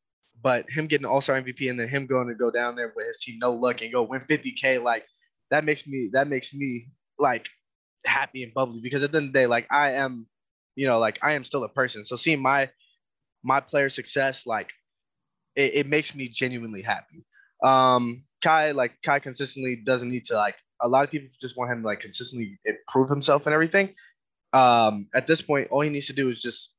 but 0.43 0.69
him 0.71 0.87
getting 0.87 1.07
All 1.07 1.21
Star 1.21 1.41
MVP 1.41 1.69
and 1.71 1.79
then 1.79 1.89
him 1.89 2.07
going 2.07 2.29
to 2.29 2.35
go 2.35 2.51
down 2.51 2.77
there 2.77 2.93
with 2.95 3.07
his 3.07 3.19
team 3.19 3.39
no 3.41 3.53
luck 3.53 3.83
and 3.83 3.93
go 3.93 4.03
win 4.03 4.21
50k, 4.21 4.83
like 4.83 5.05
that 5.51 5.65
makes 5.65 5.87
me 5.87 6.11
that 6.13 6.29
makes 6.29 6.53
me 6.55 6.89
like 7.19 7.49
happy 8.05 8.43
and 8.43 8.53
bubbly 8.55 8.81
because 8.83 9.03
at 9.03 9.13
the 9.13 9.19
end 9.19 9.29
of 9.29 9.33
the 9.33 9.39
day, 9.39 9.47
like 9.47 9.67
I 9.71 9.93
am, 9.93 10.27
you 10.77 10.87
know, 10.87 10.99
like 10.99 11.19
I 11.23 11.33
am 11.33 11.43
still 11.43 11.65
a 11.65 11.69
person. 11.69 12.05
So 12.05 12.15
seeing 12.15 12.41
my 12.41 12.71
my 13.43 13.61
player 13.61 13.89
success, 13.89 14.47
like 14.47 14.73
it, 15.57 15.73
it 15.75 15.87
makes 15.89 16.15
me 16.15 16.29
genuinely 16.29 16.83
happy. 16.83 17.25
Um 17.65 18.25
Kai, 18.45 18.73
like 18.73 18.93
Kai 19.03 19.19
consistently 19.19 19.77
doesn't 19.77 20.11
need 20.11 20.27
to 20.27 20.37
like 20.37 20.57
a 20.83 20.89
lot 20.89 21.05
of 21.05 21.11
people 21.11 21.27
just 21.41 21.57
want 21.57 21.73
him 21.73 21.81
to 21.83 21.87
like 21.87 22.01
consistently 22.01 22.61
improve 22.65 23.09
himself 23.09 23.47
and 23.47 23.55
everything. 23.55 23.95
Um 24.53 25.09
at 25.15 25.27
this 25.27 25.43
point, 25.43 25.69
all 25.71 25.81
he 25.81 25.91
needs 25.91 26.07
to 26.07 26.13
do 26.13 26.29
is 26.29 26.41
just 26.41 26.75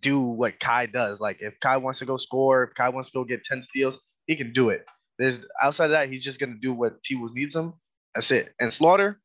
do 0.00 0.20
what 0.20 0.58
Kai 0.58 0.86
does. 0.86 1.20
Like 1.20 1.38
if 1.40 1.60
Kai 1.60 1.76
wants 1.76 1.98
to 2.00 2.06
go 2.06 2.16
score, 2.16 2.64
if 2.64 2.74
Kai 2.74 2.88
wants 2.88 3.10
to 3.10 3.18
go 3.18 3.24
get 3.24 3.44
10 3.44 3.62
steals, 3.62 4.00
he 4.26 4.36
can 4.36 4.52
do 4.52 4.70
it. 4.70 4.88
There's 5.18 5.44
outside 5.62 5.86
of 5.86 5.90
that, 5.92 6.10
he's 6.10 6.24
just 6.24 6.40
gonna 6.40 6.58
do 6.60 6.72
what 6.72 7.02
T 7.02 7.20
needs 7.34 7.54
him. 7.54 7.74
That's 8.14 8.30
it. 8.30 8.54
And 8.60 8.72
Slaughter, 8.72 9.20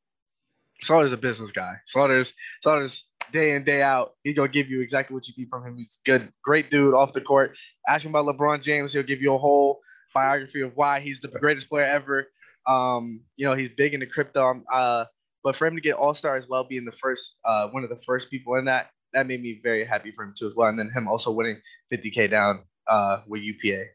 Slaughter's 0.81 1.13
a 1.13 1.17
business 1.17 1.51
guy. 1.51 1.75
Slaughter's 1.85 2.33
Slaughter's 2.61 3.09
day 3.31 3.55
in, 3.55 3.63
day 3.63 3.81
out. 3.81 4.13
He's 4.23 4.35
gonna 4.35 4.49
give 4.49 4.69
you 4.69 4.81
exactly 4.81 5.13
what 5.13 5.27
you 5.27 5.33
need 5.37 5.49
from 5.49 5.65
him. 5.65 5.77
He's 5.77 6.01
good, 6.05 6.31
great 6.43 6.69
dude 6.69 6.93
off 6.93 7.13
the 7.13 7.21
court. 7.21 7.57
Ask 7.87 8.05
him 8.05 8.15
about 8.15 8.25
LeBron 8.25 8.61
James, 8.61 8.93
he'll 8.93 9.03
give 9.03 9.21
you 9.21 9.33
a 9.33 9.37
whole 9.37 9.79
biography 10.13 10.61
of 10.61 10.71
why 10.75 10.99
he's 10.99 11.19
the 11.19 11.27
greatest 11.27 11.69
player 11.69 11.85
ever. 11.85 12.27
Um, 12.67 13.21
you 13.35 13.45
know, 13.45 13.53
he's 13.53 13.69
big 13.69 13.93
into 13.93 14.05
crypto. 14.05 14.45
Um, 14.45 14.63
Uh, 14.71 15.05
but 15.43 15.55
for 15.57 15.67
him 15.67 15.75
to 15.75 15.81
get 15.81 15.95
All 15.95 16.13
Star 16.13 16.37
as 16.37 16.47
well, 16.47 16.63
being 16.63 16.85
the 16.85 16.91
first, 16.91 17.37
uh, 17.43 17.67
one 17.69 17.83
of 17.83 17.89
the 17.89 17.99
first 18.05 18.31
people 18.31 18.55
in 18.55 18.65
that, 18.65 18.89
that 19.11 19.27
made 19.27 19.41
me 19.41 19.59
very 19.61 19.83
happy 19.83 20.11
for 20.11 20.23
him 20.23 20.33
too 20.37 20.47
as 20.47 20.55
well. 20.55 20.69
And 20.69 20.79
then 20.79 20.89
him 20.89 21.07
also 21.07 21.31
winning 21.31 21.57
50k 21.91 22.29
down 22.29 22.61
uh, 22.87 23.17
with 23.27 23.41
UPA. 23.41 23.85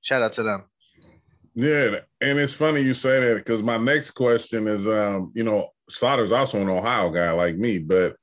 Shout 0.00 0.22
out 0.22 0.32
to 0.34 0.42
them. 0.42 0.64
Yeah, 1.54 2.00
and 2.20 2.38
it's 2.38 2.52
funny 2.52 2.82
you 2.82 2.92
say 2.92 3.20
that 3.20 3.36
because 3.36 3.62
my 3.62 3.78
next 3.78 4.10
question 4.10 4.68
is, 4.68 4.86
um, 4.86 5.32
you 5.34 5.42
know, 5.42 5.70
Slaughter's 5.88 6.32
also 6.32 6.60
an 6.60 6.68
Ohio 6.68 7.08
guy 7.10 7.30
like 7.30 7.56
me, 7.56 7.78
but 7.78 8.16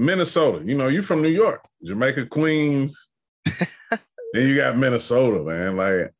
Minnesota. 0.00 0.64
You 0.66 0.76
know, 0.76 0.88
you're 0.88 1.02
from 1.02 1.20
New 1.20 1.28
York, 1.28 1.62
Jamaica, 1.84 2.26
Queens, 2.26 3.08
and 3.90 4.00
you 4.34 4.56
got 4.56 4.78
Minnesota, 4.78 5.44
man. 5.44 5.76
Like, 5.76 6.14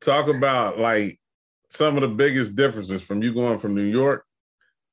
talk 0.00 0.28
about 0.28 0.78
like 0.78 1.18
some 1.68 1.96
of 1.96 2.02
the 2.02 2.08
biggest 2.08 2.54
differences 2.54 3.02
from 3.02 3.22
you 3.22 3.34
going 3.34 3.58
from 3.58 3.74
New 3.74 3.82
York 3.82 4.24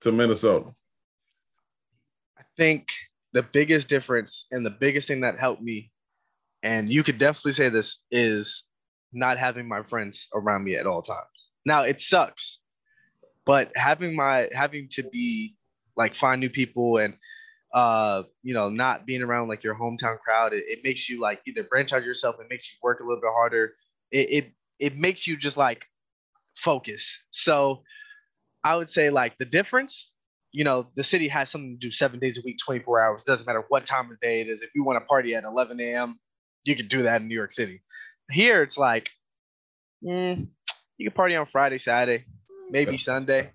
to 0.01 0.11
Minnesota. 0.11 0.73
I 2.35 2.41
think 2.57 2.87
the 3.33 3.43
biggest 3.43 3.87
difference 3.87 4.47
and 4.51 4.65
the 4.65 4.71
biggest 4.71 5.07
thing 5.07 5.21
that 5.21 5.37
helped 5.39 5.61
me, 5.61 5.91
and 6.63 6.89
you 6.89 7.03
could 7.03 7.19
definitely 7.19 7.51
say 7.51 7.69
this, 7.69 8.03
is 8.09 8.63
not 9.13 9.37
having 9.37 9.67
my 9.67 9.84
friends 9.84 10.27
around 10.34 10.63
me 10.63 10.75
at 10.75 10.88
all 10.88 11.03
times. 11.03 11.27
Now 11.67 11.84
it 11.84 11.99
sucks, 11.99 12.63
but 13.45 13.71
having 13.75 14.15
my 14.15 14.49
having 14.53 14.88
to 14.93 15.03
be 15.03 15.55
like 15.95 16.15
find 16.15 16.41
new 16.41 16.49
people 16.49 16.97
and 16.97 17.13
uh 17.73 18.23
you 18.43 18.53
know 18.53 18.69
not 18.69 19.05
being 19.05 19.21
around 19.21 19.47
like 19.47 19.63
your 19.63 19.75
hometown 19.75 20.17
crowd 20.19 20.53
it, 20.53 20.63
it 20.67 20.79
makes 20.83 21.09
you 21.09 21.19
like 21.19 21.41
either 21.47 21.63
branch 21.63 21.91
out 21.91 22.03
yourself 22.03 22.36
it 22.39 22.47
makes 22.49 22.71
you 22.71 22.77
work 22.83 22.99
a 22.99 23.03
little 23.03 23.21
bit 23.21 23.31
harder 23.33 23.73
it, 24.12 24.29
it 24.29 24.51
it 24.79 24.97
makes 24.97 25.25
you 25.25 25.36
just 25.36 25.57
like 25.57 25.86
focus 26.55 27.23
so 27.31 27.81
i 28.63 28.75
would 28.75 28.89
say 28.89 29.09
like 29.09 29.36
the 29.39 29.45
difference 29.45 30.13
you 30.53 30.63
know, 30.63 30.86
the 30.95 31.03
city 31.03 31.27
has 31.27 31.49
something 31.49 31.77
to 31.79 31.88
do 31.88 31.91
seven 31.91 32.19
days 32.19 32.38
a 32.38 32.41
week, 32.45 32.59
24 32.63 33.01
hours. 33.01 33.23
Doesn't 33.23 33.45
matter 33.45 33.65
what 33.69 33.86
time 33.86 34.12
of 34.12 34.19
day 34.21 34.39
it 34.39 34.47
is. 34.47 34.62
If 34.62 34.69
you 34.75 34.83
want 34.83 35.01
to 35.01 35.05
party 35.05 35.33
at 35.33 35.43
11 35.43 35.79
a.m., 35.81 36.19
you 36.63 36.75
can 36.75 36.88
do 36.88 37.01
that 37.01 37.21
in 37.21 37.27
New 37.27 37.36
York 37.36 37.51
City. 37.51 37.81
Here, 38.29 38.62
it's 38.62 38.77
like, 38.77 39.09
mm, 40.05 40.47
you 40.97 41.09
can 41.09 41.13
party 41.13 41.36
on 41.36 41.47
Friday, 41.47 41.79
Saturday, 41.79 42.25
maybe 42.69 42.97
Sunday. 42.97 43.51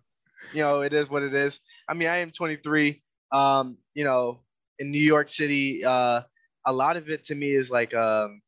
You 0.53 0.63
know, 0.63 0.81
it 0.81 0.93
is 0.93 1.09
what 1.09 1.23
it 1.23 1.35
is. 1.35 1.61
I 1.89 1.95
mean, 1.95 2.09
I 2.09 2.17
am 2.17 2.31
23. 2.31 3.01
Um, 3.33 3.77
you 3.95 4.05
know, 4.05 4.41
in 4.79 4.91
New 4.91 5.03
York 5.03 5.29
City, 5.29 5.85
uh, 5.85 6.23
a 6.67 6.73
lot 6.73 6.97
of 6.97 7.09
it 7.09 7.25
to 7.25 7.35
me 7.35 7.51
is 7.51 7.71
like 7.71 7.95
um, 7.95 8.41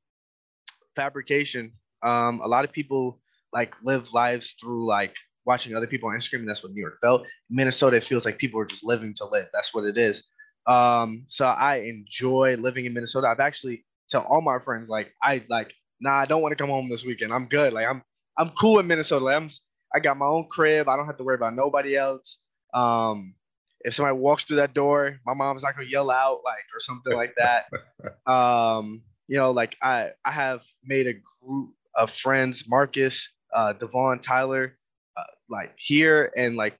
fabrication. 0.97 1.73
Um, 2.03 2.41
a 2.43 2.49
lot 2.49 2.65
of 2.65 2.73
people 2.73 3.21
like 3.53 3.75
live 3.83 4.13
lives 4.13 4.57
through 4.61 4.87
like 4.87 5.15
watching 5.45 5.75
other 5.75 5.87
people 5.87 6.09
on 6.09 6.17
Instagram. 6.17 6.47
That's 6.47 6.63
what 6.63 6.73
New 6.73 6.81
York 6.81 6.99
felt. 7.01 7.27
Minnesota, 7.49 7.97
it 7.97 8.05
feels 8.05 8.25
like 8.25 8.39
people 8.39 8.61
are 8.61 8.65
just 8.65 8.85
living 8.85 9.15
to 9.15 9.27
live. 9.27 9.49
That's 9.53 9.75
what 9.75 9.85
it 9.85 9.99
is. 9.99 10.29
Um, 10.67 11.25
so 11.27 11.47
I 11.47 11.77
enjoy 11.77 12.57
living 12.57 12.85
in 12.85 12.95
Minnesota. 12.95 13.29
I've 13.29 13.41
actually 13.41 13.85
tell 14.09 14.23
all 14.23 14.41
my 14.41 14.59
friends 14.59 14.89
like 14.89 15.13
I 15.23 15.45
like 15.49 15.73
nah, 16.01 16.15
I 16.15 16.27
don't 16.27 16.43
want 16.43 16.53
to 16.53 16.57
come 16.57 16.71
home 16.71 16.89
this 16.89 17.05
weekend. 17.05 17.33
I'm 17.33 17.47
good. 17.47 17.73
Like 17.73 17.87
I'm 17.87 18.03
I'm 18.37 18.49
cool 18.51 18.79
in 18.79 18.87
Minnesota. 18.87 19.25
Like, 19.25 19.37
I'm 19.37 19.49
I 19.95 20.01
got 20.01 20.17
my 20.17 20.27
own 20.27 20.47
crib. 20.51 20.89
I 20.89 20.97
don't 20.97 21.07
have 21.07 21.17
to 21.19 21.25
worry 21.25 21.35
about 21.35 21.55
nobody 21.55 21.97
else. 21.97 22.39
Um, 22.73 23.35
if 23.85 23.95
somebody 23.95 24.17
walks 24.17 24.45
through 24.45 24.57
that 24.57 24.75
door, 24.75 25.19
my 25.25 25.35
mom's 25.35 25.63
not 25.63 25.75
gonna 25.75 25.89
yell 25.89 26.11
out 26.11 26.41
like 26.45 26.65
or 26.75 26.81
something 26.81 27.15
like 27.15 27.35
that. 27.37 27.67
um, 28.31 29.03
you 29.29 29.37
know, 29.37 29.51
like 29.51 29.77
I 29.83 30.11
I 30.25 30.33
have 30.33 30.65
made 30.85 31.07
a 31.07 31.15
group 31.43 31.71
of 31.95 32.11
friends, 32.11 32.69
Marcus, 32.69 33.33
uh, 33.55 33.73
Devon, 33.73 34.21
Tyler, 34.21 34.77
uh, 35.17 35.23
like 35.49 35.75
here 35.77 36.33
and 36.37 36.57
like 36.57 36.79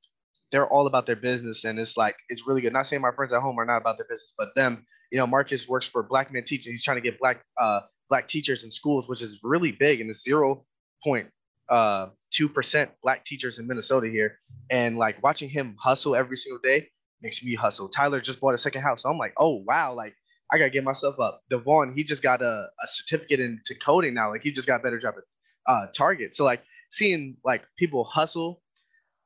they're 0.51 0.69
all 0.69 0.87
about 0.87 1.07
their 1.07 1.17
business 1.17 1.65
and 1.65 1.79
it's 1.79 1.97
like 1.97 2.17
it's 2.29 2.47
really 2.47 2.61
good. 2.61 2.73
Not 2.73 2.87
saying 2.87 3.03
my 3.03 3.13
friends 3.13 3.33
at 3.33 3.41
home 3.41 3.59
are 3.59 3.65
not 3.65 3.79
about 3.79 3.99
their 3.99 4.07
business, 4.07 4.35
but 4.37 4.55
them, 4.55 4.85
you 5.11 5.19
know, 5.19 5.27
Marcus 5.27 5.69
works 5.69 5.87
for 5.87 6.03
Black 6.03 6.33
Men 6.33 6.45
Teaching. 6.45 6.73
He's 6.73 6.85
trying 6.85 6.97
to 6.97 7.01
get 7.01 7.19
black 7.19 7.43
uh 7.61 7.81
black 8.09 8.27
teachers 8.29 8.65
in 8.65 8.71
schools, 8.71 9.09
which 9.09 9.23
is 9.23 9.41
really 9.43 9.73
big 9.73 10.01
and 10.01 10.11
it's 10.11 10.23
zero 10.23 10.65
point 11.05 11.29
uh 11.69 12.09
two 12.31 12.49
percent 12.49 12.91
black 13.03 13.25
teachers 13.25 13.59
in 13.59 13.67
Minnesota 13.67 14.09
here. 14.09 14.39
And 14.71 14.97
like 14.97 15.23
watching 15.23 15.49
him 15.49 15.77
hustle 15.79 16.15
every 16.15 16.37
single 16.37 16.61
day 16.63 16.89
makes 17.23 17.43
me 17.45 17.55
hustle. 17.55 17.89
Tyler 17.89 18.21
just 18.21 18.41
bought 18.41 18.55
a 18.55 18.59
second 18.59 18.83
house. 18.83 19.03
So 19.03 19.11
I'm 19.11 19.19
like, 19.19 19.35
oh 19.37 19.63
wow, 19.67 19.93
like 19.95 20.15
I 20.53 20.59
gotta 20.59 20.71
get 20.71 20.85
myself 20.85 21.19
up. 21.21 21.43
Devon, 21.51 21.93
he 21.95 22.05
just 22.05 22.23
got 22.23 22.43
a, 22.43 22.67
a 22.83 22.87
certificate 22.87 23.41
into 23.41 23.75
coding 23.75 24.15
now. 24.15 24.31
Like 24.31 24.43
he 24.43 24.53
just 24.53 24.67
got 24.67 24.81
a 24.81 24.83
better 24.83 24.99
job 24.99 25.15
at 25.19 25.25
uh 25.73 25.87
Target. 25.95 26.35
So 26.35 26.45
like 26.45 26.63
seeing 26.91 27.37
like 27.45 27.65
people 27.77 28.05
hustle 28.05 28.63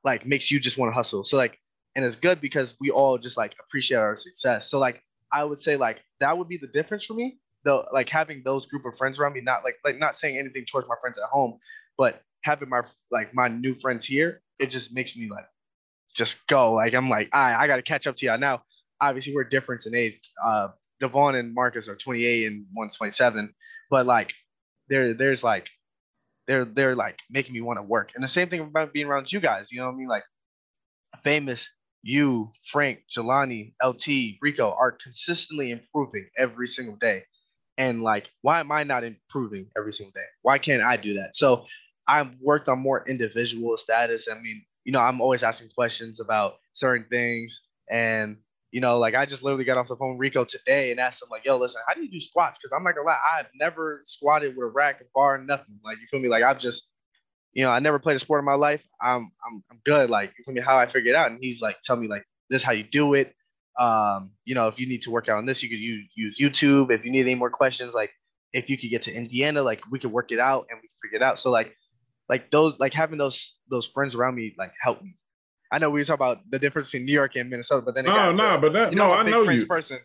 like 0.04 0.26
makes 0.26 0.50
you 0.50 0.60
just 0.60 0.78
want 0.78 0.90
to 0.90 0.94
hustle. 0.94 1.24
So 1.24 1.36
like, 1.36 1.58
and 1.96 2.04
it's 2.04 2.16
good 2.16 2.40
because 2.40 2.76
we 2.80 2.90
all 2.90 3.18
just 3.18 3.36
like 3.36 3.54
appreciate 3.58 3.98
our 3.98 4.16
success. 4.16 4.70
So 4.70 4.78
like, 4.78 5.02
I 5.32 5.44
would 5.44 5.58
say 5.58 5.76
like 5.76 6.04
that 6.20 6.36
would 6.36 6.48
be 6.48 6.58
the 6.58 6.66
difference 6.68 7.04
for 7.04 7.14
me. 7.14 7.38
Though, 7.64 7.86
like 7.92 8.10
having 8.10 8.42
those 8.44 8.66
group 8.66 8.84
of 8.84 8.96
friends 8.98 9.18
around 9.18 9.32
me, 9.32 9.40
not 9.40 9.64
like 9.64 9.76
like 9.84 9.98
not 9.98 10.14
saying 10.14 10.36
anything 10.36 10.66
towards 10.66 10.86
my 10.86 10.96
friends 11.00 11.18
at 11.18 11.24
home, 11.24 11.58
but 11.96 12.22
having 12.44 12.68
my 12.68 12.82
like 13.10 13.34
my 13.34 13.48
new 13.48 13.74
friends 13.74 14.04
here, 14.04 14.42
it 14.58 14.70
just 14.70 14.94
makes 14.94 15.16
me 15.16 15.28
like 15.30 15.46
just 16.14 16.46
go. 16.46 16.74
Like 16.74 16.94
I'm 16.94 17.10
like, 17.10 17.28
I 17.32 17.54
I 17.54 17.66
got 17.66 17.76
to 17.76 17.82
catch 17.82 18.06
up 18.06 18.16
to 18.16 18.26
y'all 18.26 18.38
now. 18.38 18.62
Obviously, 19.00 19.34
we're 19.34 19.44
different 19.44 19.84
in 19.86 19.94
age. 19.94 20.20
Uh, 20.42 20.68
Devon 21.00 21.34
and 21.34 21.52
Marcus 21.52 21.88
are 21.88 21.96
28 21.96 22.46
and 22.46 22.66
one's 22.74 22.96
27, 22.96 23.52
but 23.90 24.06
like 24.06 24.32
there 24.88 25.12
there's 25.14 25.42
like 25.42 25.68
they're 26.46 26.64
they're 26.64 26.94
like 26.94 27.18
making 27.30 27.54
me 27.54 27.60
want 27.60 27.78
to 27.78 27.82
work. 27.82 28.12
And 28.14 28.22
the 28.22 28.28
same 28.28 28.48
thing 28.48 28.60
about 28.60 28.92
being 28.92 29.06
around 29.06 29.32
you 29.32 29.40
guys. 29.40 29.72
You 29.72 29.80
know 29.80 29.86
what 29.86 29.94
I 29.94 29.96
mean? 29.96 30.08
Like 30.08 30.24
famous, 31.22 31.68
you, 32.02 32.52
Frank, 32.70 33.00
Jelani, 33.14 33.72
LT, 33.82 34.38
Rico 34.42 34.74
are 34.78 34.92
consistently 34.92 35.70
improving 35.70 36.26
every 36.38 36.68
single 36.68 36.96
day. 36.96 37.22
And 37.76 38.02
like, 38.02 38.30
why 38.42 38.60
am 38.60 38.70
I 38.70 38.84
not 38.84 39.02
improving 39.02 39.66
every 39.76 39.92
single 39.92 40.12
day? 40.12 40.26
Why 40.42 40.58
can't 40.58 40.82
I 40.82 40.96
do 40.96 41.14
that? 41.14 41.34
So 41.34 41.64
I've 42.06 42.30
worked 42.40 42.68
on 42.68 42.78
more 42.78 43.04
individual 43.08 43.76
status. 43.76 44.28
I 44.30 44.34
mean, 44.40 44.64
you 44.84 44.92
know, 44.92 45.00
I'm 45.00 45.20
always 45.20 45.42
asking 45.42 45.70
questions 45.74 46.20
about 46.20 46.54
certain 46.72 47.06
things. 47.10 47.66
And, 47.90 48.38
you 48.70 48.80
know, 48.80 48.98
like 48.98 49.14
I 49.14 49.24
just 49.24 49.42
literally 49.42 49.64
got 49.64 49.78
off 49.78 49.88
the 49.88 49.96
phone 49.96 50.10
with 50.12 50.20
Rico 50.20 50.44
today 50.44 50.90
and 50.90 51.00
asked 51.00 51.22
him, 51.22 51.28
like, 51.30 51.44
yo, 51.44 51.56
listen, 51.56 51.80
how 51.86 51.94
do 51.94 52.02
you 52.02 52.10
do 52.10 52.20
squats? 52.20 52.58
Because 52.58 52.74
I'm 52.76 52.82
not 52.82 52.94
gonna 52.94 53.06
lie, 53.06 53.18
I've 53.38 53.46
never 53.58 54.00
squatted 54.04 54.56
with 54.56 54.64
a 54.64 54.70
rack, 54.70 55.00
a 55.00 55.04
bar, 55.14 55.38
nothing. 55.38 55.78
Like, 55.84 55.98
you 56.00 56.06
feel 56.06 56.20
me? 56.20 56.28
Like 56.28 56.42
I've 56.42 56.58
just, 56.58 56.90
you 57.52 57.62
know, 57.64 57.70
I 57.70 57.78
never 57.78 57.98
played 57.98 58.16
a 58.16 58.18
sport 58.18 58.40
in 58.40 58.44
my 58.44 58.54
life. 58.54 58.84
I'm 59.00 59.30
I'm 59.46 59.64
I'm 59.70 59.80
good. 59.84 60.10
Like, 60.10 60.34
you 60.36 60.44
feel 60.44 60.54
me? 60.54 60.60
How 60.60 60.76
I 60.76 60.86
figured 60.86 61.14
it 61.14 61.16
out. 61.16 61.30
And 61.30 61.38
he's 61.40 61.62
like, 61.62 61.76
tell 61.82 61.96
me 61.96 62.08
like 62.08 62.24
this 62.50 62.62
is 62.62 62.64
how 62.64 62.72
you 62.72 62.82
do 62.82 63.14
it. 63.14 63.32
Um, 63.78 64.32
you 64.44 64.54
know, 64.54 64.68
if 64.68 64.78
you 64.78 64.88
need 64.88 65.02
to 65.02 65.10
work 65.10 65.28
out 65.28 65.38
on 65.38 65.46
this, 65.46 65.62
you 65.62 65.68
could 65.68 65.78
use 65.78 66.08
use 66.16 66.38
YouTube. 66.40 66.90
If 66.90 67.04
you 67.04 67.10
need 67.10 67.22
any 67.22 67.34
more 67.34 67.50
questions, 67.50 67.94
like 67.94 68.10
if 68.52 68.70
you 68.70 68.76
could 68.76 68.90
get 68.90 69.02
to 69.02 69.14
Indiana, 69.14 69.62
like 69.62 69.82
we 69.90 69.98
could 69.98 70.12
work 70.12 70.32
it 70.32 70.38
out 70.38 70.66
and 70.70 70.78
we 70.78 70.88
could 70.88 70.96
figure 71.02 71.16
it 71.16 71.22
out. 71.22 71.38
So 71.38 71.50
like 71.50 71.76
like 72.28 72.50
those 72.50 72.78
like 72.78 72.94
having 72.94 73.18
those 73.18 73.58
those 73.68 73.86
friends 73.86 74.14
around 74.14 74.34
me 74.34 74.54
like 74.58 74.72
help 74.80 75.02
me. 75.02 75.16
I 75.70 75.78
know 75.78 75.90
we 75.90 76.04
talk 76.04 76.14
about 76.14 76.38
the 76.48 76.58
difference 76.58 76.88
between 76.88 77.06
New 77.06 77.12
York 77.12 77.36
and 77.36 77.50
Minnesota, 77.50 77.82
but 77.82 77.94
then 77.94 78.04
no, 78.04 78.32
no, 78.32 78.58
but 78.58 78.72
that 78.74 78.92
you 78.92 78.98
know, 78.98 79.08
no, 79.08 79.14
I 79.14 79.22
know 79.22 79.48
you. 79.48 79.66
person. 79.66 79.98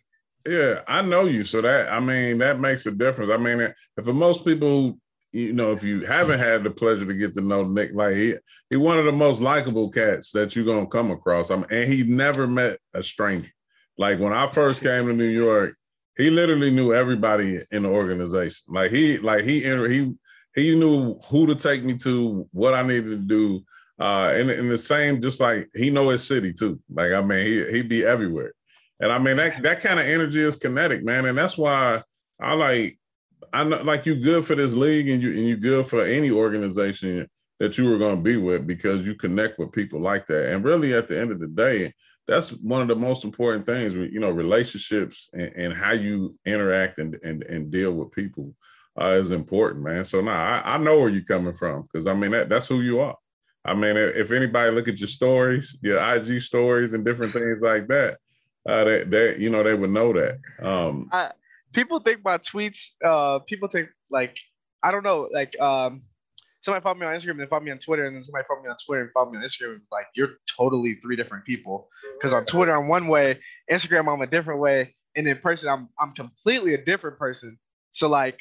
Yeah, 0.48 0.82
I 0.88 1.02
know 1.02 1.26
you. 1.26 1.44
So 1.44 1.62
that 1.62 1.92
I 1.92 2.00
mean 2.00 2.40
that 2.40 2.60
makes 2.60 2.86
a 2.86 2.92
difference. 2.92 3.32
I 3.32 3.38
mean, 3.38 3.60
if 3.62 4.06
for 4.06 4.14
most 4.14 4.46
people, 4.46 4.98
you 5.32 5.54
know, 5.54 5.72
if 5.72 5.84
you 5.84 6.06
haven't 6.06 6.40
had 6.40 6.64
the 6.64 6.72
pleasure 6.72 7.06
to 7.06 7.14
get 7.14 7.34
to 7.36 7.42
know 7.42 7.64
Nick, 7.64 7.92
like 7.94 8.16
he 8.16 8.36
he 8.70 8.78
one 8.78 8.98
of 8.98 9.06
the 9.06 9.12
most 9.12 9.42
likable 9.42 9.90
cats 9.90 10.32
that 10.32 10.56
you're 10.56 10.66
gonna 10.66 10.88
come 10.88 11.12
across. 11.12 11.52
I 11.52 11.58
mean, 11.58 11.66
and 11.70 11.92
he 11.92 12.04
never 12.04 12.48
met 12.48 12.80
a 12.94 13.04
stranger. 13.04 13.52
Like 13.98 14.20
when 14.20 14.34
I 14.34 14.48
first 14.48 14.82
came 14.84 15.08
to 15.08 15.14
New 15.14 15.26
York, 15.26 15.76
he 16.18 16.30
literally 16.30 16.72
knew 16.72 16.94
everybody 16.94 17.60
in 17.72 17.84
the 17.84 17.90
organization. 17.90 18.64
Like 18.68 18.92
he 18.92 19.20
like 19.20 19.44
he 19.44 19.64
entered 19.66 19.92
he 19.92 20.14
he 20.56 20.76
knew 20.76 21.20
who 21.30 21.48
to 21.48 21.56
take 21.56 21.84
me 21.84 21.96
to, 21.98 22.48
what 22.52 22.74
I 22.74 22.82
needed 22.82 23.06
to 23.06 23.18
do. 23.18 23.64
Uh, 24.00 24.32
and, 24.34 24.50
and 24.50 24.72
the 24.72 24.78
same, 24.78 25.22
just 25.22 25.42
like 25.42 25.68
he 25.76 25.90
know 25.90 26.10
his 26.10 26.26
city 26.26 26.54
too. 26.54 26.80
Like 26.90 27.12
I 27.12 27.22
mean, 27.22 27.46
he 27.46 27.72
he 27.72 27.82
be 27.82 28.06
everywhere. 28.06 28.54
And 29.02 29.12
I 29.12 29.20
mean 29.20 29.38
that 29.38 29.62
that 29.62 29.82
kind 29.82 30.00
of 30.00 30.06
energy 30.06 30.42
is 30.42 30.56
kinetic, 30.56 31.04
man. 31.04 31.26
And 31.26 31.38
that's 31.38 31.58
why 31.58 32.02
I 32.40 32.54
like 32.54 32.98
I 33.52 33.64
know 33.64 33.82
like 33.82 34.06
you 34.06 34.16
good 34.16 34.46
for 34.46 34.56
this 34.56 34.74
league 34.74 35.10
and 35.10 35.22
you 35.22 35.32
and 35.32 35.48
you 35.48 35.58
good 35.58 35.86
for 35.86 36.06
any 36.06 36.32
organization 36.32 37.28
that 37.60 37.78
you 37.78 37.90
were 37.90 37.98
going 37.98 38.16
to 38.16 38.22
be 38.22 38.38
with 38.38 38.66
because 38.66 39.06
you 39.06 39.16
connect 39.16 39.60
with 39.60 39.72
people 39.72 40.02
like 40.02 40.26
that. 40.28 40.52
And 40.52 40.64
really, 40.64 40.94
at 40.94 41.08
the 41.08 41.20
end 41.20 41.32
of 41.32 41.40
the 41.40 41.48
day, 41.48 41.94
that's 42.28 42.52
one 42.52 42.82
of 42.82 42.88
the 42.88 42.96
most 42.96 43.26
important 43.26 43.66
things. 43.66 43.94
You 43.94 44.20
know, 44.20 44.30
relationships 44.30 45.30
and, 45.34 45.52
and 45.56 45.74
how 45.74 45.92
you 45.92 46.38
interact 46.46 47.00
and, 47.00 47.18
and 47.24 47.44
and 47.44 47.72
deal 47.72 47.92
with 47.92 48.12
people 48.12 48.54
uh, 49.00 49.12
is 49.12 49.32
important, 49.32 49.84
man. 49.84 50.04
So 50.06 50.22
now 50.22 50.62
I, 50.62 50.76
I 50.76 50.78
know 50.78 51.00
where 51.00 51.10
you're 51.10 51.24
coming 51.24 51.54
from 51.54 51.84
because 51.84 52.08
I 52.08 52.14
mean 52.14 52.32
that 52.32 52.50
that's 52.50 52.68
who 52.68 52.82
you 52.82 53.00
are. 53.00 53.16
I 53.66 53.74
mean, 53.74 53.98
if 53.98 54.32
anybody 54.32 54.72
look 54.72 54.88
at 54.88 55.00
your 55.00 55.08
stories, 55.08 55.78
your 55.82 56.02
IG 56.16 56.42
stories, 56.42 56.94
and 56.94 57.04
different 57.04 57.34
things 57.34 57.62
like 57.62 57.88
that, 57.88 58.18
uh, 58.68 58.84
that 58.84 59.12
that 59.12 59.40
you 59.40 59.50
know 59.50 59.64
they 59.64 59.74
would 59.74 59.90
know 59.90 60.14
that. 60.14 60.40
Um, 60.62 61.10
I, 61.12 61.32
people 61.74 62.00
think 62.00 62.22
my 62.24 62.38
tweets. 62.38 62.92
Uh, 63.04 63.40
people 63.40 63.68
think 63.68 63.90
like 64.10 64.38
I 64.84 64.92
don't 64.92 65.04
know. 65.04 65.30
Like 65.32 65.60
um, 65.62 66.02
somebody 66.62 66.84
follow 66.84 66.96
me 66.96 67.06
on 67.06 67.14
Instagram 67.14 67.42
and 67.42 67.50
follow 67.50 67.64
me 67.64 67.72
on 67.72 67.80
Twitter, 67.80 68.06
and 68.06 68.16
then 68.16 68.24
somebody 68.24 68.46
follow 68.48 68.62
me 68.62 68.70
on 68.70 68.78
Twitter 68.86 69.04
and 69.04 69.12
follow 69.12 69.32
me 69.32 69.38
on 69.38 69.44
Instagram. 69.44 69.78
Like 69.92 70.08
you're 70.16 70.32
totally 70.48 70.94
three 70.96 71.16
different 71.16 71.46
people. 71.46 71.90
Because 72.14 72.34
on 72.34 72.46
Twitter 72.46 72.72
I'm 72.72 72.88
one 72.88 73.08
way, 73.08 73.40
Instagram 73.72 74.12
I'm 74.12 74.22
a 74.22 74.28
different 74.28 74.60
way, 74.60 74.96
and 75.16 75.28
in 75.28 75.38
person 75.38 75.70
I'm 75.70 75.90
I'm 76.00 76.12
completely 76.12 76.74
a 76.74 76.84
different 76.84 77.18
person. 77.18 77.58
So 77.92 78.08
like, 78.08 78.40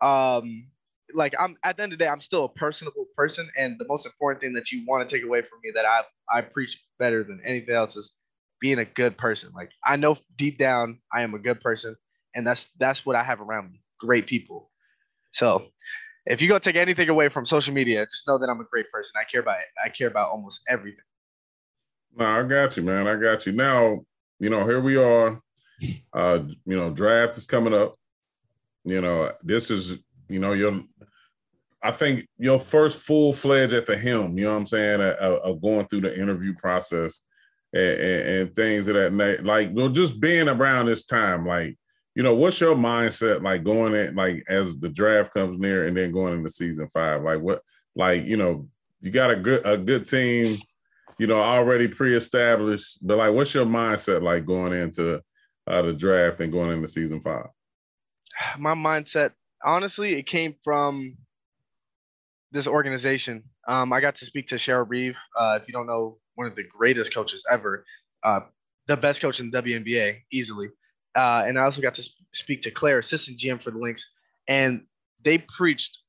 um, 0.00 0.68
like 1.14 1.34
I'm 1.38 1.56
at 1.64 1.76
the 1.76 1.84
end 1.84 1.92
of 1.92 1.98
the 1.98 2.04
day 2.04 2.10
I'm 2.10 2.20
still 2.20 2.44
a 2.44 2.48
personable 2.48 3.06
person, 3.16 3.48
and 3.56 3.78
the 3.78 3.86
most 3.88 4.06
important 4.06 4.40
thing 4.40 4.52
that 4.54 4.72
you 4.72 4.84
want 4.86 5.08
to 5.08 5.16
take 5.16 5.24
away 5.24 5.42
from 5.42 5.60
me 5.62 5.72
that 5.74 5.84
I 5.84 6.02
I 6.38 6.42
preach 6.42 6.82
better 6.98 7.22
than 7.22 7.40
anything 7.44 7.74
else 7.74 7.96
is 7.96 8.12
being 8.60 8.78
a 8.78 8.84
good 8.84 9.16
person. 9.16 9.50
Like 9.54 9.70
I 9.84 9.96
know 9.96 10.16
deep 10.36 10.58
down 10.58 11.00
I 11.12 11.22
am 11.22 11.34
a 11.34 11.38
good 11.38 11.60
person, 11.60 11.96
and 12.34 12.46
that's 12.46 12.70
that's 12.78 13.06
what 13.06 13.16
I 13.16 13.22
have 13.22 13.40
around 13.40 13.72
me. 13.72 13.82
Great 14.00 14.26
people. 14.26 14.70
So 15.32 15.66
if 16.26 16.42
you 16.42 16.48
go 16.48 16.58
take 16.58 16.76
anything 16.76 17.08
away 17.08 17.28
from 17.28 17.44
social 17.44 17.72
media, 17.72 18.04
just 18.04 18.26
know 18.26 18.38
that 18.38 18.48
I'm 18.48 18.60
a 18.60 18.64
great 18.64 18.90
person. 18.90 19.20
I 19.20 19.24
care 19.24 19.40
about 19.40 19.60
it. 19.60 19.66
I 19.84 19.88
care 19.88 20.08
about 20.08 20.30
almost 20.30 20.60
everything. 20.68 21.04
No, 22.16 22.24
I 22.24 22.42
got 22.42 22.76
you, 22.76 22.82
man. 22.82 23.06
I 23.06 23.14
got 23.16 23.46
you. 23.46 23.52
Now, 23.52 24.00
you 24.40 24.50
know, 24.50 24.64
here 24.66 24.80
we 24.80 24.96
are. 24.96 25.40
Uh, 26.12 26.38
you 26.64 26.76
know, 26.76 26.90
draft 26.90 27.36
is 27.36 27.46
coming 27.46 27.74
up. 27.74 27.94
You 28.86 29.00
know, 29.00 29.32
this 29.42 29.70
is, 29.70 29.98
you 30.28 30.38
know, 30.38 30.52
your 30.52 30.80
I 31.82 31.90
think 31.90 32.26
your 32.38 32.58
first 32.58 33.02
full 33.02 33.32
fledged 33.32 33.74
at 33.74 33.86
the 33.86 33.96
helm, 33.96 34.38
you 34.38 34.44
know 34.44 34.52
what 34.52 34.60
I'm 34.60 34.66
saying, 34.66 35.00
of, 35.00 35.60
going 35.60 35.86
through 35.86 36.00
the 36.02 36.20
interview 36.20 36.54
process 36.54 37.20
and, 37.72 38.00
and, 38.00 38.28
and 38.28 38.54
things 38.56 38.88
of 38.88 38.94
that 38.94 39.12
na- 39.12 39.48
like 39.48 39.70
well, 39.72 39.88
just 39.88 40.20
being 40.20 40.48
around 40.48 40.86
this 40.86 41.04
time, 41.04 41.46
like, 41.46 41.76
you 42.14 42.22
know, 42.22 42.34
what's 42.34 42.60
your 42.60 42.74
mindset 42.74 43.42
like 43.42 43.64
going 43.64 43.94
in 43.94 44.14
like 44.14 44.44
as 44.48 44.78
the 44.78 44.88
draft 44.88 45.34
comes 45.34 45.58
near 45.58 45.86
and 45.86 45.96
then 45.96 46.12
going 46.12 46.34
into 46.34 46.48
season 46.48 46.88
five? 46.88 47.22
Like 47.22 47.40
what 47.40 47.62
like, 47.94 48.24
you 48.24 48.36
know, 48.36 48.68
you 49.00 49.10
got 49.10 49.30
a 49.30 49.36
good 49.36 49.66
a 49.66 49.76
good 49.76 50.06
team, 50.06 50.56
you 51.18 51.26
know, 51.26 51.40
already 51.40 51.88
pre-established, 51.88 52.98
but 53.02 53.18
like 53.18 53.32
what's 53.32 53.54
your 53.54 53.66
mindset 53.66 54.22
like 54.22 54.46
going 54.46 54.72
into 54.72 55.20
uh, 55.66 55.82
the 55.82 55.92
draft 55.92 56.40
and 56.40 56.52
going 56.52 56.70
into 56.70 56.88
season 56.88 57.20
five? 57.20 57.46
My 58.58 58.74
mindset, 58.74 59.32
honestly, 59.64 60.14
it 60.14 60.24
came 60.24 60.54
from 60.62 61.16
this 62.52 62.66
organization. 62.66 63.44
Um, 63.68 63.92
I 63.92 64.00
got 64.00 64.14
to 64.16 64.24
speak 64.24 64.48
to 64.48 64.56
Cheryl 64.56 64.86
Reeve. 64.88 65.16
Uh, 65.38 65.58
if 65.60 65.68
you 65.68 65.72
don't 65.72 65.86
know, 65.86 66.18
one 66.34 66.46
of 66.46 66.54
the 66.54 66.64
greatest 66.64 67.12
coaches 67.12 67.44
ever, 67.50 67.84
uh, 68.22 68.40
the 68.86 68.96
best 68.96 69.20
coach 69.20 69.40
in 69.40 69.50
the 69.50 69.62
WNBA, 69.62 70.22
easily. 70.32 70.68
Uh, 71.14 71.44
and 71.46 71.58
I 71.58 71.62
also 71.62 71.80
got 71.80 71.94
to 71.94 72.02
sp- 72.04 72.22
speak 72.32 72.60
to 72.62 72.70
Claire, 72.70 72.98
assistant 72.98 73.38
GM 73.38 73.60
for 73.60 73.70
the 73.70 73.78
Lynx, 73.78 74.14
and 74.48 74.82
they 75.22 75.38
preached 75.38 76.02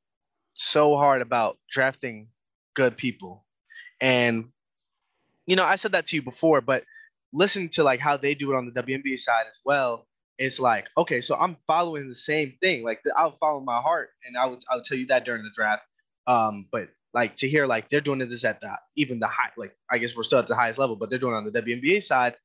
so 0.53 0.97
hard 0.97 1.21
about 1.21 1.57
drafting 1.69 2.27
good 2.75 2.97
people. 2.97 3.45
And 4.01 4.49
you 5.45 5.55
know, 5.55 5.65
I 5.65 5.77
said 5.77 5.93
that 5.93 6.05
to 6.07 6.15
you 6.17 6.21
before, 6.21 6.59
but 6.59 6.83
listen 7.33 7.69
to 7.69 7.83
like 7.83 8.01
how 8.01 8.17
they 8.17 8.35
do 8.35 8.51
it 8.51 8.57
on 8.57 8.69
the 8.71 8.83
WNBA 8.83 9.17
side 9.17 9.45
as 9.49 9.59
well. 9.65 10.05
It's 10.39 10.59
like, 10.59 10.87
okay, 10.97 11.19
so 11.19 11.35
I'm 11.35 11.57
following 11.65 12.07
the 12.07 12.15
same 12.15 12.53
thing. 12.61 12.83
Like 12.83 13.01
I'll 13.15 13.35
follow 13.37 13.59
my 13.59 13.81
heart, 13.81 14.09
and 14.25 14.37
I 14.37 14.45
would 14.45 14.63
I'll 14.69 14.81
tell 14.81 14.97
you 14.97 15.07
that 15.07 15.25
during 15.25 15.43
the 15.43 15.51
draft. 15.53 15.85
Um, 16.27 16.67
but 16.71 16.89
like 17.13 17.35
to 17.37 17.49
hear 17.49 17.65
like 17.65 17.89
they're 17.89 18.01
doing 18.01 18.19
this 18.19 18.45
at 18.45 18.61
the 18.61 18.69
even 18.95 19.19
the 19.19 19.27
high, 19.27 19.49
like 19.57 19.75
I 19.89 19.97
guess 19.97 20.15
we're 20.15 20.23
still 20.23 20.39
at 20.39 20.47
the 20.47 20.55
highest 20.55 20.77
level, 20.77 20.95
but 20.95 21.09
they're 21.09 21.19
doing 21.19 21.33
on 21.33 21.45
the 21.45 21.51
WNBA 21.51 22.03
side, 22.03 22.35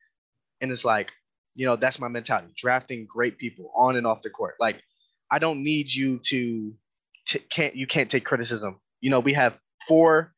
and 0.60 0.70
it's 0.70 0.84
like, 0.84 1.12
you 1.54 1.66
know, 1.66 1.76
that's 1.76 2.00
my 2.00 2.08
mentality: 2.08 2.52
drafting 2.56 3.06
great 3.06 3.36
people 3.36 3.70
on 3.74 3.96
and 3.96 4.06
off 4.06 4.22
the 4.22 4.30
court. 4.30 4.54
Like 4.58 4.82
I 5.30 5.38
don't 5.38 5.62
need 5.62 5.92
you 5.92 6.18
to, 6.24 6.74
to 7.26 7.38
can't 7.50 7.74
you 7.74 7.86
can't 7.86 8.10
take 8.10 8.24
criticism. 8.24 8.80
You 9.00 9.10
know, 9.10 9.20
we 9.20 9.34
have 9.34 9.58
four 9.86 10.32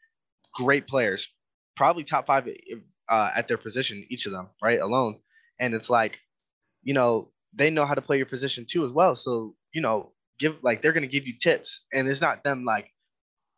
great 0.55 0.87
players, 0.87 1.33
probably 1.77 2.03
top 2.03 2.27
five 2.27 2.49
uh, 3.09 3.31
at 3.37 3.47
their 3.47 3.59
position, 3.59 4.05
each 4.09 4.27
of 4.27 4.33
them, 4.33 4.49
right, 4.63 4.81
alone, 4.81 5.21
and 5.61 5.75
it's 5.75 5.91
like, 5.91 6.19
you 6.83 6.95
know, 6.95 7.29
they 7.55 7.71
know 7.71 7.85
how 7.85 7.95
to 7.95 8.03
play 8.03 8.17
your 8.17 8.27
position 8.27 8.67
too 8.69 8.85
as 8.85 8.93
well. 8.93 9.17
So 9.17 9.55
you 9.73 9.81
know, 9.81 10.13
give 10.39 10.57
like 10.63 10.81
they're 10.81 10.93
gonna 10.93 11.07
give 11.07 11.27
you 11.27 11.35
tips, 11.41 11.87
and 11.93 12.09
it's 12.09 12.21
not 12.21 12.45
them 12.45 12.65
like 12.65 12.91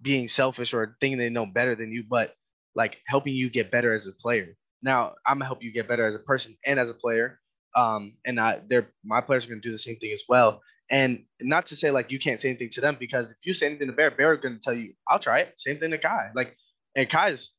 being 0.02 0.28
selfish 0.28 0.74
or 0.74 0.96
thinking 1.00 1.18
they 1.18 1.30
know 1.30 1.46
better 1.46 1.74
than 1.74 1.92
you, 1.92 2.04
but 2.08 2.34
like 2.74 3.00
helping 3.08 3.34
you 3.34 3.48
get 3.50 3.70
better 3.70 3.94
as 3.94 4.06
a 4.06 4.12
player. 4.12 4.54
Now 4.82 5.14
I'm 5.26 5.36
gonna 5.36 5.46
help 5.46 5.62
you 5.62 5.72
get 5.72 5.88
better 5.88 6.06
as 6.06 6.14
a 6.14 6.20
person 6.20 6.54
and 6.66 6.78
as 6.78 6.90
a 6.90 6.94
player. 6.94 7.40
Um, 7.74 8.14
and 8.24 8.40
I, 8.40 8.60
they're 8.68 8.90
my 9.04 9.20
players 9.20 9.46
are 9.46 9.48
gonna 9.50 9.60
do 9.60 9.70
the 9.70 9.78
same 9.78 9.96
thing 9.96 10.12
as 10.12 10.24
well. 10.28 10.60
And 10.90 11.24
not 11.40 11.66
to 11.66 11.76
say 11.76 11.90
like 11.90 12.10
you 12.12 12.18
can't 12.18 12.40
say 12.40 12.50
anything 12.50 12.70
to 12.72 12.80
them 12.80 12.96
because 12.98 13.30
if 13.30 13.38
you 13.44 13.54
say 13.54 13.66
anything 13.66 13.88
to 13.88 13.92
Bear, 13.92 14.10
Bear 14.10 14.34
is 14.34 14.40
gonna 14.40 14.58
tell 14.62 14.74
you, 14.74 14.92
I'll 15.08 15.18
try 15.18 15.40
it. 15.40 15.58
Same 15.58 15.78
thing 15.78 15.90
to 15.90 15.98
Kai. 15.98 16.30
Like, 16.34 16.56
and 16.94 17.08
Kai's, 17.08 17.50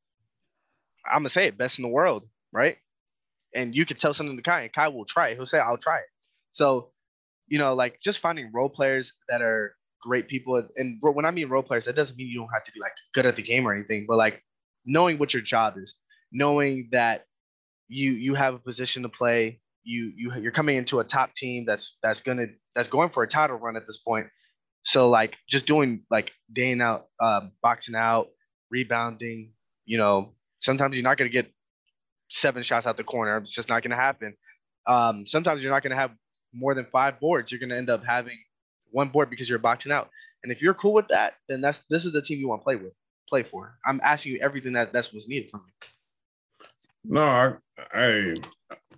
I'm 1.05 1.19
gonna 1.19 1.29
say 1.29 1.47
it, 1.47 1.57
best 1.57 1.79
in 1.79 1.83
the 1.83 1.89
world, 1.89 2.25
right? 2.53 2.77
And 3.55 3.75
you 3.75 3.85
can 3.85 3.97
tell 3.97 4.13
something 4.13 4.35
to 4.37 4.43
Kai, 4.43 4.61
and 4.61 4.73
Kai 4.73 4.87
will 4.89 5.05
try 5.05 5.29
it. 5.29 5.35
He'll 5.35 5.45
say, 5.45 5.59
I'll 5.59 5.77
try 5.77 5.97
it. 5.97 6.05
So, 6.57 6.89
you 7.47 7.59
know, 7.59 7.75
like 7.75 8.01
just 8.01 8.17
finding 8.17 8.49
role 8.51 8.67
players 8.69 9.13
that 9.29 9.43
are 9.43 9.75
great 10.01 10.27
people. 10.27 10.63
And 10.75 10.97
when 10.99 11.23
I 11.23 11.29
mean 11.29 11.49
role 11.49 11.61
players, 11.61 11.85
that 11.85 11.95
doesn't 11.95 12.17
mean 12.17 12.27
you 12.27 12.39
don't 12.39 12.49
have 12.51 12.63
to 12.63 12.71
be 12.71 12.79
like 12.79 12.93
good 13.13 13.27
at 13.27 13.35
the 13.35 13.43
game 13.43 13.67
or 13.67 13.75
anything, 13.75 14.05
but 14.07 14.17
like 14.17 14.41
knowing 14.83 15.19
what 15.19 15.35
your 15.35 15.43
job 15.43 15.75
is, 15.77 15.93
knowing 16.31 16.89
that 16.93 17.25
you 17.89 18.11
you 18.13 18.33
have 18.33 18.55
a 18.55 18.59
position 18.59 19.03
to 19.03 19.09
play, 19.09 19.61
you 19.83 20.11
you 20.15 20.33
you're 20.41 20.51
coming 20.51 20.77
into 20.77 20.99
a 20.99 21.03
top 21.03 21.35
team 21.35 21.63
that's 21.63 21.99
that's 22.01 22.21
gonna 22.21 22.47
that's 22.73 22.89
going 22.89 23.09
for 23.09 23.21
a 23.21 23.27
title 23.27 23.57
run 23.57 23.75
at 23.75 23.85
this 23.85 23.99
point. 23.99 24.25
So 24.81 25.09
like 25.09 25.37
just 25.47 25.67
doing 25.67 26.05
like 26.09 26.31
day 26.51 26.71
in 26.71 26.81
out, 26.81 27.05
um, 27.21 27.51
boxing 27.61 27.95
out, 27.95 28.29
rebounding. 28.71 29.53
You 29.85 29.99
know, 29.99 30.33
sometimes 30.57 30.95
you're 30.95 31.03
not 31.03 31.17
gonna 31.17 31.29
get 31.29 31.51
seven 32.29 32.63
shots 32.63 32.87
out 32.87 32.97
the 32.97 33.03
corner. 33.03 33.37
It's 33.37 33.53
just 33.53 33.69
not 33.69 33.83
gonna 33.83 33.95
happen. 33.95 34.33
Um, 34.87 35.27
sometimes 35.27 35.61
you're 35.61 35.71
not 35.71 35.83
gonna 35.83 35.95
have 35.95 36.11
more 36.57 36.73
than 36.73 36.85
five 36.85 37.19
boards. 37.19 37.51
You're 37.51 37.59
gonna 37.59 37.75
end 37.75 37.89
up 37.89 38.03
having 38.05 38.37
one 38.91 39.09
board 39.09 39.29
because 39.29 39.49
you're 39.49 39.59
boxing 39.59 39.91
out. 39.91 40.09
And 40.43 40.51
if 40.51 40.61
you're 40.61 40.73
cool 40.73 40.93
with 40.93 41.07
that, 41.09 41.35
then 41.47 41.61
that's 41.61 41.79
this 41.89 42.05
is 42.05 42.11
the 42.11 42.21
team 42.21 42.39
you 42.39 42.47
want 42.47 42.61
to 42.61 42.63
play 42.63 42.75
with, 42.75 42.93
play 43.27 43.43
for. 43.43 43.77
I'm 43.85 43.99
asking 44.03 44.33
you 44.33 44.39
everything 44.41 44.73
that 44.73 44.93
that's 44.93 45.13
what's 45.13 45.27
needed 45.27 45.49
from 45.49 45.63
you. 45.65 45.87
No, 47.09 47.21
I, 47.21 47.53
I 47.93 48.35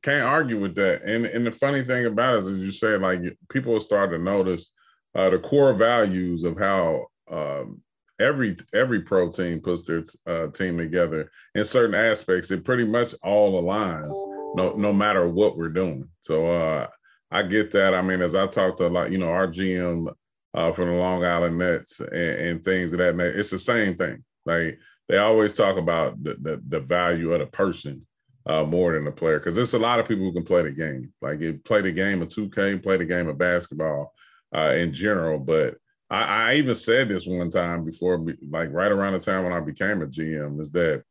can't 0.01 0.27
argue 0.27 0.59
with 0.59 0.75
that. 0.75 1.03
And 1.03 1.25
and 1.25 1.45
the 1.45 1.51
funny 1.51 1.83
thing 1.83 2.05
about 2.05 2.35
it 2.35 2.37
is, 2.39 2.47
as 2.47 2.59
you 2.59 2.71
say, 2.71 2.97
like 2.97 3.21
people 3.49 3.79
start 3.79 4.11
to 4.11 4.17
notice 4.17 4.71
uh, 5.15 5.29
the 5.29 5.39
core 5.39 5.73
values 5.73 6.43
of 6.43 6.57
how 6.57 7.07
um, 7.31 7.81
every 8.19 8.55
every 8.73 9.01
pro 9.01 9.29
team 9.29 9.59
puts 9.59 9.83
their 9.83 10.03
uh, 10.27 10.47
team 10.51 10.77
together 10.77 11.29
in 11.55 11.65
certain 11.65 11.95
aspects. 11.95 12.51
It 12.51 12.65
pretty 12.65 12.85
much 12.85 13.13
all 13.23 13.61
aligns. 13.61 14.55
no 14.55 14.73
no 14.75 14.93
matter 14.93 15.27
what 15.27 15.57
we're 15.57 15.69
doing. 15.69 16.09
So 16.21 16.47
uh, 16.47 16.87
I 17.31 17.43
get 17.43 17.71
that. 17.71 17.93
I 17.93 18.01
mean, 18.01 18.21
as 18.21 18.35
I 18.35 18.47
talk 18.47 18.77
to 18.77 18.87
a 18.87 18.89
lot, 18.89 19.11
you 19.11 19.17
know, 19.17 19.29
our 19.29 19.47
GM 19.47 20.11
uh, 20.53 20.71
from 20.71 20.87
the 20.87 20.95
Long 20.95 21.23
Island 21.23 21.57
Nets 21.57 21.99
and, 21.99 22.11
and 22.11 22.63
things 22.63 22.93
of 22.93 22.99
that 22.99 23.15
nature, 23.15 23.37
it's 23.37 23.51
the 23.51 23.59
same 23.59 23.95
thing. 23.95 24.23
Like 24.45 24.79
they 25.07 25.17
always 25.17 25.53
talk 25.53 25.77
about 25.77 26.23
the 26.23 26.35
the, 26.41 26.61
the 26.67 26.79
value 26.79 27.33
of 27.33 27.39
the 27.39 27.45
person 27.47 28.05
uh, 28.45 28.63
more 28.63 28.93
than 28.93 29.05
the 29.05 29.11
player 29.11 29.39
because 29.39 29.55
there's 29.55 29.73
a 29.75 29.79
lot 29.79 29.99
of 29.99 30.07
people 30.07 30.23
who 30.23 30.33
can 30.33 30.45
play 30.45 30.63
the 30.63 30.71
game. 30.71 31.13
Like 31.21 31.39
you 31.39 31.59
play 31.63 31.81
the 31.81 31.91
game 31.91 32.21
of 32.21 32.29
2K, 32.29 32.81
play 32.81 32.97
the 32.97 33.05
game 33.05 33.27
of 33.27 33.37
basketball 33.37 34.13
uh, 34.55 34.73
in 34.75 34.91
general. 34.91 35.39
But 35.39 35.75
I, 36.09 36.51
I 36.51 36.55
even 36.55 36.73
said 36.73 37.09
this 37.09 37.27
one 37.27 37.51
time 37.51 37.85
before, 37.85 38.25
like 38.49 38.71
right 38.71 38.91
around 38.91 39.13
the 39.13 39.19
time 39.19 39.43
when 39.43 39.53
I 39.53 39.59
became 39.59 40.01
a 40.01 40.07
GM, 40.07 40.59
is 40.59 40.71
that 40.71 41.03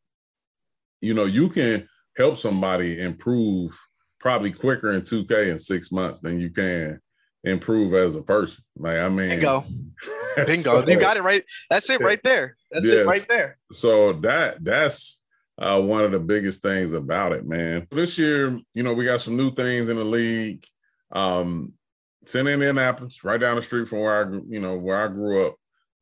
you 1.00 1.14
know 1.14 1.26
you 1.26 1.48
can 1.48 1.88
help 2.16 2.36
somebody 2.38 3.00
improve 3.00 3.78
probably 4.20 4.52
quicker 4.52 4.92
in 4.92 5.02
2K 5.02 5.50
in 5.50 5.58
six 5.58 5.92
months 5.92 6.20
than 6.20 6.40
you 6.40 6.50
can 6.50 7.00
improve 7.44 7.94
as 7.94 8.14
a 8.14 8.22
person. 8.22 8.62
Like 8.76 8.98
I 8.98 9.08
mean, 9.08 9.28
bingo, 9.30 9.64
bingo, 10.36 10.84
so, 10.84 10.88
you 10.88 10.98
got 10.98 11.16
it 11.16 11.22
right. 11.22 11.44
That's 11.70 11.88
it 11.90 12.00
right 12.00 12.20
there. 12.22 12.56
That's 12.70 12.86
yes. 12.86 13.04
it 13.04 13.06
right 13.06 13.26
there. 13.28 13.58
So 13.72 14.14
that 14.14 14.62
that's 14.62 15.20
uh, 15.58 15.80
one 15.80 16.04
of 16.04 16.12
the 16.12 16.20
biggest 16.20 16.62
things 16.62 16.92
about 16.92 17.32
it, 17.32 17.46
man. 17.46 17.86
This 17.90 18.18
year, 18.18 18.58
you 18.74 18.82
know, 18.82 18.94
we 18.94 19.04
got 19.04 19.20
some 19.20 19.36
new 19.36 19.52
things 19.52 19.88
in 19.88 19.96
the 19.96 20.04
league. 20.04 20.64
Um, 21.12 21.74
it's 22.22 22.34
in 22.34 22.46
Indianapolis, 22.46 23.24
right 23.24 23.40
down 23.40 23.56
the 23.56 23.62
street 23.62 23.88
from 23.88 24.00
where 24.00 24.26
I, 24.26 24.38
you 24.48 24.60
know, 24.60 24.76
where 24.76 25.02
I 25.02 25.08
grew 25.08 25.46
up 25.46 25.56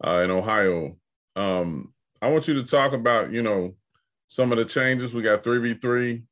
uh, 0.05 0.23
in 0.25 0.31
Ohio. 0.31 0.97
Um, 1.37 1.95
I 2.21 2.31
want 2.31 2.49
you 2.49 2.55
to 2.55 2.65
talk 2.65 2.93
about, 2.93 3.31
you 3.31 3.43
know, 3.43 3.77
some 4.27 4.51
of 4.53 4.59
the 4.59 4.65
changes. 4.65 5.15
We 5.15 5.23
got 5.23 5.45
three 5.45 5.59
v 5.59 5.75
three, 5.75 6.25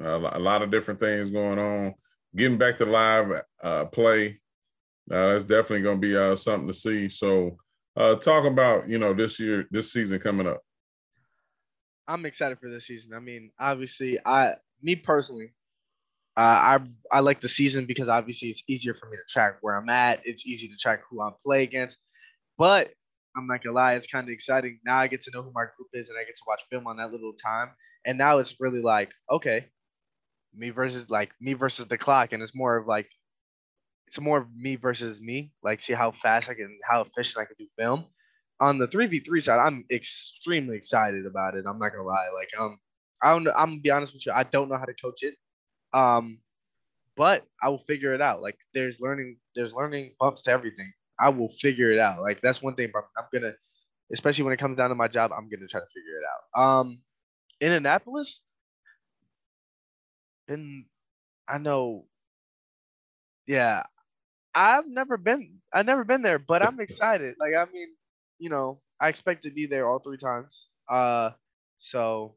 a 0.00 0.38
lot 0.38 0.62
of 0.62 0.70
different 0.70 1.00
things 1.00 1.30
going 1.30 1.58
on. 1.58 1.94
Getting 2.34 2.58
back 2.58 2.76
to 2.78 2.84
live 2.84 3.42
uh, 3.62 3.84
play, 3.86 4.40
uh, 5.10 5.32
that's 5.32 5.44
definitely 5.44 5.82
going 5.82 6.00
to 6.00 6.06
be 6.06 6.16
uh, 6.16 6.36
something 6.36 6.68
to 6.68 6.74
see. 6.74 7.08
So, 7.08 7.56
uh, 7.96 8.14
talk 8.14 8.44
about 8.44 8.88
you 8.88 8.98
know 8.98 9.12
this 9.12 9.40
year, 9.40 9.66
this 9.70 9.92
season 9.92 10.20
coming 10.20 10.46
up. 10.46 10.60
I'm 12.06 12.24
excited 12.26 12.58
for 12.58 12.70
this 12.70 12.86
season. 12.86 13.12
I 13.14 13.18
mean, 13.18 13.50
obviously, 13.58 14.18
I 14.24 14.54
me 14.80 14.96
personally, 14.96 15.52
I 16.36 16.80
I 17.12 17.20
like 17.20 17.40
the 17.40 17.48
season 17.48 17.84
because 17.84 18.08
obviously 18.08 18.48
it's 18.48 18.62
easier 18.68 18.94
for 18.94 19.08
me 19.10 19.16
to 19.16 19.22
track 19.28 19.58
where 19.60 19.76
I'm 19.76 19.88
at. 19.88 20.20
It's 20.24 20.46
easy 20.46 20.68
to 20.68 20.76
track 20.76 21.02
who 21.10 21.20
I'm 21.20 21.34
play 21.44 21.64
against. 21.64 21.98
But 22.56 22.92
I'm 23.36 23.46
not 23.46 23.62
gonna 23.62 23.74
lie, 23.74 23.94
it's 23.94 24.06
kind 24.06 24.28
of 24.28 24.32
exciting. 24.32 24.80
Now 24.84 24.98
I 24.98 25.06
get 25.06 25.22
to 25.22 25.30
know 25.32 25.42
who 25.42 25.52
my 25.54 25.64
group 25.76 25.88
is 25.92 26.08
and 26.08 26.18
I 26.18 26.24
get 26.24 26.36
to 26.36 26.42
watch 26.46 26.62
film 26.70 26.86
on 26.86 26.96
that 26.96 27.12
little 27.12 27.32
time. 27.32 27.70
And 28.04 28.16
now 28.18 28.38
it's 28.38 28.60
really 28.60 28.80
like, 28.80 29.12
okay, 29.30 29.66
me 30.54 30.70
versus 30.70 31.10
like 31.10 31.32
me 31.40 31.54
versus 31.54 31.86
the 31.86 31.98
clock. 31.98 32.32
And 32.32 32.42
it's 32.42 32.54
more 32.56 32.76
of 32.76 32.86
like 32.86 33.08
it's 34.06 34.20
more 34.20 34.38
of 34.38 34.48
me 34.54 34.76
versus 34.76 35.20
me. 35.20 35.52
Like 35.62 35.80
see 35.80 35.92
how 35.92 36.12
fast 36.12 36.50
I 36.50 36.54
can 36.54 36.78
how 36.84 37.02
efficient 37.02 37.42
I 37.42 37.44
can 37.46 37.56
do 37.58 37.66
film 37.78 38.06
on 38.60 38.78
the 38.78 38.86
3v3 38.86 39.42
side, 39.42 39.58
I'm 39.58 39.84
extremely 39.90 40.76
excited 40.76 41.26
about 41.26 41.56
it. 41.56 41.64
I'm 41.66 41.78
not 41.78 41.92
gonna 41.92 42.04
lie. 42.04 42.28
Like, 42.34 42.50
um, 42.58 42.78
I 43.22 43.30
don't 43.32 43.48
I'm 43.48 43.70
gonna 43.70 43.80
be 43.80 43.90
honest 43.90 44.12
with 44.14 44.26
you, 44.26 44.32
I 44.32 44.44
don't 44.44 44.68
know 44.68 44.76
how 44.76 44.84
to 44.84 44.94
coach 44.94 45.22
it. 45.22 45.34
Um, 45.92 46.38
but 47.16 47.44
I 47.62 47.68
will 47.68 47.78
figure 47.78 48.14
it 48.14 48.20
out. 48.20 48.42
Like 48.42 48.58
there's 48.74 49.00
learning, 49.00 49.38
there's 49.56 49.74
learning 49.74 50.14
bumps 50.20 50.42
to 50.42 50.50
everything. 50.52 50.92
I 51.18 51.30
will 51.30 51.50
figure 51.50 51.90
it 51.90 51.98
out. 51.98 52.20
Like 52.22 52.40
that's 52.42 52.62
one 52.62 52.74
thing 52.74 52.90
But 52.92 53.04
I'm 53.18 53.24
gonna, 53.32 53.54
especially 54.12 54.44
when 54.44 54.54
it 54.54 54.58
comes 54.58 54.76
down 54.78 54.90
to 54.90 54.94
my 54.94 55.08
job, 55.08 55.32
I'm 55.32 55.48
gonna 55.48 55.66
try 55.66 55.80
to 55.80 55.86
figure 55.86 56.18
it 56.18 56.24
out. 56.28 56.62
Um, 56.62 56.98
Indianapolis, 57.60 58.42
and 60.50 60.86
I 61.48 61.58
know, 61.58 62.06
yeah, 63.46 63.84
I've 64.54 64.88
never 64.88 65.18
been, 65.18 65.60
I've 65.72 65.86
never 65.86 66.04
been 66.04 66.22
there, 66.22 66.38
but 66.38 66.62
I'm 66.62 66.80
excited. 66.80 67.36
Like 67.40 67.54
I 67.54 67.70
mean, 67.72 67.88
you 68.38 68.50
know, 68.50 68.80
I 69.00 69.08
expect 69.08 69.44
to 69.44 69.50
be 69.52 69.66
there 69.66 69.88
all 69.88 70.00
three 70.00 70.18
times. 70.18 70.70
Uh, 70.90 71.32
so 71.78 72.36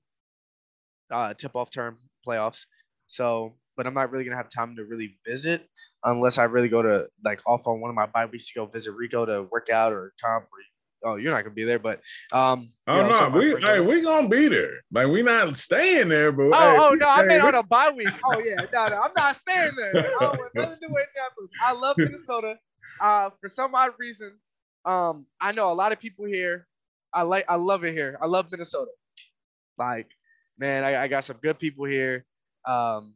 uh, 1.12 1.34
tip 1.34 1.56
off 1.56 1.70
term 1.70 1.98
playoffs. 2.28 2.66
So, 3.08 3.56
but 3.76 3.88
I'm 3.88 3.94
not 3.94 4.12
really 4.12 4.24
gonna 4.26 4.38
have 4.38 4.50
time 4.50 4.76
to 4.78 4.86
really 4.86 5.18
visit 5.28 5.68
unless 6.04 6.38
I 6.38 6.46
really 6.46 6.70
go 6.70 6.82
to 6.82 7.08
like 7.24 7.42
off 7.48 7.68
on 7.68 7.82
one 7.82 7.90
of 7.90 7.96
my 7.96 8.06
bye 8.08 8.26
weeks 8.26 8.48
to 8.48 8.54
go 8.60 8.66
visit 8.66 8.94
Rico 8.94 9.26
to 9.26 9.44
work 9.52 9.70
out 9.70 9.94
or 9.94 10.14
comp. 10.24 10.46
Or, 10.46 10.60
oh, 11.04 11.16
you're 11.16 11.32
not 11.32 11.44
gonna 11.44 11.54
be 11.54 11.64
there, 11.64 11.80
but 11.80 12.02
um. 12.32 12.68
Oh 12.88 13.08
know, 13.08 13.30
no, 13.30 13.38
we 13.38 13.62
hey, 13.62 13.80
we 13.80 14.02
gonna 14.02 14.30
be 14.30 14.48
there. 14.48 14.80
Like 14.92 15.08
we 15.08 15.22
not 15.22 15.56
staying 15.58 16.10
there, 16.10 16.32
but 16.32 16.44
oh, 16.44 16.54
hey, 16.54 16.78
oh 16.80 16.96
no, 17.00 17.08
I 17.08 17.24
mean 17.26 17.42
on 17.42 17.56
a 17.56 17.64
bye 17.64 17.92
week. 17.96 18.10
Oh 18.26 18.40
yeah, 18.40 18.66
no, 18.74 18.88
no, 18.88 19.02
I'm 19.02 19.12
not 19.16 19.36
staying 19.36 19.72
there. 19.78 19.98
I 19.98 20.18
don't 20.20 20.38
want 20.38 20.56
nothing 20.56 20.80
to 20.80 20.88
do 20.88 20.94
with 20.94 21.06
Indianapolis. 21.08 21.52
I 21.64 21.74
love 21.74 21.96
Minnesota. 21.98 22.58
Uh, 23.02 23.30
for 23.42 23.50
some 23.50 23.74
odd 23.74 23.92
reason, 23.98 24.34
um, 24.86 25.26
I 25.40 25.52
know 25.52 25.72
a 25.72 25.74
lot 25.74 25.92
of 25.92 26.00
people 26.00 26.26
here. 26.26 26.68
I 27.14 27.22
like, 27.22 27.46
I 27.48 27.56
love 27.56 27.84
it 27.84 27.94
here. 27.94 28.18
I 28.22 28.26
love 28.26 28.52
Minnesota. 28.52 28.92
Like, 29.78 30.10
man, 30.58 30.84
I, 30.84 31.04
I 31.04 31.08
got 31.08 31.24
some 31.24 31.38
good 31.42 31.60
people 31.60 31.86
here. 31.86 32.26
Um, 32.66 33.16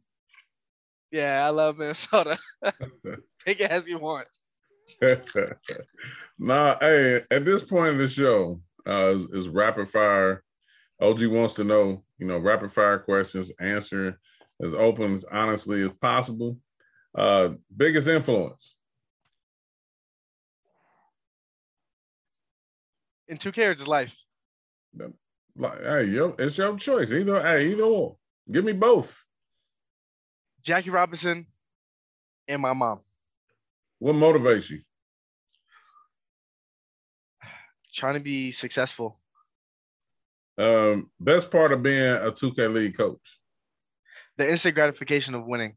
yeah, 1.10 1.44
I 1.46 1.50
love 1.50 1.78
Minnesota. 1.78 2.38
Take 3.44 3.60
it 3.60 3.70
as 3.70 3.88
you 3.88 3.98
want. 3.98 4.28
nah, 6.38 6.76
hey, 6.80 7.22
at 7.30 7.44
this 7.44 7.62
point 7.62 7.92
in 7.92 7.98
the 7.98 8.08
show, 8.08 8.60
uh, 8.86 9.14
is, 9.14 9.24
is 9.26 9.48
rapid 9.48 9.88
fire. 9.88 10.42
OG 11.00 11.26
wants 11.26 11.54
to 11.54 11.64
know, 11.64 12.02
you 12.18 12.26
know, 12.26 12.38
rapid 12.38 12.72
fire 12.72 12.98
questions, 12.98 13.52
answer 13.60 14.18
as 14.62 14.74
open 14.74 15.12
as 15.12 15.24
honestly 15.24 15.82
as 15.82 15.90
possible. 16.00 16.58
Uh, 17.14 17.50
biggest 17.76 18.08
influence 18.08 18.76
in 23.28 23.36
2K 23.36 23.70
or 23.70 23.74
just 23.74 23.88
life? 23.88 24.14
Like, 25.56 25.80
hey, 25.82 26.04
yo, 26.04 26.34
it's 26.38 26.58
your 26.58 26.76
choice. 26.76 27.12
Either, 27.12 27.40
hey, 27.40 27.72
either 27.72 27.82
or. 27.82 28.16
Give 28.50 28.64
me 28.64 28.72
both. 28.72 29.24
Jackie 30.62 30.90
Robinson 30.90 31.46
and 32.46 32.62
my 32.62 32.72
mom. 32.72 33.00
What 33.98 34.14
motivates 34.14 34.70
you? 34.70 34.82
Trying 37.92 38.14
to 38.14 38.20
be 38.20 38.52
successful. 38.52 39.18
Um, 40.56 41.10
best 41.18 41.50
part 41.50 41.72
of 41.72 41.82
being 41.82 42.14
a 42.14 42.30
2K 42.30 42.72
league 42.72 42.96
coach. 42.96 43.40
The 44.36 44.48
instant 44.48 44.74
gratification 44.74 45.34
of 45.34 45.46
winning 45.46 45.74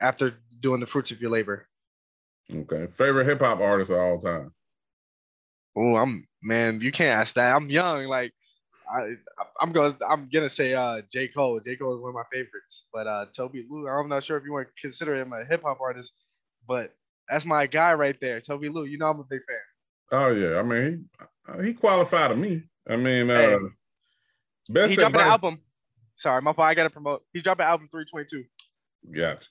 after 0.00 0.38
doing 0.60 0.80
the 0.80 0.86
fruits 0.86 1.10
of 1.10 1.20
your 1.20 1.30
labor. 1.30 1.68
Okay. 2.52 2.86
Favorite 2.86 3.26
hip 3.26 3.40
hop 3.40 3.60
artist 3.60 3.90
of 3.90 3.98
all 3.98 4.18
time. 4.18 4.52
Oh, 5.76 5.96
I'm 5.96 6.26
man, 6.42 6.80
you 6.80 6.90
can't 6.90 7.20
ask 7.20 7.34
that. 7.34 7.54
I'm 7.54 7.68
young. 7.68 8.06
Like 8.06 8.32
I, 8.90 9.14
I'm 9.60 9.72
going. 9.72 9.94
I'm 10.08 10.28
gonna 10.32 10.48
say 10.48 10.74
uh, 10.74 11.02
J 11.10 11.28
Cole. 11.28 11.60
J 11.60 11.76
Cole 11.76 11.94
is 11.94 12.00
one 12.00 12.10
of 12.10 12.14
my 12.14 12.24
favorites. 12.32 12.86
But 12.92 13.06
uh, 13.06 13.26
Tobi 13.36 13.64
Lou, 13.68 13.86
I'm 13.86 14.08
not 14.08 14.24
sure 14.24 14.38
if 14.38 14.44
you 14.44 14.52
want 14.52 14.68
to 14.68 14.80
consider 14.80 15.14
him 15.14 15.32
a 15.32 15.44
hip 15.44 15.62
hop 15.62 15.78
artist, 15.80 16.14
but 16.66 16.94
that's 17.28 17.44
my 17.44 17.66
guy 17.66 17.94
right 17.94 18.16
there, 18.20 18.40
Tobi 18.40 18.72
Lou. 18.72 18.84
You 18.84 18.98
know 18.98 19.10
I'm 19.10 19.20
a 19.20 19.24
big 19.24 19.40
fan. 19.48 19.58
Oh 20.10 20.28
yeah, 20.28 20.58
I 20.58 20.62
mean 20.62 21.08
he 21.58 21.66
he 21.66 21.74
qualified 21.74 22.30
to 22.30 22.36
me. 22.36 22.62
I 22.88 22.96
mean, 22.96 23.28
hey, 23.28 23.54
uh, 23.54 23.58
best. 24.68 24.90
He 24.90 24.96
dropping 24.96 25.20
an 25.20 25.26
album. 25.26 25.58
Sorry, 26.16 26.40
my 26.42 26.52
fault. 26.52 26.68
I 26.68 26.74
gotta 26.74 26.90
promote. 26.90 27.22
He's 27.32 27.42
dropping 27.42 27.66
album 27.66 27.88
322. 27.90 28.44
Gotcha. 29.12 29.46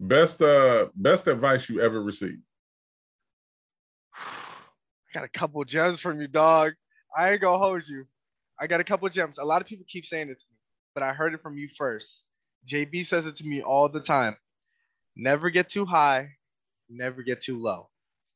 Best 0.00 0.42
uh 0.42 0.86
best 0.94 1.26
advice 1.26 1.68
you 1.68 1.80
ever 1.80 2.02
received. 2.02 2.42
I 4.16 5.14
got 5.14 5.24
a 5.24 5.28
couple 5.28 5.64
gems 5.64 6.00
from 6.00 6.20
you, 6.20 6.28
dog. 6.28 6.74
I 7.16 7.32
ain't 7.32 7.40
gonna 7.40 7.58
hold 7.58 7.88
you. 7.88 8.04
I 8.60 8.66
got 8.66 8.80
a 8.80 8.84
couple 8.84 9.08
gems. 9.08 9.38
A 9.38 9.44
lot 9.44 9.62
of 9.62 9.68
people 9.68 9.86
keep 9.88 10.04
saying 10.04 10.28
it 10.28 10.38
to 10.38 10.44
me, 10.50 10.56
but 10.94 11.02
I 11.02 11.12
heard 11.12 11.34
it 11.34 11.42
from 11.42 11.56
you 11.56 11.68
first. 11.76 12.24
JB 12.66 13.06
says 13.06 13.26
it 13.26 13.36
to 13.36 13.46
me 13.46 13.62
all 13.62 13.88
the 13.88 14.00
time. 14.00 14.36
Never 15.16 15.50
get 15.50 15.68
too 15.68 15.84
high, 15.84 16.28
never 16.88 17.22
get 17.22 17.40
too 17.40 17.60
low. 17.60 17.88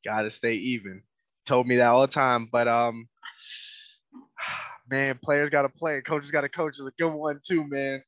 Gotta 0.05 0.29
stay 0.29 0.55
even. 0.55 1.01
Told 1.45 1.67
me 1.67 1.77
that 1.77 1.87
all 1.87 2.01
the 2.01 2.07
time. 2.07 2.47
But 2.51 2.67
um 2.67 3.07
man, 4.89 5.19
players 5.23 5.49
gotta 5.49 5.69
play, 5.69 6.01
coaches 6.01 6.31
gotta 6.31 6.49
coach 6.49 6.79
is 6.79 6.85
a 6.85 6.91
good 6.91 7.13
one 7.13 7.39
too, 7.45 7.67
man. 7.67 8.03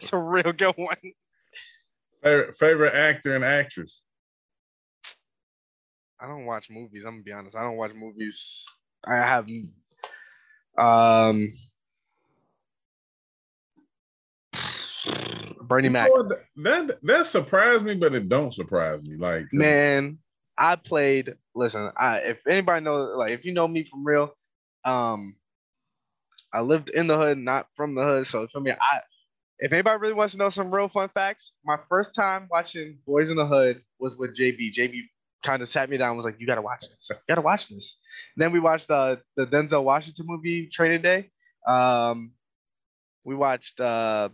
It's 0.00 0.12
a 0.12 0.18
real 0.18 0.52
good 0.52 0.74
one. 0.76 0.96
Favorite 2.22 2.56
favorite 2.56 2.94
actor 2.94 3.34
and 3.34 3.44
actress. 3.44 4.02
I 6.20 6.26
don't 6.26 6.44
watch 6.44 6.68
movies. 6.70 7.04
I'm 7.04 7.14
gonna 7.14 7.22
be 7.22 7.32
honest. 7.32 7.56
I 7.56 7.62
don't 7.62 7.76
watch 7.76 7.92
movies. 7.94 8.66
I 9.06 9.16
have 9.16 9.48
um 10.76 11.48
Bernie 15.70 15.86
you 15.86 15.92
Mac. 15.92 16.10
That 16.56 16.98
that 17.02 17.26
surprised 17.26 17.84
me, 17.84 17.94
but 17.94 18.14
it 18.14 18.28
don't 18.28 18.52
surprise 18.52 19.00
me. 19.08 19.16
Like 19.16 19.46
man, 19.52 20.18
I 20.58 20.76
played. 20.76 21.34
Listen, 21.54 21.90
I 21.96 22.18
if 22.18 22.46
anybody 22.46 22.84
knows, 22.84 23.16
like 23.16 23.30
if 23.30 23.44
you 23.44 23.52
know 23.52 23.68
me 23.68 23.84
from 23.84 24.04
real, 24.04 24.34
um, 24.84 25.36
I 26.52 26.60
lived 26.60 26.90
in 26.90 27.06
the 27.06 27.16
hood, 27.16 27.38
not 27.38 27.68
from 27.76 27.94
the 27.94 28.02
hood. 28.02 28.26
So 28.26 28.48
for 28.52 28.60
me, 28.60 28.72
I 28.72 29.00
if 29.60 29.72
anybody 29.72 29.98
really 30.00 30.14
wants 30.14 30.32
to 30.32 30.38
know 30.38 30.48
some 30.48 30.74
real 30.74 30.88
fun 30.88 31.08
facts, 31.14 31.52
my 31.64 31.76
first 31.88 32.14
time 32.14 32.48
watching 32.50 32.98
Boyz 33.08 33.30
n 33.30 33.36
the 33.36 33.46
Hood 33.46 33.80
was 34.00 34.18
with 34.18 34.36
JB. 34.36 34.72
JB 34.72 35.02
kind 35.44 35.62
of 35.62 35.68
sat 35.68 35.88
me 35.88 35.96
down, 35.96 36.16
was 36.16 36.24
like, 36.24 36.40
"You 36.40 36.48
gotta 36.48 36.62
watch 36.62 36.80
this. 36.88 37.08
You 37.10 37.16
gotta 37.28 37.42
watch 37.42 37.68
this." 37.68 38.00
And 38.34 38.42
then 38.42 38.50
we 38.50 38.58
watched 38.58 38.88
the 38.88 39.20
the 39.36 39.46
Denzel 39.46 39.84
Washington 39.84 40.26
movie, 40.28 40.66
Training 40.66 41.02
Day. 41.02 41.30
Um, 41.64 42.32
we 43.22 43.36
watched 43.36 43.80
uh, 43.80 44.30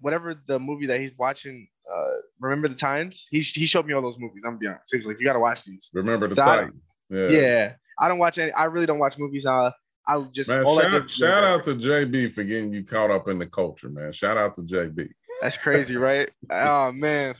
whatever 0.00 0.34
the 0.46 0.58
movie 0.58 0.86
that 0.86 1.00
he's 1.00 1.16
watching. 1.18 1.68
Uh, 1.90 2.04
Remember 2.40 2.68
the 2.68 2.74
Titans. 2.74 3.28
He 3.30 3.40
he 3.40 3.66
showed 3.66 3.86
me 3.86 3.94
all 3.94 4.02
those 4.02 4.18
movies. 4.18 4.42
I'm 4.46 4.58
beyond. 4.58 4.78
So 4.84 4.96
he 4.96 5.00
was 5.00 5.06
like, 5.06 5.20
"You 5.20 5.26
gotta 5.26 5.40
watch 5.40 5.64
these." 5.64 5.90
Remember 5.94 6.28
the 6.28 6.36
So 6.36 6.42
Titans. 6.42 6.94
Yeah. 7.08 7.28
Yeah. 7.28 7.72
I 7.98 8.08
don't 8.08 8.18
watch 8.18 8.38
any. 8.38 8.52
I 8.52 8.64
really 8.64 8.86
don't 8.86 8.98
watch 8.98 9.18
movies. 9.18 9.46
Uh, 9.46 9.70
I 10.06 10.20
just 10.32 10.48
Man, 10.50 10.64
all 10.64 10.80
shout, 10.80 11.10
shout 11.10 11.44
out 11.44 11.64
to 11.64 11.74
JB 11.74 12.32
for 12.32 12.42
getting 12.42 12.72
you 12.72 12.82
caught 12.82 13.10
up 13.10 13.28
in 13.28 13.38
the 13.38 13.46
culture, 13.46 13.90
man. 13.90 14.12
Shout 14.12 14.38
out 14.38 14.54
to 14.54 14.62
JB. 14.62 15.08
That's 15.42 15.58
crazy, 15.58 15.96
right? 15.96 16.30
oh 16.50 16.92
man, 16.92 17.34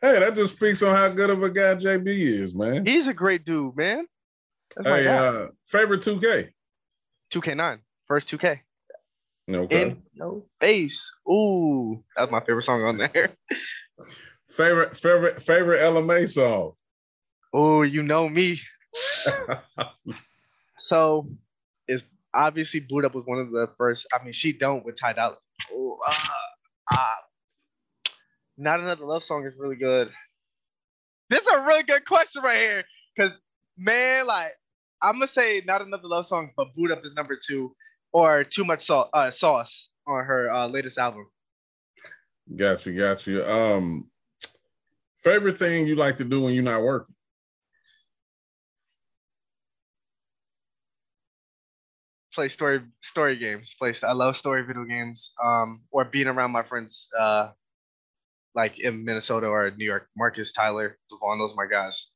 Hey, 0.00 0.18
that 0.18 0.34
just 0.34 0.54
speaks 0.56 0.82
on 0.82 0.94
how 0.94 1.08
good 1.08 1.30
of 1.30 1.42
a 1.42 1.50
guy 1.50 1.74
JB 1.74 2.06
is, 2.06 2.54
man. 2.54 2.84
he's 2.86 3.08
a 3.08 3.14
great 3.14 3.44
dude, 3.44 3.76
man. 3.76 4.06
That's 4.76 4.88
Hey, 4.88 5.06
uh, 5.06 5.48
favorite 5.66 6.00
2K. 6.00 6.50
2K9, 7.32 7.78
first 8.06 8.28
2K. 8.28 8.60
Okay. 9.50 9.82
In 9.82 10.02
no 10.14 10.44
face. 10.60 11.10
Ooh, 11.28 12.02
that's 12.16 12.32
my 12.32 12.40
favorite 12.40 12.62
song 12.62 12.82
on 12.84 12.96
there. 12.98 13.30
favorite 14.48 14.96
favorite 14.96 15.42
favorite 15.42 15.82
Ella 15.82 16.02
Mai 16.02 16.24
song. 16.24 16.72
Oh, 17.52 17.82
you 17.82 18.02
know 18.02 18.28
me. 18.28 18.58
So, 20.76 21.24
it's 21.86 22.02
obviously 22.34 22.80
Boo'd 22.80 23.04
Up 23.04 23.14
was 23.14 23.24
one 23.26 23.38
of 23.38 23.50
the 23.50 23.68
first. 23.78 24.06
I 24.12 24.22
mean, 24.22 24.32
she 24.32 24.52
don't 24.52 24.84
with 24.84 24.98
Ty 25.00 25.14
Dolla. 25.14 25.36
Oh, 25.72 25.98
ah, 26.06 26.40
ah. 26.92 27.16
Not 28.56 28.80
another 28.80 29.04
love 29.04 29.22
song 29.22 29.46
is 29.46 29.54
really 29.58 29.76
good. 29.76 30.10
This 31.30 31.42
is 31.42 31.48
a 31.54 31.62
really 31.62 31.82
good 31.84 32.04
question 32.04 32.42
right 32.42 32.58
here, 32.58 32.84
because 33.16 33.38
man, 33.78 34.26
like 34.26 34.52
I'm 35.02 35.14
gonna 35.14 35.26
say 35.26 35.62
not 35.64 35.82
another 35.82 36.06
love 36.08 36.26
song, 36.26 36.50
but 36.56 36.74
Boo'd 36.76 36.92
Up 36.92 37.04
is 37.04 37.14
number 37.14 37.36
two, 37.36 37.74
or 38.14 38.44
Too 38.44 38.64
Much 38.64 38.82
Sau- 38.82 39.10
uh, 39.12 39.30
Sauce 39.30 39.90
on 40.06 40.24
her 40.24 40.50
uh, 40.50 40.68
latest 40.68 40.96
album. 40.96 41.26
Got 42.56 42.86
you, 42.86 42.96
got 42.96 43.26
you. 43.26 43.44
Um, 43.44 44.08
favorite 45.18 45.58
thing 45.58 45.86
you 45.86 45.96
like 45.96 46.16
to 46.18 46.24
do 46.24 46.40
when 46.40 46.54
you're 46.54 46.62
not 46.62 46.82
working? 46.82 47.14
play 52.34 52.48
story 52.48 52.80
story 53.00 53.36
games. 53.36 53.76
Play 53.78 53.92
I 54.02 54.12
love 54.12 54.36
story 54.36 54.62
video 54.62 54.84
games. 54.84 55.32
Um, 55.42 55.82
or 55.90 56.04
being 56.04 56.26
around 56.26 56.50
my 56.50 56.64
friends, 56.64 57.08
uh, 57.18 57.50
like 58.54 58.80
in 58.80 59.04
Minnesota 59.04 59.46
or 59.46 59.70
New 59.70 59.84
York. 59.84 60.08
Marcus, 60.16 60.52
Tyler, 60.52 60.98
Devon, 61.08 61.38
those 61.38 61.52
are 61.52 61.56
my 61.56 61.70
guys. 61.70 62.10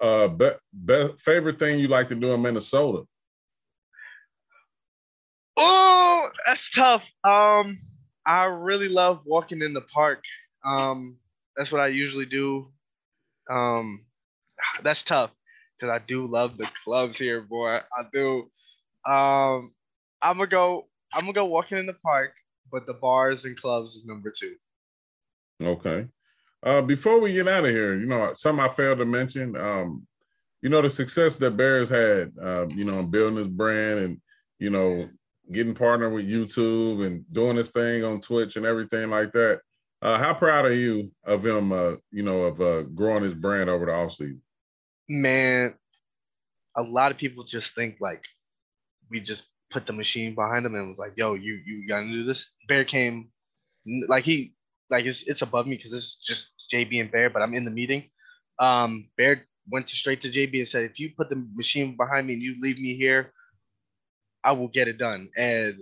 Uh, 0.00 0.28
be, 0.28 0.50
be, 0.84 1.10
favorite 1.18 1.58
thing 1.58 1.78
you 1.78 1.86
like 1.86 2.08
to 2.08 2.16
do 2.16 2.32
in 2.32 2.42
Minnesota? 2.42 3.04
Oh, 5.56 6.28
that's 6.46 6.70
tough. 6.70 7.02
Um, 7.22 7.76
I 8.26 8.44
really 8.44 8.88
love 8.88 9.22
walking 9.24 9.62
in 9.62 9.72
the 9.72 9.80
park. 9.82 10.24
Um, 10.64 11.16
that's 11.56 11.70
what 11.70 11.80
I 11.80 11.88
usually 11.88 12.26
do. 12.26 12.72
Um, 13.50 14.04
that's 14.82 15.04
tough 15.04 15.32
because 15.78 15.92
I 15.92 16.04
do 16.04 16.26
love 16.26 16.56
the 16.56 16.68
clubs 16.82 17.18
here, 17.18 17.42
boy. 17.42 17.68
I 17.76 18.02
do. 18.12 18.50
Um, 19.06 19.72
I'm 20.22 20.38
gonna 20.38 20.46
go. 20.46 20.88
I'm 21.12 21.22
gonna 21.22 21.32
go 21.32 21.44
walking 21.44 21.78
in 21.78 21.86
the 21.86 21.94
park, 21.94 22.32
but 22.72 22.86
the 22.86 22.94
bars 22.94 23.44
and 23.44 23.56
clubs 23.56 23.94
is 23.94 24.06
number 24.06 24.32
two. 24.36 24.54
Okay. 25.62 26.08
Uh, 26.62 26.80
before 26.80 27.20
we 27.20 27.34
get 27.34 27.46
out 27.46 27.64
of 27.64 27.70
here, 27.70 27.94
you 27.94 28.06
know, 28.06 28.32
something 28.34 28.64
I 28.64 28.68
failed 28.68 28.98
to 28.98 29.04
mention, 29.04 29.54
um, 29.56 30.06
you 30.62 30.70
know, 30.70 30.80
the 30.80 30.88
success 30.88 31.36
that 31.38 31.58
Bears 31.58 31.90
had, 31.90 32.32
uh, 32.40 32.66
you 32.68 32.84
know, 32.84 33.00
in 33.00 33.10
building 33.10 33.36
his 33.36 33.48
brand 33.48 34.00
and, 34.00 34.20
you 34.58 34.70
know, 34.70 35.08
getting 35.52 35.74
partnered 35.74 36.12
with 36.12 36.28
YouTube 36.28 37.04
and 37.04 37.24
doing 37.32 37.56
this 37.56 37.70
thing 37.70 38.04
on 38.04 38.20
Twitch 38.20 38.56
and 38.56 38.66
everything 38.66 39.10
like 39.10 39.32
that. 39.32 39.60
Uh, 40.02 40.18
how 40.18 40.34
proud 40.34 40.66
are 40.66 40.72
you 40.72 41.08
of 41.24 41.44
him, 41.44 41.72
uh, 41.72 41.94
you 42.10 42.22
know, 42.22 42.42
of 42.42 42.60
uh, 42.60 42.82
growing 42.82 43.22
his 43.22 43.34
brand 43.34 43.70
over 43.70 43.86
the 43.86 43.92
offseason? 43.92 44.40
Man, 45.08 45.74
a 46.76 46.82
lot 46.82 47.10
of 47.10 47.18
people 47.18 47.44
just 47.44 47.74
think 47.74 47.96
like 48.00 48.24
we 49.10 49.20
just 49.20 49.48
put 49.70 49.86
the 49.86 49.92
machine 49.92 50.34
behind 50.34 50.66
him 50.66 50.74
and 50.74 50.88
was 50.88 50.98
like, 50.98 51.12
"Yo, 51.16 51.34
you 51.34 51.60
you 51.64 51.86
gotta 51.88 52.06
do 52.06 52.24
this." 52.24 52.52
Bear 52.68 52.84
came, 52.84 53.30
like 54.08 54.24
he 54.24 54.54
like 54.90 55.04
it's 55.04 55.22
it's 55.22 55.42
above 55.42 55.66
me 55.66 55.76
because 55.76 55.90
this 55.90 56.04
is 56.04 56.16
just 56.16 56.52
JB 56.72 57.00
and 57.00 57.10
Bear, 57.10 57.30
but 57.30 57.42
I'm 57.42 57.54
in 57.54 57.64
the 57.64 57.70
meeting. 57.70 58.04
Um, 58.58 59.08
Bear 59.16 59.46
went 59.70 59.86
to 59.86 59.96
straight 59.96 60.20
to 60.22 60.28
JB 60.28 60.58
and 60.58 60.68
said, 60.68 60.84
"If 60.84 61.00
you 61.00 61.12
put 61.16 61.28
the 61.28 61.46
machine 61.54 61.96
behind 61.96 62.26
me 62.26 62.34
and 62.34 62.42
you 62.42 62.56
leave 62.60 62.80
me 62.80 62.94
here, 62.94 63.32
I 64.44 64.52
will 64.52 64.68
get 64.68 64.88
it 64.88 64.98
done." 64.98 65.30
And 65.36 65.76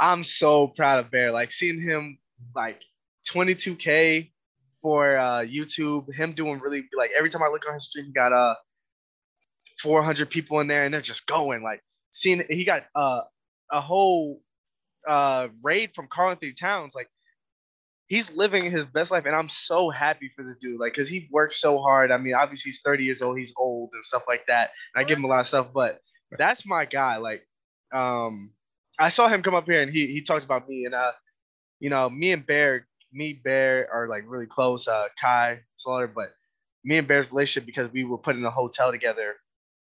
I'm 0.00 0.22
so 0.22 0.68
proud 0.68 0.98
of 0.98 1.10
Bear. 1.10 1.30
Like 1.30 1.52
seeing 1.52 1.80
him 1.80 2.18
like 2.54 2.80
22k 3.30 4.30
for 4.82 5.16
uh, 5.18 5.40
YouTube, 5.40 6.12
him 6.14 6.32
doing 6.32 6.58
really 6.58 6.84
like 6.96 7.10
every 7.16 7.28
time 7.28 7.42
I 7.42 7.48
look 7.48 7.68
on 7.68 7.74
his 7.74 7.84
stream, 7.84 8.06
he 8.06 8.12
got 8.12 8.32
uh 8.32 8.54
400 9.78 10.28
people 10.30 10.60
in 10.60 10.66
there 10.66 10.84
and 10.84 10.92
they're 10.92 11.00
just 11.00 11.26
going. 11.26 11.62
Like 11.62 11.82
seeing 12.10 12.42
he 12.48 12.64
got 12.64 12.84
uh 12.94 13.22
a 13.70 13.80
whole 13.80 14.40
uh 15.06 15.48
raid 15.62 15.90
from 15.94 16.06
Karl-Anthony 16.08 16.52
Towns. 16.52 16.94
Like 16.94 17.08
he's 18.06 18.32
living 18.32 18.70
his 18.70 18.86
best 18.86 19.10
life 19.10 19.24
and 19.26 19.36
I'm 19.36 19.50
so 19.50 19.90
happy 19.90 20.30
for 20.34 20.44
this 20.44 20.56
dude. 20.56 20.80
Like 20.80 20.94
cuz 20.94 21.10
he 21.10 21.28
works 21.30 21.60
so 21.60 21.78
hard. 21.78 22.10
I 22.10 22.16
mean 22.16 22.34
obviously 22.34 22.70
he's 22.70 22.80
30 22.80 23.04
years 23.04 23.20
old 23.22 23.38
he's 23.38 23.52
old 23.56 23.90
and 23.92 24.04
stuff 24.04 24.22
like 24.26 24.46
that. 24.46 24.70
And 24.94 25.04
I 25.04 25.06
give 25.06 25.18
him 25.18 25.24
a 25.24 25.28
lot 25.28 25.40
of 25.40 25.46
stuff 25.46 25.68
but 25.74 26.00
that's 26.38 26.66
my 26.66 26.84
guy. 26.86 27.16
Like 27.18 27.46
um 27.92 28.50
I 28.98 29.08
saw 29.08 29.28
him 29.28 29.42
come 29.42 29.54
up 29.54 29.66
here 29.66 29.80
and 29.80 29.92
he 29.92 30.06
he 30.06 30.22
talked 30.22 30.44
about 30.44 30.68
me 30.68 30.84
and 30.84 30.94
uh 30.94 31.12
you 31.78 31.90
know 31.90 32.08
me 32.10 32.32
and 32.32 32.46
Bear 32.46 32.86
me 33.12 33.32
Bear 33.32 33.88
are 33.92 34.08
like 34.08 34.24
really 34.26 34.46
close 34.46 34.88
uh 34.88 35.08
Kai 35.20 35.60
Slaughter 35.76 36.08
but 36.08 36.32
me 36.84 36.98
and 36.98 37.06
Bear's 37.06 37.30
relationship 37.30 37.66
because 37.66 37.90
we 37.92 38.04
were 38.04 38.18
put 38.18 38.36
in 38.36 38.44
a 38.44 38.50
hotel 38.50 38.90
together 38.90 39.36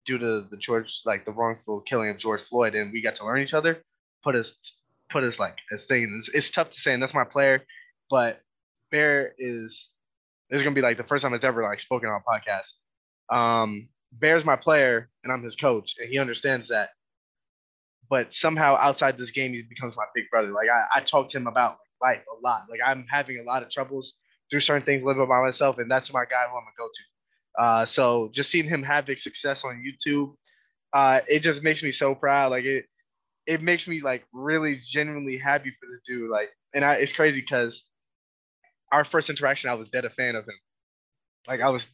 due 0.05 0.17
to 0.17 0.47
the 0.49 0.57
George 0.57 1.01
like 1.05 1.25
the 1.25 1.31
wrongful 1.31 1.81
killing 1.81 2.09
of 2.09 2.17
George 2.17 2.41
Floyd, 2.41 2.75
and 2.75 2.91
we 2.91 3.01
got 3.01 3.15
to 3.15 3.25
learn 3.25 3.41
each 3.41 3.53
other. 3.53 3.83
Put 4.23 4.35
us 4.35 4.53
put 5.09 5.23
us 5.23 5.39
like 5.39 5.59
as 5.71 5.85
thing. 5.85 6.13
It's, 6.17 6.29
it's 6.29 6.51
tough 6.51 6.71
to 6.71 6.75
say, 6.75 6.93
and 6.93 7.03
that's 7.03 7.13
my 7.13 7.25
player, 7.25 7.63
but 8.09 8.41
Bear 8.89 9.33
is 9.37 9.91
this 10.49 10.59
is 10.59 10.63
gonna 10.63 10.73
be 10.73 10.81
like 10.81 10.97
the 10.97 11.03
first 11.03 11.23
time 11.23 11.33
it's 11.33 11.45
ever 11.45 11.61
like 11.63 11.79
spoken 11.79 12.09
on 12.09 12.21
a 12.21 12.31
podcast. 12.31 12.73
Um, 13.29 13.89
Bear's 14.13 14.45
my 14.45 14.55
player, 14.55 15.09
and 15.23 15.31
I'm 15.31 15.43
his 15.43 15.55
coach, 15.57 15.95
and 15.99 16.09
he 16.09 16.17
understands 16.17 16.69
that. 16.69 16.89
But 18.09 18.33
somehow 18.33 18.77
outside 18.79 19.17
this 19.17 19.31
game, 19.31 19.53
he 19.53 19.63
becomes 19.63 19.97
my 19.97 20.05
big 20.15 20.25
brother. 20.31 20.49
Like 20.49 20.69
I, 20.69 20.85
I 20.95 21.01
talk 21.01 21.27
to 21.29 21.37
him 21.37 21.47
about 21.47 21.77
life 22.01 22.23
a 22.31 22.41
lot. 22.41 22.63
Like 22.69 22.79
I'm 22.85 23.05
having 23.09 23.39
a 23.39 23.43
lot 23.43 23.63
of 23.63 23.69
troubles 23.69 24.13
through 24.49 24.61
certain 24.61 24.83
things, 24.83 25.03
living 25.03 25.27
by 25.27 25.41
myself, 25.41 25.77
and 25.77 25.91
that's 25.91 26.13
my 26.13 26.23
guy 26.25 26.43
who 26.49 26.57
I'm 26.57 26.63
gonna 26.63 26.77
go 26.77 26.87
to. 26.87 27.03
Uh, 27.57 27.85
so 27.85 28.29
just 28.33 28.49
seeing 28.51 28.67
him 28.67 28.83
have 28.83 29.05
big 29.05 29.17
success 29.17 29.65
on 29.65 29.83
YouTube, 29.83 30.33
uh, 30.93 31.19
it 31.27 31.41
just 31.41 31.63
makes 31.63 31.83
me 31.83 31.91
so 31.91 32.15
proud. 32.15 32.51
Like 32.51 32.65
it, 32.65 32.85
it 33.45 33.61
makes 33.61 33.87
me 33.87 34.01
like 34.01 34.25
really 34.31 34.79
genuinely 34.81 35.37
happy 35.37 35.71
for 35.71 35.87
this 35.89 36.01
dude. 36.05 36.29
Like, 36.29 36.49
and 36.75 36.85
I, 36.85 36.95
it's 36.95 37.13
crazy 37.13 37.41
because 37.41 37.89
our 38.91 39.03
first 39.03 39.29
interaction, 39.29 39.69
I 39.69 39.73
was 39.73 39.89
dead 39.89 40.05
a 40.05 40.09
fan 40.09 40.35
of 40.35 40.43
him. 40.43 40.59
Like 41.47 41.61
I 41.61 41.69
was, 41.69 41.89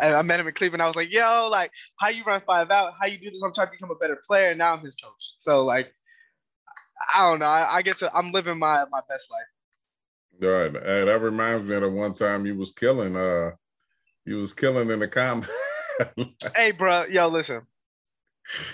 I, 0.00 0.14
I 0.14 0.22
met 0.22 0.40
him 0.40 0.46
in 0.46 0.54
Cleveland. 0.54 0.82
I 0.82 0.86
was 0.86 0.96
like, 0.96 1.12
yo, 1.12 1.48
like 1.50 1.70
how 2.00 2.08
you 2.08 2.24
run 2.24 2.40
five 2.46 2.70
out, 2.70 2.94
how 3.00 3.06
you 3.06 3.18
do 3.18 3.30
this. 3.30 3.42
I'm 3.42 3.52
trying 3.52 3.68
to 3.68 3.72
become 3.72 3.90
a 3.90 3.96
better 3.96 4.20
player. 4.26 4.50
And 4.50 4.58
now 4.58 4.74
I'm 4.74 4.84
his 4.84 4.94
coach. 4.94 5.34
So 5.38 5.64
like, 5.64 5.92
I 7.14 7.28
don't 7.30 7.38
know. 7.38 7.46
I, 7.46 7.76
I 7.76 7.82
get 7.82 7.98
to, 7.98 8.14
I'm 8.14 8.32
living 8.32 8.58
my 8.58 8.84
my 8.90 9.00
best 9.08 9.30
life. 9.30 10.42
All 10.42 10.50
right. 10.50 10.72
Hey, 10.72 11.04
that 11.04 11.20
reminds 11.20 11.64
me 11.64 11.74
of 11.74 11.82
the 11.82 11.90
one 11.90 12.12
time 12.12 12.46
you 12.46 12.56
was 12.56 12.72
killing 12.72 13.16
uh 13.16 13.52
you 14.24 14.36
was 14.36 14.52
killing 14.52 14.90
in 14.90 14.98
the 14.98 15.08
comment. 15.08 15.50
hey, 16.56 16.70
bro, 16.70 17.06
yo, 17.06 17.28
listen. 17.28 17.62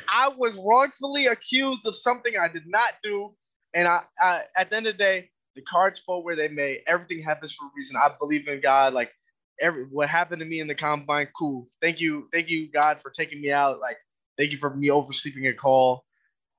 I 0.08 0.30
was 0.36 0.60
wrongfully 0.64 1.26
accused 1.26 1.86
of 1.86 1.96
something 1.96 2.34
I 2.36 2.48
did 2.48 2.66
not 2.66 2.94
do, 3.02 3.34
and 3.72 3.88
I, 3.88 4.02
I 4.20 4.40
at 4.56 4.70
the 4.70 4.76
end 4.76 4.86
of 4.86 4.94
the 4.94 4.98
day, 4.98 5.30
the 5.54 5.62
cards 5.62 6.00
fall 6.00 6.22
where 6.22 6.36
they 6.36 6.48
may. 6.48 6.80
Everything 6.86 7.22
happens 7.22 7.54
for 7.54 7.66
a 7.66 7.70
reason. 7.76 7.96
I 7.96 8.10
believe 8.18 8.46
in 8.48 8.60
God. 8.60 8.94
Like 8.94 9.12
every 9.60 9.84
what 9.84 10.08
happened 10.08 10.40
to 10.40 10.46
me 10.46 10.60
in 10.60 10.66
the 10.66 10.74
combine, 10.74 11.28
cool. 11.36 11.68
Thank 11.80 12.00
you, 12.00 12.28
thank 12.32 12.48
you, 12.48 12.70
God, 12.70 13.00
for 13.00 13.10
taking 13.10 13.40
me 13.40 13.52
out. 13.52 13.80
Like, 13.80 13.96
thank 14.38 14.52
you 14.52 14.58
for 14.58 14.74
me 14.74 14.90
oversleeping 14.90 15.46
a 15.46 15.54
call. 15.54 16.04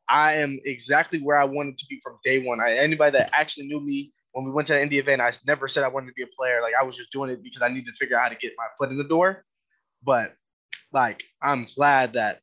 I 0.08 0.34
am 0.36 0.60
exactly 0.66 1.20
where 1.20 1.38
I 1.38 1.46
wanted 1.46 1.78
to 1.78 1.86
be 1.90 2.00
from 2.04 2.20
day 2.24 2.44
one. 2.44 2.60
I, 2.62 2.78
anybody 2.78 3.12
that 3.12 3.32
actually 3.34 3.68
knew 3.68 3.82
me 3.82 4.14
when 4.34 4.46
we 4.46 4.52
went 4.52 4.68
to 4.68 4.74
the 4.74 4.80
indie 4.80 5.00
event, 5.00 5.22
I 5.22 5.32
never 5.48 5.68
said 5.68 5.84
I 5.84 5.88
wanted 5.88 6.08
to 6.08 6.14
be 6.14 6.24
a 6.24 6.28
player. 6.38 6.62
Like 6.62 6.74
I 6.80 6.84
was 6.84 6.96
just 6.96 7.12
doing 7.12 7.30
it 7.32 7.42
because 7.44 7.62
I 7.62 7.70
needed 7.70 7.88
to 7.88 7.94
figure 7.94 8.18
out 8.18 8.24
how 8.24 8.30
to 8.30 8.36
get 8.36 8.54
my 8.58 8.68
foot 8.78 8.92
in 8.92 8.98
the 8.98 9.04
door. 9.04 9.44
But 10.04 10.34
like 10.92 11.24
I'm 11.42 11.68
glad 11.76 12.14
that 12.14 12.42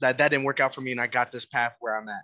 that 0.00 0.18
that 0.18 0.28
didn't 0.28 0.44
work 0.44 0.60
out 0.60 0.74
for 0.74 0.80
me 0.80 0.92
and 0.92 1.00
I 1.00 1.06
got 1.06 1.32
this 1.32 1.46
path 1.46 1.74
where 1.80 1.98
I'm 1.98 2.08
at. 2.08 2.22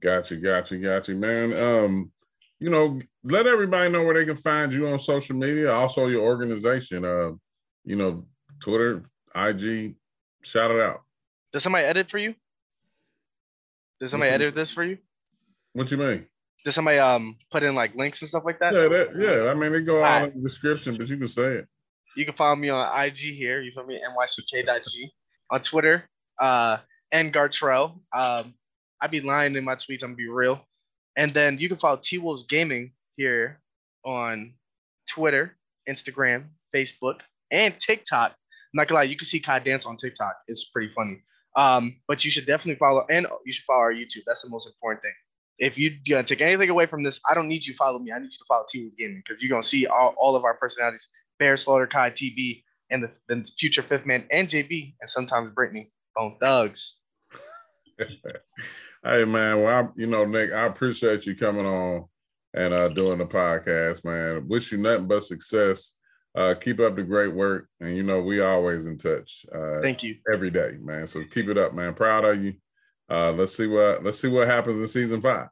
Gotcha, 0.00 0.36
gotcha, 0.36 0.78
gotcha, 0.78 1.14
man. 1.14 1.56
Um, 1.58 2.12
you 2.60 2.70
know, 2.70 2.98
let 3.24 3.46
everybody 3.46 3.90
know 3.90 4.02
where 4.04 4.14
they 4.14 4.24
can 4.24 4.36
find 4.36 4.72
you 4.72 4.86
on 4.88 4.98
social 4.98 5.34
media. 5.34 5.72
Also, 5.72 6.06
your 6.06 6.22
organization. 6.22 7.04
Uh, 7.04 7.32
you 7.84 7.96
know, 7.96 8.24
Twitter, 8.60 9.02
IG. 9.34 9.96
Shout 10.42 10.70
it 10.70 10.80
out. 10.80 11.00
Does 11.52 11.62
somebody 11.62 11.84
edit 11.86 12.10
for 12.10 12.18
you? 12.18 12.34
Does 13.98 14.10
somebody 14.10 14.30
Mhm. 14.30 14.34
edit 14.34 14.54
this 14.54 14.72
for 14.72 14.84
you? 14.84 14.98
What 15.72 15.90
you 15.90 15.96
mean? 15.96 16.26
Does 16.64 16.74
somebody 16.74 16.98
um 16.98 17.38
put 17.50 17.62
in 17.62 17.74
like 17.74 17.94
links 17.94 18.20
and 18.22 18.28
stuff 18.28 18.44
like 18.44 18.58
that? 18.60 18.74
Yeah, 18.74 18.80
So- 18.80 18.88
that, 18.90 19.08
yeah. 19.16 19.50
I 19.50 19.54
mean, 19.54 19.72
they 19.72 19.80
go 19.82 19.98
all 19.98 20.04
Alright. 20.04 20.32
in 20.34 20.42
the 20.42 20.48
description, 20.48 20.96
but 20.96 21.08
you 21.08 21.16
can 21.16 21.26
say 21.26 21.56
it. 21.56 21.68
You 22.16 22.24
can 22.24 22.34
follow 22.34 22.56
me 22.56 22.68
on 22.70 22.86
IG 23.04 23.34
here. 23.34 23.60
You 23.60 23.72
feel 23.72 23.86
me? 23.86 24.00
nyck.g 24.02 25.12
on 25.50 25.62
Twitter. 25.62 26.08
Uh, 26.38 26.78
and 27.12 27.32
Gartrelle. 27.32 28.00
Um, 28.12 28.54
I 29.00 29.06
be 29.06 29.20
lying 29.20 29.56
in 29.56 29.64
my 29.64 29.74
tweets. 29.74 30.02
I'm 30.02 30.10
gonna 30.10 30.16
be 30.16 30.28
real. 30.28 30.66
And 31.16 31.32
then 31.32 31.58
you 31.58 31.68
can 31.68 31.76
follow 31.76 31.98
T 32.02 32.18
Wolves 32.18 32.44
Gaming 32.44 32.92
here 33.16 33.60
on 34.04 34.54
Twitter, 35.08 35.56
Instagram, 35.88 36.44
Facebook, 36.74 37.20
and 37.50 37.78
TikTok. 37.78 38.32
I'm 38.32 38.76
not 38.76 38.88
gonna 38.88 39.00
lie, 39.00 39.04
you 39.04 39.16
can 39.16 39.26
see 39.26 39.40
Kai 39.40 39.58
dance 39.58 39.86
on 39.86 39.96
TikTok. 39.96 40.36
It's 40.46 40.70
pretty 40.70 40.92
funny. 40.94 41.22
Um, 41.56 41.96
but 42.06 42.24
you 42.24 42.30
should 42.30 42.46
definitely 42.46 42.78
follow 42.78 43.04
and 43.10 43.26
you 43.44 43.52
should 43.52 43.64
follow 43.64 43.80
our 43.80 43.92
YouTube. 43.92 44.22
That's 44.26 44.42
the 44.42 44.50
most 44.50 44.68
important 44.68 45.02
thing. 45.02 45.14
If 45.58 45.76
you're 45.76 45.92
gonna 46.08 46.22
take 46.22 46.40
anything 46.40 46.70
away 46.70 46.86
from 46.86 47.02
this, 47.02 47.20
I 47.28 47.34
don't 47.34 47.48
need 47.48 47.66
you 47.66 47.72
to 47.72 47.76
follow 47.76 47.98
me. 47.98 48.12
I 48.12 48.18
need 48.18 48.26
you 48.26 48.30
to 48.30 48.44
follow 48.46 48.64
T 48.68 48.80
Wolves 48.80 48.94
Gaming 48.96 49.22
because 49.26 49.42
you're 49.42 49.50
gonna 49.50 49.62
see 49.62 49.86
all, 49.86 50.14
all 50.18 50.36
of 50.36 50.44
our 50.44 50.54
personalities 50.54 51.08
Bear 51.40 51.56
Slaughter, 51.56 51.86
Kai, 51.86 52.10
TB, 52.10 52.62
and 52.90 53.02
the, 53.02 53.10
the 53.28 53.50
future 53.58 53.82
fifth 53.82 54.06
man, 54.06 54.26
and 54.30 54.46
JB, 54.46 54.94
and 55.00 55.10
sometimes 55.10 55.52
Brittany, 55.54 55.90
Bone 56.14 56.36
Thugs. 56.38 56.99
Hey 59.02 59.24
man, 59.24 59.62
well, 59.62 59.84
I, 59.84 59.88
you 59.96 60.06
know, 60.06 60.26
Nick, 60.26 60.52
I 60.52 60.66
appreciate 60.66 61.24
you 61.24 61.34
coming 61.34 61.64
on 61.64 62.04
and 62.52 62.74
uh 62.74 62.88
doing 62.88 63.16
the 63.16 63.26
podcast, 63.26 64.04
man. 64.04 64.46
Wish 64.46 64.72
you 64.72 64.78
nothing 64.78 65.06
but 65.06 65.22
success. 65.22 65.94
Uh 66.34 66.54
keep 66.60 66.80
up 66.80 66.96
the 66.96 67.02
great 67.02 67.32
work. 67.32 67.68
And 67.80 67.96
you 67.96 68.02
know, 68.02 68.20
we 68.20 68.40
always 68.40 68.84
in 68.84 68.98
touch 68.98 69.46
uh 69.54 69.80
Thank 69.80 70.02
you. 70.02 70.16
every 70.30 70.50
day, 70.50 70.76
man. 70.80 71.06
So 71.06 71.24
keep 71.24 71.48
it 71.48 71.56
up, 71.56 71.72
man. 71.72 71.94
Proud 71.94 72.26
of 72.26 72.44
you. 72.44 72.54
Uh 73.10 73.32
let's 73.32 73.56
see 73.56 73.66
what 73.66 74.04
let's 74.04 74.18
see 74.18 74.28
what 74.28 74.48
happens 74.48 74.80
in 74.80 74.88
season 74.88 75.22
five. 75.22 75.48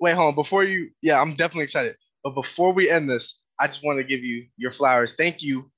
Wait, 0.00 0.16
hold 0.16 0.28
on. 0.28 0.34
Before 0.34 0.64
you, 0.64 0.90
yeah, 1.02 1.20
I'm 1.20 1.34
definitely 1.34 1.64
excited. 1.64 1.94
But 2.24 2.34
before 2.34 2.72
we 2.72 2.90
end 2.90 3.08
this, 3.08 3.42
I 3.60 3.66
just 3.66 3.84
want 3.84 3.98
to 3.98 4.04
give 4.04 4.24
you 4.24 4.46
your 4.56 4.72
flowers. 4.72 5.12
Thank 5.12 5.42
you, 5.42 5.70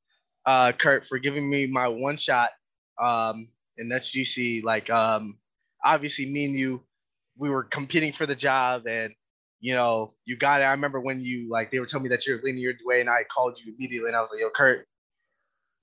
uh, 0.47 0.73
Kurt, 0.73 1.05
for 1.05 1.19
giving 1.19 1.51
me 1.51 1.67
my 1.67 1.89
one 1.89 2.17
shot 2.17 2.51
um, 3.03 3.49
in 3.77 3.89
GC. 3.89 4.63
Like, 4.63 4.89
um, 4.91 5.39
obviously, 5.85 6.27
me 6.27 6.45
and 6.47 6.55
you, 6.55 6.85
we 7.37 7.51
were 7.51 7.65
competing 7.65 8.13
for 8.13 8.27
the 8.27 8.35
job, 8.35 8.87
and 8.87 9.13
you 9.61 9.75
know, 9.75 10.13
you 10.25 10.37
got 10.37 10.61
it. 10.61 10.65
I 10.65 10.73
remember 10.73 11.01
when 11.01 11.21
you 11.21 11.49
like 11.51 11.71
they 11.71 11.79
were 11.79 11.87
telling 11.87 12.05
me 12.05 12.09
that 12.11 12.27
you're 12.27 12.41
leaning 12.43 12.61
your 12.61 12.75
way, 12.85 13.01
and 13.01 13.09
I 13.09 13.25
called 13.25 13.59
you 13.59 13.73
immediately, 13.77 14.09
and 14.09 14.17
I 14.17 14.21
was 14.21 14.31
like, 14.31 14.41
"Yo, 14.41 14.51
Kurt, 14.51 14.87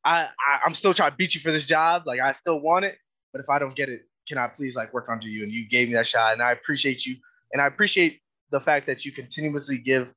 I, 0.04 0.24
I 0.24 0.60
I'm 0.66 0.74
still 0.74 0.94
trying 0.94 1.12
to 1.12 1.18
beat 1.18 1.36
you 1.36 1.42
for 1.42 1.52
this 1.52 1.66
job. 1.66 2.04
Like, 2.06 2.20
I 2.20 2.32
still 2.34 2.60
want 2.60 2.86
it, 2.86 2.98
but 3.32 3.42
if 3.42 3.50
I 3.50 3.60
don't 3.60 3.76
get 3.76 3.90
it, 3.90 4.02
can 4.28 4.38
I 4.38 4.48
please 4.48 4.76
like 4.76 4.94
work 4.94 5.08
under 5.10 5.28
you?" 5.28 5.44
And 5.44 5.52
you 5.52 5.68
gave 5.68 5.88
me 5.88 5.96
that 5.96 6.08
shot, 6.08 6.34
and 6.34 6.42
I 6.42 6.52
appreciate 6.52 7.06
you, 7.06 7.16
and 7.54 7.62
I 7.62 7.68
appreciate 7.68 8.20
the 8.52 8.60
fact 8.60 8.88
that 8.88 9.06
you 9.06 9.12
continuously 9.12 9.78
give 9.78 10.10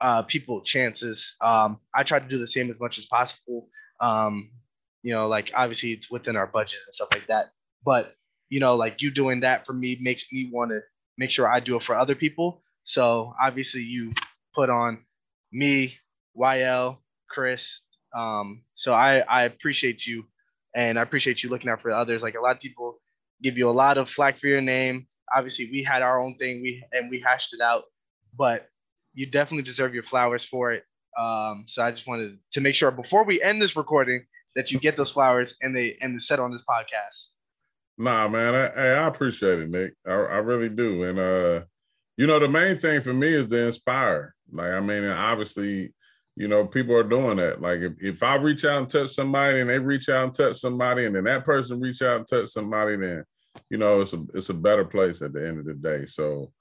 uh, 0.00 0.22
people 0.22 0.60
chances. 0.60 1.34
Um, 1.40 1.76
I 1.94 2.02
try 2.02 2.18
to 2.18 2.26
do 2.26 2.38
the 2.38 2.46
same 2.46 2.70
as 2.70 2.80
much 2.80 2.98
as 2.98 3.06
possible. 3.06 3.68
Um, 4.00 4.50
you 5.02 5.12
know, 5.12 5.28
like 5.28 5.52
obviously 5.54 5.92
it's 5.92 6.10
within 6.10 6.36
our 6.36 6.46
budget 6.46 6.80
and 6.86 6.94
stuff 6.94 7.08
like 7.12 7.26
that. 7.28 7.46
But 7.84 8.14
you 8.52 8.60
know, 8.60 8.76
like 8.76 9.00
you 9.00 9.10
doing 9.10 9.40
that 9.40 9.64
for 9.64 9.72
me 9.72 9.96
makes 10.02 10.30
me 10.30 10.50
want 10.52 10.72
to 10.72 10.80
make 11.16 11.30
sure 11.30 11.50
I 11.50 11.58
do 11.58 11.76
it 11.76 11.82
for 11.82 11.96
other 11.96 12.14
people. 12.14 12.62
So 12.82 13.32
obviously 13.40 13.80
you 13.80 14.12
put 14.54 14.68
on 14.68 14.98
me, 15.50 15.96
YL, 16.38 16.98
Chris. 17.30 17.80
Um, 18.14 18.62
so 18.74 18.92
I 18.92 19.20
I 19.20 19.44
appreciate 19.44 20.06
you, 20.06 20.26
and 20.74 20.98
I 20.98 21.02
appreciate 21.02 21.42
you 21.42 21.48
looking 21.48 21.70
out 21.70 21.80
for 21.80 21.92
others. 21.92 22.22
Like 22.22 22.34
a 22.34 22.42
lot 22.42 22.54
of 22.54 22.60
people 22.60 23.00
give 23.42 23.56
you 23.56 23.70
a 23.70 23.72
lot 23.72 23.96
of 23.96 24.10
flack 24.10 24.36
for 24.36 24.48
your 24.48 24.60
name. 24.60 25.06
Obviously, 25.34 25.70
we 25.72 25.82
had 25.82 26.02
our 26.02 26.20
own 26.20 26.36
thing, 26.36 26.60
we 26.60 26.84
and 26.92 27.08
we 27.08 27.20
hashed 27.26 27.54
it 27.54 27.62
out, 27.62 27.84
but 28.36 28.68
you 29.14 29.24
definitely 29.24 29.62
deserve 29.62 29.94
your 29.94 30.02
flowers 30.02 30.44
for 30.44 30.72
it. 30.72 30.84
Um, 31.18 31.64
so 31.68 31.82
I 31.82 31.90
just 31.90 32.06
wanted 32.06 32.38
to 32.50 32.60
make 32.60 32.74
sure 32.74 32.90
before 32.90 33.24
we 33.24 33.40
end 33.40 33.62
this 33.62 33.78
recording 33.78 34.26
that 34.56 34.70
you 34.70 34.78
get 34.78 34.98
those 34.98 35.10
flowers 35.10 35.54
and 35.62 35.74
they 35.74 35.96
and 36.02 36.14
they 36.14 36.18
set 36.18 36.38
on 36.38 36.52
this 36.52 36.64
podcast. 36.68 37.30
Nah, 37.98 38.28
man, 38.28 38.54
I, 38.54 38.68
hey, 38.74 38.92
I 38.94 39.06
appreciate 39.06 39.60
it, 39.60 39.70
Nick. 39.70 39.94
I, 40.06 40.12
I 40.12 40.38
really 40.38 40.68
do. 40.68 41.04
And 41.04 41.18
uh, 41.18 41.64
you 42.16 42.26
know, 42.26 42.38
the 42.38 42.48
main 42.48 42.76
thing 42.78 43.00
for 43.00 43.12
me 43.12 43.28
is 43.28 43.46
to 43.48 43.66
inspire. 43.66 44.34
Like, 44.50 44.72
I 44.72 44.80
mean, 44.80 45.04
obviously, 45.04 45.94
you 46.36 46.48
know, 46.48 46.66
people 46.66 46.96
are 46.96 47.02
doing 47.02 47.36
that. 47.36 47.60
Like, 47.60 47.80
if, 47.80 47.92
if 47.98 48.22
I 48.22 48.36
reach 48.36 48.64
out 48.64 48.78
and 48.78 48.88
touch 48.88 49.10
somebody, 49.10 49.60
and 49.60 49.68
they 49.68 49.78
reach 49.78 50.08
out 50.08 50.24
and 50.24 50.34
touch 50.34 50.56
somebody, 50.56 51.06
and 51.06 51.14
then 51.14 51.24
that 51.24 51.44
person 51.44 51.80
reach 51.80 52.02
out 52.02 52.16
and 52.16 52.26
touch 52.26 52.48
somebody, 52.48 52.96
then 52.96 53.24
you 53.70 53.78
know, 53.78 54.00
it's 54.00 54.12
a 54.14 54.24
it's 54.34 54.50
a 54.50 54.54
better 54.54 54.84
place 54.84 55.22
at 55.22 55.32
the 55.32 55.46
end 55.46 55.58
of 55.58 55.64
the 55.64 55.74
day. 55.74 56.06
So, 56.06 56.52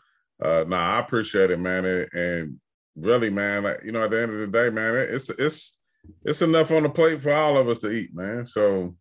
uh, 0.44 0.66
nah, 0.68 0.98
I 0.98 1.00
appreciate 1.00 1.52
it, 1.52 1.60
man. 1.60 1.86
And, 1.86 2.14
and 2.14 2.60
really, 2.96 3.30
man, 3.30 3.64
like, 3.64 3.82
you 3.84 3.92
know, 3.92 4.04
at 4.04 4.12
the 4.12 4.22
end 4.22 4.34
of 4.34 4.40
the 4.40 4.48
day, 4.48 4.70
man, 4.70 4.96
it's 4.96 5.30
it's 5.30 5.78
it's 6.26 6.42
enough 6.42 6.72
on 6.72 6.84
the 6.84 6.90
plate 6.90 7.22
for 7.22 7.34
all 7.34 7.58
of 7.58 7.70
us 7.70 7.80
to 7.80 7.92
eat, 7.92 8.14
man. 8.14 8.46
So 8.46 8.96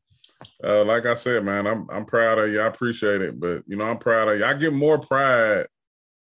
uh, 0.65 0.85
like 0.85 1.07
I 1.07 1.15
said, 1.15 1.45
man, 1.45 1.67
I'm 1.67 1.87
I'm 1.91 2.05
proud 2.05 2.39
of 2.39 2.51
you. 2.51 2.61
I 2.61 2.67
appreciate 2.67 3.21
it, 3.23 3.39
but 3.41 3.63
you 3.67 3.77
know, 3.77 3.85
I'm 3.85 3.99
proud 3.99 4.29
of 4.29 4.39
you. 4.39 4.45
I 4.45 4.55
get 4.55 4.73
more 4.73 4.99
pride 4.99 5.67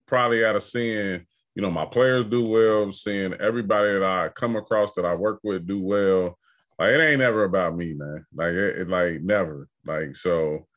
probably 0.08 0.44
out 0.46 0.56
of 0.56 0.64
seeing, 0.64 1.26
you 1.56 1.62
know, 1.62 1.70
my 1.72 1.86
players 1.86 2.26
do 2.26 2.44
well, 2.46 2.92
seeing 2.92 3.34
everybody 3.36 3.92
that 3.94 4.04
I 4.04 4.30
come 4.30 4.56
across 4.56 4.94
that 4.94 5.06
I 5.06 5.14
work 5.16 5.40
with 5.44 5.68
do 5.68 5.82
well. 5.84 6.38
Like 6.80 6.92
it 6.92 7.02
ain't 7.02 7.22
ever 7.22 7.44
about 7.44 7.76
me, 7.76 7.94
man. 7.94 8.26
Like 8.34 8.52
it, 8.54 8.80
it 8.82 8.90
like 8.90 9.22
never. 9.22 9.68
Like 9.86 10.16
so, 10.16 10.68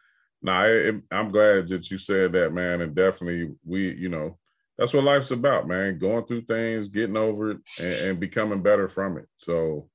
nah. 0.42 0.64
It, 0.64 0.94
it- 0.94 1.02
I'm 1.10 1.30
glad 1.30 1.68
that 1.68 1.90
you 1.90 1.98
said 1.98 2.32
that, 2.32 2.52
man. 2.52 2.80
And 2.80 2.94
definitely, 2.94 3.54
we, 3.64 3.94
you 3.94 4.08
know, 4.08 4.38
that's 4.78 4.94
what 4.94 5.04
life's 5.04 5.30
about, 5.30 5.68
man. 5.68 5.98
Going 5.98 6.24
through 6.24 6.42
things, 6.42 6.88
getting 6.88 7.16
over 7.16 7.50
it, 7.52 7.58
and, 7.82 7.94
and 7.94 8.20
becoming 8.20 8.62
better 8.62 8.88
from 8.88 9.18
it. 9.18 9.26
So, 9.36 9.88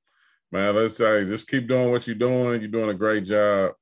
man, 0.52 0.76
let's 0.76 0.98
say 0.98 1.24
just 1.26 1.48
keep 1.48 1.68
doing 1.68 1.92
what 1.92 2.06
you're 2.08 2.16
doing. 2.16 2.62
You're 2.62 2.70
doing 2.70 2.90
a 2.90 2.94
great 2.94 3.26
job, 3.26 3.74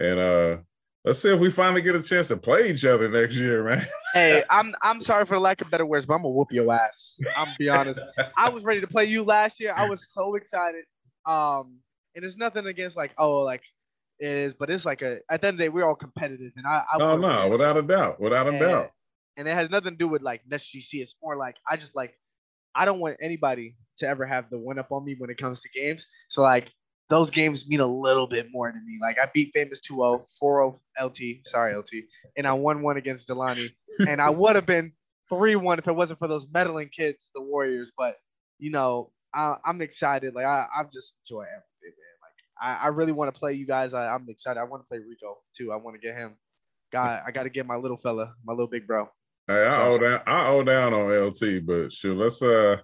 and 0.00 0.18
uh 0.18 0.56
let's 1.04 1.18
see 1.18 1.32
if 1.32 1.38
we 1.40 1.50
finally 1.50 1.82
get 1.82 1.94
a 1.94 2.02
chance 2.02 2.28
to 2.28 2.36
play 2.36 2.70
each 2.70 2.84
other 2.84 3.08
next 3.08 3.36
year, 3.36 3.64
man. 3.64 3.84
Hey, 4.14 4.44
I'm 4.48 4.72
I'm 4.80 5.00
sorry 5.00 5.24
for 5.26 5.34
the 5.34 5.40
lack 5.40 5.60
of 5.60 5.70
better 5.72 5.84
words, 5.84 6.06
but 6.06 6.14
I'm 6.14 6.20
gonna 6.22 6.30
whoop 6.30 6.52
your 6.52 6.72
ass. 6.72 7.18
I'm 7.36 7.46
gonna 7.46 7.56
be 7.58 7.68
honest. 7.68 8.00
I 8.36 8.48
was 8.48 8.62
ready 8.62 8.80
to 8.80 8.86
play 8.86 9.06
you 9.06 9.24
last 9.24 9.58
year. 9.58 9.74
I 9.76 9.88
was 9.88 10.08
so 10.12 10.36
excited. 10.36 10.84
Um, 11.26 11.78
and 12.14 12.24
it's 12.24 12.36
nothing 12.36 12.66
against 12.66 12.96
like 12.96 13.12
oh 13.18 13.38
like 13.40 13.62
it 14.20 14.28
is, 14.28 14.54
but 14.54 14.70
it's 14.70 14.86
like 14.86 15.02
a 15.02 15.18
at 15.28 15.40
the 15.42 15.48
end 15.48 15.54
of 15.54 15.58
the 15.58 15.64
day 15.64 15.68
we're 15.68 15.84
all 15.84 15.96
competitive, 15.96 16.52
and 16.56 16.64
I 16.64 16.82
I 16.92 16.98
No, 16.98 17.12
work 17.16 17.22
no, 17.22 17.48
without 17.48 17.76
a 17.76 17.82
doubt, 17.82 18.20
without 18.20 18.46
a 18.46 18.50
and, 18.50 18.60
doubt. 18.60 18.90
and 19.36 19.48
it 19.48 19.54
has 19.54 19.68
nothing 19.68 19.94
to 19.94 19.96
do 19.98 20.06
with 20.06 20.22
like 20.22 20.42
GC. 20.48 21.00
It's 21.00 21.16
more 21.20 21.36
like 21.36 21.56
I 21.68 21.74
just 21.76 21.96
like 21.96 22.16
I 22.74 22.84
don't 22.84 23.00
want 23.00 23.16
anybody 23.20 23.76
to 23.98 24.08
ever 24.08 24.26
have 24.26 24.50
the 24.50 24.58
one 24.58 24.78
up 24.78 24.90
on 24.90 25.04
me 25.04 25.14
when 25.18 25.30
it 25.30 25.36
comes 25.36 25.60
to 25.62 25.68
games. 25.68 26.06
So 26.28 26.42
like 26.42 26.70
those 27.08 27.30
games 27.30 27.68
mean 27.68 27.80
a 27.80 27.86
little 27.86 28.26
bit 28.26 28.46
more 28.50 28.70
to 28.70 28.78
me. 28.78 28.98
Like 29.00 29.18
I 29.18 29.28
beat 29.32 29.52
Famous 29.54 29.80
2-0, 29.80 30.24
4-0 30.42 30.78
LT, 31.02 31.46
sorry 31.46 31.76
LT, 31.76 31.90
and 32.36 32.46
I 32.46 32.52
won 32.52 32.82
one 32.82 32.96
against 32.96 33.28
Delani. 33.28 33.70
and 34.08 34.20
I 34.20 34.30
would 34.30 34.56
have 34.56 34.66
been 34.66 34.92
3-1 35.30 35.78
if 35.78 35.88
it 35.88 35.94
wasn't 35.94 36.18
for 36.18 36.28
those 36.28 36.46
meddling 36.52 36.88
kids, 36.88 37.30
the 37.34 37.40
Warriors. 37.40 37.92
But 37.96 38.16
you 38.58 38.70
know, 38.70 39.10
I, 39.32 39.56
I'm 39.64 39.80
excited. 39.82 40.34
Like 40.34 40.46
I, 40.46 40.66
I'm 40.76 40.88
just 40.92 41.16
enjoy 41.22 41.42
everything, 41.42 41.62
man. 41.82 42.16
Like 42.22 42.80
I, 42.80 42.86
I 42.86 42.88
really 42.88 43.12
want 43.12 43.32
to 43.32 43.38
play 43.38 43.52
you 43.52 43.66
guys. 43.66 43.94
I, 43.94 44.12
I'm 44.12 44.26
excited. 44.28 44.58
I 44.60 44.64
want 44.64 44.82
to 44.82 44.88
play 44.88 44.98
Rico 44.98 45.38
too. 45.56 45.72
I 45.72 45.76
want 45.76 46.00
to 46.00 46.00
get 46.00 46.16
him. 46.16 46.36
God, 46.92 47.22
I 47.26 47.32
got 47.32 47.42
to 47.42 47.50
get 47.50 47.66
my 47.66 47.76
little 47.76 47.96
fella, 47.96 48.34
my 48.44 48.52
little 48.52 48.68
big 48.68 48.86
bro. 48.86 49.08
Hey, 49.46 49.66
I 49.66 49.82
owe 49.88 49.98
down, 49.98 50.20
I 50.26 50.46
owe 50.48 50.62
down 50.62 50.94
on 50.94 51.10
LT, 51.28 51.66
but 51.66 51.92
shoot, 51.92 52.16
let's 52.16 52.40
uh, 52.42 52.76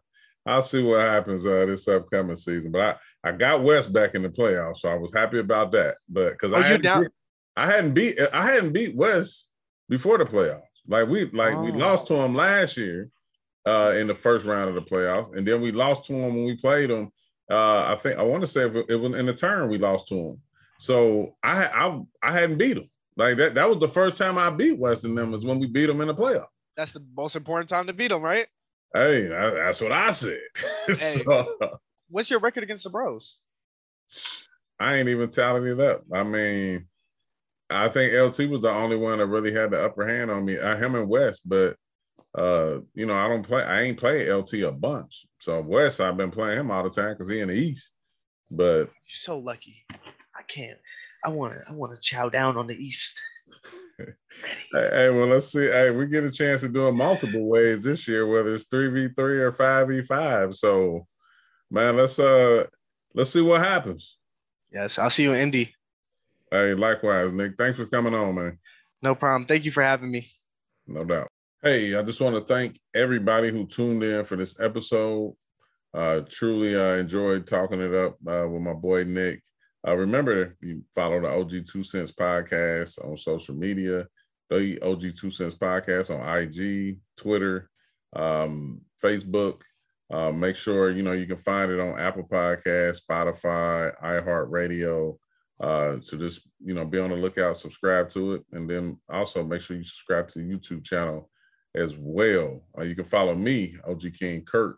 I'll 0.47 0.63
see 0.63 0.83
what 0.83 1.01
happens 1.01 1.47
uh 1.47 1.65
this 1.67 1.89
upcoming 1.89 2.37
season. 2.37 2.71
But 2.73 2.99
I, 3.25 3.29
I 3.31 3.33
got 3.33 3.63
West 3.63 3.93
back 3.93 4.15
in 4.15 4.23
the 4.23 4.29
playoffs, 4.29 4.79
so 4.79 4.89
I 4.91 4.95
was 4.95 5.13
happy 5.15 5.39
about 5.39 5.73
that. 5.73 5.97
But 6.09 6.33
because 6.33 6.53
Oh, 6.53 6.57
I 6.57 6.63
hadn't 6.63 6.83
down- 6.83 7.03
beat, 7.03 7.11
I 7.57 7.67
hadn't 7.67 7.95
beat, 7.95 8.19
I 8.33 8.43
hadn't 8.45 8.73
beat 8.73 8.95
West 8.97 9.49
before 9.89 10.19
the 10.19 10.25
playoffs. 10.25 10.63
Like 10.87 11.09
we, 11.09 11.31
like 11.31 11.57
we 11.61 11.71
Oh. 11.73 11.77
lost 11.77 12.07
to 12.09 12.15
him 12.15 12.35
last 12.35 12.77
year, 12.77 13.09
uh, 13.67 13.93
in 13.97 14.07
the 14.07 14.15
first 14.15 14.45
round 14.45 14.69
of 14.69 14.75
the 14.75 14.83
playoffs, 14.83 15.35
and 15.37 15.47
then 15.47 15.61
we 15.61 15.73
lost 15.73 16.05
to 16.07 16.13
him 16.15 16.35
when 16.35 16.45
we 16.45 16.57
played 16.57 16.91
him. 16.91 17.11
Uh, 17.51 17.85
I 17.93 17.97
think 17.97 18.19
I 18.19 18.23
want 18.23 18.43
to 18.43 18.47
say 18.47 18.65
if 18.67 18.75
it, 18.75 18.87
it 18.89 18.97
was 18.97 19.15
in 19.15 19.27
the 19.27 19.35
turn 19.35 19.69
we 19.71 19.79
lost 19.79 20.09
to 20.09 20.15
him. 20.15 20.43
So 20.79 21.37
I, 21.43 21.67
I, 21.67 22.01
I 22.23 22.33
hadn't 22.33 22.57
beat 22.59 22.77
him. 22.79 22.89
Like 23.17 23.37
that, 23.39 23.55
that 23.55 23.69
was 23.69 23.79
the 23.79 23.89
first 23.89 24.17
time 24.17 24.39
I 24.39 24.51
beat 24.51 24.79
West 24.79 25.05
and 25.05 25.17
them 25.17 25.33
was 25.33 25.45
when 25.45 25.59
we 25.59 25.67
beat 25.67 25.87
them 25.87 26.01
in 26.01 26.09
the 26.09 26.15
playoff. 26.15 26.47
That's 26.77 26.93
the 26.93 27.05
most 27.17 27.37
important 27.37 27.69
time 27.69 27.87
to 27.87 27.93
beat 27.93 28.09
them, 28.09 28.23
right? 28.23 28.47
Hey, 28.95 29.27
that- 29.29 29.55
that's 29.55 29.81
what 29.81 29.93
I 29.93 30.11
said. 30.11 30.41
so, 30.95 31.47
What's 32.09 32.31
your 32.31 32.41
record 32.41 32.65
against 32.65 32.85
the 32.85 32.91
Bros? 32.91 33.39
I 34.79 34.97
ain't 34.97 35.09
even 35.09 35.29
tallying 35.31 35.79
it 35.79 35.81
up. 35.81 36.03
I 36.13 36.23
mean, 36.25 36.87
I 37.69 37.89
think 37.89 38.13
LT 38.13 38.49
was 38.51 38.63
the 38.63 38.71
only 38.71 38.97
one 38.97 39.19
that 39.19 39.27
really 39.27 39.53
had 39.53 39.71
the 39.71 39.85
upper 39.85 40.07
hand 40.07 40.31
on 40.31 40.45
me. 40.45 40.59
Uh, 40.59 40.77
him 40.77 40.95
and 40.97 41.09
West, 41.09 41.43
but 41.49 41.77
uh, 42.37 42.79
you 42.95 43.07
know, 43.07 43.15
I 43.15 43.29
don't 43.29 43.43
play. 43.47 43.63
I 43.63 43.83
ain't 43.83 43.99
played 43.99 44.29
LT 44.29 44.55
a 44.55 44.73
bunch. 44.73 45.27
So 45.39 45.61
West, 45.61 46.01
I've 46.01 46.17
been 46.17 46.31
playing 46.31 46.59
him 46.61 46.71
all 46.71 46.83
the 46.83 46.91
time 46.91 47.13
because 47.13 47.29
he 47.29 47.41
in 47.41 47.49
the 47.49 47.55
East. 47.55 47.91
But 48.51 48.87
You're 48.87 48.89
so 49.07 49.39
lucky. 49.39 49.85
I 49.93 50.43
can't. 50.49 50.79
I 51.25 51.29
want 51.29 51.55
to. 51.55 51.61
I 51.69 51.73
want 51.73 51.95
to 51.95 52.01
chow 52.01 52.29
down 52.29 52.57
on 52.57 52.67
the 52.67 52.77
East. 52.77 53.21
hey, 54.73 55.11
well, 55.11 55.27
let's 55.27 55.53
see. 55.53 55.67
Hey, 55.67 55.91
we 55.91 56.07
get 56.07 56.25
a 56.25 56.31
chance 56.31 56.63
to 56.63 56.69
do 56.69 56.89
it 56.89 56.93
multiple 56.93 57.47
ways 57.47 57.83
this 57.83 58.07
year, 58.09 58.27
whether 58.27 58.55
it's 58.55 58.67
three 58.67 58.89
v 58.89 59.09
three 59.15 59.41
or 59.41 59.53
five 59.53 59.89
v 59.89 60.03
five. 60.03 60.55
So, 60.55 61.07
man, 61.71 61.97
let's 61.97 62.19
uh, 62.19 62.65
let's 63.15 63.31
see 63.31 63.41
what 63.41 63.61
happens. 63.61 64.19
Yes, 64.73 64.99
I'll 64.99 65.11
see 65.11 65.25
you 65.25 65.33
in 65.33 65.41
Indy. 65.41 65.75
Hey, 66.51 66.75
likewise, 66.75 67.33
Nick. 67.33 67.53
Thanks 67.59 67.79
for 67.79 67.87
coming 67.87 68.15
on, 68.15 68.35
man. 68.35 68.59
No 69.03 69.15
problem. 69.15 69.47
Thank 69.47 69.65
you 69.65 69.71
for 69.71 69.83
having 69.83 70.11
me. 70.11 70.29
No 70.87 71.05
doubt. 71.05 71.29
Hey, 71.63 71.95
I 71.95 72.03
just 72.03 72.21
want 72.21 72.35
to 72.37 72.41
thank 72.41 72.79
everybody 72.95 73.51
who 73.51 73.67
tuned 73.67 74.03
in 74.03 74.25
for 74.25 74.37
this 74.37 74.59
episode. 74.61 75.35
Uh, 75.93 76.21
truly, 76.29 76.81
I 76.81 76.99
enjoyed 76.99 77.47
talking 77.47 77.81
it 77.81 77.95
up 77.95 78.17
uh, 78.27 78.49
with 78.49 78.63
my 78.63 78.75
boy 78.75 79.05
Nick. 79.05 79.43
Uh, 79.87 79.97
remember, 79.97 80.55
you 80.61 80.83
follow 80.95 81.21
the 81.21 81.29
OG 81.29 81.67
Two 81.67 81.83
Cents 81.83 82.13
podcast 82.13 83.03
on 83.05 83.17
social 83.17 83.55
media, 83.55 84.07
the 84.49 84.79
OG 84.83 85.17
Two 85.17 85.31
Cents 85.31 85.55
podcast 85.55 86.11
on 86.11 86.39
IG, 86.39 86.99
Twitter, 87.17 87.71
um, 88.15 88.83
Facebook. 89.03 89.63
Uh, 90.11 90.33
make 90.33 90.57
sure 90.57 90.91
you 90.91 91.03
know 91.03 91.13
you 91.13 91.27
can 91.27 91.37
find 91.37 91.71
it 91.71 91.81
on 91.81 91.99
Apple 91.99 92.25
Podcast, 92.25 93.01
Spotify, 93.09 93.93
iHeartRadio. 94.03 95.17
Uh, 95.61 96.01
so 96.01 96.17
just 96.17 96.41
you 96.63 96.75
know, 96.75 96.85
be 96.85 96.99
on 96.99 97.11
the 97.11 97.17
lookout, 97.17 97.57
subscribe 97.57 98.09
to 98.11 98.35
it, 98.35 98.43
and 98.53 98.69
then 98.69 98.99
also 99.09 99.43
make 99.43 99.61
sure 99.61 99.77
you 99.77 99.85
subscribe 99.85 100.29
to 100.29 100.39
the 100.39 100.45
YouTube 100.45 100.85
channel 100.85 101.31
as 101.75 101.97
well. 101.97 102.61
Uh, 102.79 102.83
you 102.83 102.95
can 102.95 103.05
follow 103.05 103.35
me, 103.35 103.77
OG 103.87 104.03
King 104.19 104.43
Kurt, 104.45 104.77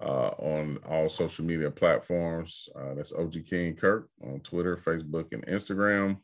uh, 0.00 0.30
on 0.38 0.78
all 0.88 1.08
social 1.08 1.44
media 1.44 1.70
platforms. 1.70 2.68
Uh, 2.74 2.94
that's 2.94 3.12
OG 3.12 3.44
King 3.48 3.74
Kurt 3.74 4.08
on 4.24 4.40
Twitter, 4.40 4.76
Facebook, 4.76 5.32
and 5.32 5.46
Instagram. 5.46 6.18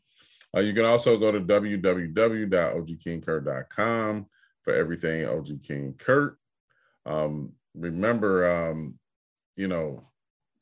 Uh, 0.55 0.61
you 0.61 0.73
can 0.73 0.85
also 0.85 1.17
go 1.17 1.29
to 1.31 1.41
www.ogkingkurt.com 1.41 4.25
for 4.63 4.73
everything 4.73 5.25
OG 5.25 5.49
King 5.65 5.93
Kurt. 5.97 6.37
Um, 7.05 7.53
remember, 7.75 8.49
um, 8.49 8.97
you 9.55 9.67
know, 9.67 10.07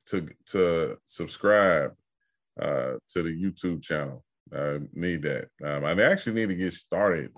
to 0.07 0.28
to 0.47 0.97
subscribe 1.05 1.93
uh, 2.61 2.95
to 3.09 3.24
the 3.24 3.30
YouTube 3.30 3.82
channel. 3.82 4.22
I 4.53 4.80
need 4.93 5.24
that. 5.24 5.47
Um, 5.63 5.86
I 5.86 5.91
actually 6.03 6.34
need 6.34 6.49
to 6.49 6.55
get 6.55 6.74
started 6.74 7.32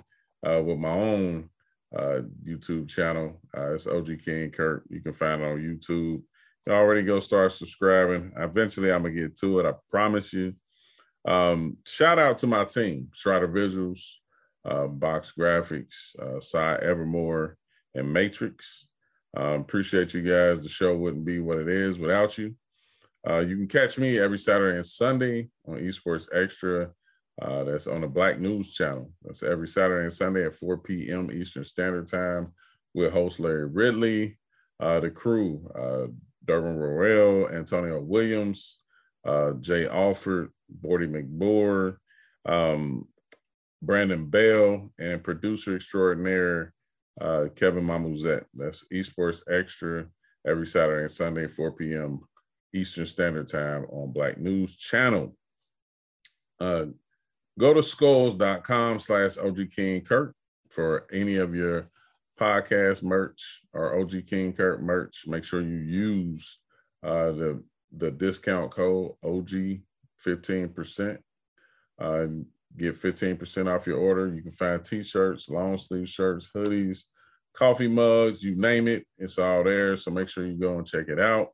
uh, 0.45 0.61
with 0.63 0.77
my 0.77 0.91
own 0.91 1.49
uh, 1.95 2.21
YouTube 2.45 2.87
channel. 2.89 3.41
Uh, 3.55 3.73
it's 3.73 3.87
OG 3.87 4.19
King 4.23 4.51
Kurt. 4.51 4.83
You 4.89 5.01
can 5.01 5.13
find 5.13 5.41
it 5.41 5.45
on 5.45 5.57
YouTube. 5.57 6.21
You 6.65 6.73
already 6.73 7.03
go 7.03 7.19
start 7.19 7.51
subscribing. 7.51 8.33
Eventually, 8.37 8.91
I'm 8.91 9.03
gonna 9.03 9.13
get 9.13 9.37
to 9.39 9.59
it. 9.59 9.65
I 9.65 9.73
promise 9.89 10.33
you. 10.33 10.53
Um, 11.25 11.77
shout 11.85 12.19
out 12.19 12.37
to 12.39 12.47
my 12.47 12.65
team, 12.65 13.09
Strider 13.13 13.47
Visuals, 13.47 14.01
uh, 14.65 14.87
Box 14.87 15.33
Graphics, 15.37 16.17
uh, 16.19 16.39
Cy 16.39 16.75
Evermore, 16.75 17.57
and 17.95 18.11
Matrix. 18.11 18.85
Um, 19.35 19.61
appreciate 19.61 20.13
you 20.13 20.21
guys. 20.21 20.63
The 20.63 20.69
show 20.69 20.95
wouldn't 20.95 21.25
be 21.25 21.39
what 21.39 21.57
it 21.57 21.67
is 21.67 21.99
without 21.99 22.37
you. 22.37 22.55
Uh, 23.27 23.39
you 23.39 23.57
can 23.57 23.67
catch 23.67 23.97
me 23.97 24.17
every 24.19 24.37
Saturday 24.37 24.77
and 24.77 24.85
Sunday 24.85 25.49
on 25.67 25.79
Esports 25.79 26.27
Extra. 26.33 26.91
Uh, 27.41 27.63
that's 27.63 27.87
on 27.87 28.01
the 28.01 28.07
Black 28.07 28.39
News 28.39 28.71
Channel. 28.73 29.11
That's 29.23 29.43
every 29.43 29.67
Saturday 29.67 30.03
and 30.03 30.13
Sunday 30.13 30.45
at 30.45 30.55
4 30.55 30.77
p.m. 30.79 31.29
Eastern 31.31 31.63
Standard 31.63 32.07
Time 32.07 32.51
with 32.93 33.13
host 33.13 33.39
Larry 33.39 33.67
Ridley, 33.67 34.37
uh, 34.79 34.99
the 34.99 35.11
crew, 35.11 35.69
uh, 35.75 36.11
Durbin 36.45 36.77
Royale, 36.77 37.49
Antonio 37.49 38.01
Williams, 38.01 38.79
uh, 39.25 39.53
Jay 39.59 39.87
Alford, 39.87 40.49
Bordy 40.83 41.07
McBoard, 41.07 41.97
um, 42.45 43.07
Brandon 43.81 44.25
Bell, 44.25 44.91
and 44.97 45.23
producer 45.23 45.75
extraordinaire 45.75 46.73
uh, 47.21 47.45
Kevin 47.55 47.83
Mamuzet. 47.83 48.45
That's 48.53 48.85
Esports 48.91 49.41
Extra 49.51 50.07
every 50.47 50.65
Saturday 50.65 51.01
and 51.01 51.11
Sunday, 51.11 51.47
4 51.47 51.71
p.m. 51.73 52.21
Eastern 52.73 53.05
Standard 53.05 53.47
Time 53.47 53.85
on 53.91 54.11
Black 54.11 54.37
News 54.37 54.75
Channel. 54.75 55.35
Uh, 56.59 56.85
go 57.57 57.73
to 57.73 57.81
skulls.com 57.81 58.99
slash 58.99 59.37
OG 59.37 59.71
King 59.75 60.01
Kurt 60.01 60.35
for 60.69 61.07
any 61.11 61.37
of 61.37 61.55
your 61.55 61.89
podcast 62.39 63.03
merch 63.03 63.61
or 63.73 63.99
OG 63.99 64.27
King 64.27 64.53
Kurt 64.53 64.81
merch. 64.81 65.25
Make 65.27 65.43
sure 65.43 65.61
you 65.61 65.77
use 65.77 66.59
uh, 67.03 67.31
the 67.31 67.63
the 67.95 68.11
discount 68.11 68.71
code 68.71 69.13
OG 69.23 69.79
15%. 70.25 71.17
Uh, 71.99 72.25
get 72.75 72.95
15% 72.95 73.73
off 73.73 73.87
your 73.87 73.97
order. 73.97 74.27
You 74.27 74.41
can 74.41 74.51
find 74.51 74.83
t-shirts, 74.83 75.49
long 75.49 75.77
sleeve 75.77 76.09
shirts, 76.09 76.49
hoodies, 76.53 77.05
coffee 77.53 77.87
mugs, 77.87 78.43
you 78.43 78.55
name 78.55 78.87
it. 78.87 79.07
It's 79.17 79.39
all 79.39 79.63
there. 79.63 79.95
So 79.95 80.11
make 80.11 80.29
sure 80.29 80.45
you 80.45 80.59
go 80.59 80.77
and 80.77 80.85
check 80.85 81.07
it 81.07 81.19
out. 81.19 81.49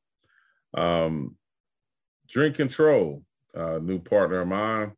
Um, 0.74 1.38
Drink 2.28 2.56
Control, 2.56 3.22
uh, 3.56 3.80
new 3.82 4.00
partner 4.00 4.42
of 4.42 4.48
mine. 4.48 4.94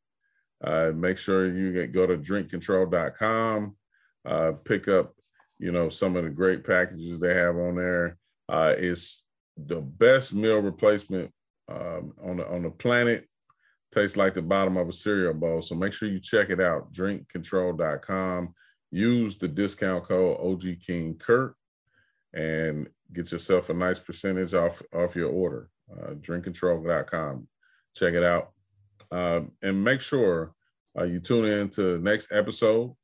Uh, 0.64 0.92
make 0.96 1.18
sure 1.18 1.48
you 1.48 1.74
get, 1.74 1.92
go 1.92 2.06
to 2.06 2.18
drinkcontrol.com, 2.18 3.76
uh, 4.26 4.52
pick 4.64 4.88
up, 4.88 5.14
you 5.60 5.72
know, 5.72 5.90
some 5.90 6.16
of 6.16 6.24
the 6.24 6.30
great 6.30 6.66
packages 6.66 7.20
they 7.20 7.34
have 7.34 7.56
on 7.58 7.76
there. 7.76 8.18
Uh, 8.48 8.74
it's 8.78 9.24
the 9.58 9.82
best 9.82 10.34
meal 10.34 10.60
replacement 10.60 11.32
um, 11.70 12.14
on 12.22 12.38
the 12.38 12.48
on 12.48 12.64
the 12.64 12.70
planet. 12.70 13.28
Tastes 13.92 14.18
like 14.18 14.34
the 14.34 14.42
bottom 14.42 14.78
of 14.78 14.90
a 14.90 14.92
cereal 14.92 15.34
bowl. 15.34 15.62
So 15.62 15.76
make 15.76 15.94
sure 15.94 16.10
you 16.10 16.20
check 16.20 16.50
it 16.50 16.60
out. 16.60 16.92
Drinkcontrol.com. 16.94 18.54
Use 18.92 19.38
the 19.38 19.48
discount 19.48 20.04
code 20.04 20.38
OG 20.40 20.80
King 20.86 21.16
Kurt 21.16 21.56
and 22.34 22.88
get 23.14 23.32
yourself 23.32 23.70
a 23.70 23.74
nice 23.74 24.00
percentage 24.00 24.54
off 24.54 24.82
off 24.94 25.16
your 25.16 25.30
order. 25.30 25.70
Uh, 25.92 26.12
drinkcontrol.com. 26.14 27.48
Check 27.96 28.14
it 28.14 28.24
out. 28.24 28.52
Uh, 29.12 29.42
and 29.62 29.84
make 29.84 30.02
sure 30.02 30.54
uh, 30.98 31.04
you 31.04 31.20
tune 31.20 31.46
in 31.46 31.70
to 31.70 32.00
next 32.00 32.32
episode. 32.32 32.96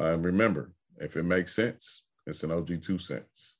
Uh, 0.00 0.12
and 0.14 0.24
remember, 0.24 0.72
if 0.98 1.16
it 1.16 1.24
makes 1.24 1.54
sense, 1.54 2.02
it's 2.26 2.42
an 2.42 2.50
OG 2.50 2.82
two 2.82 2.98
cents. 2.98 3.56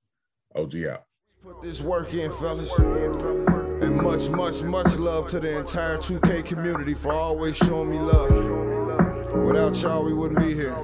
OG 0.54 0.84
out. 0.84 1.04
Put 1.42 1.62
this 1.62 1.80
work 1.80 2.12
in, 2.14 2.32
fellas. 2.34 2.76
And 2.78 3.96
much, 3.96 4.28
much, 4.28 4.62
much 4.62 4.96
love 4.96 5.28
to 5.28 5.40
the 5.40 5.58
entire 5.58 5.96
2K 5.96 6.44
community 6.44 6.94
for 6.94 7.12
always 7.12 7.56
showing 7.56 7.90
me 7.90 7.98
love. 7.98 9.34
Without 9.44 9.80
y'all, 9.82 10.04
we 10.04 10.12
wouldn't 10.12 10.40
be 10.40 10.54
here. 10.54 10.76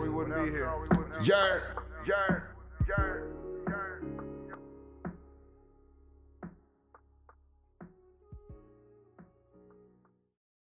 Yeah. 1.22 1.60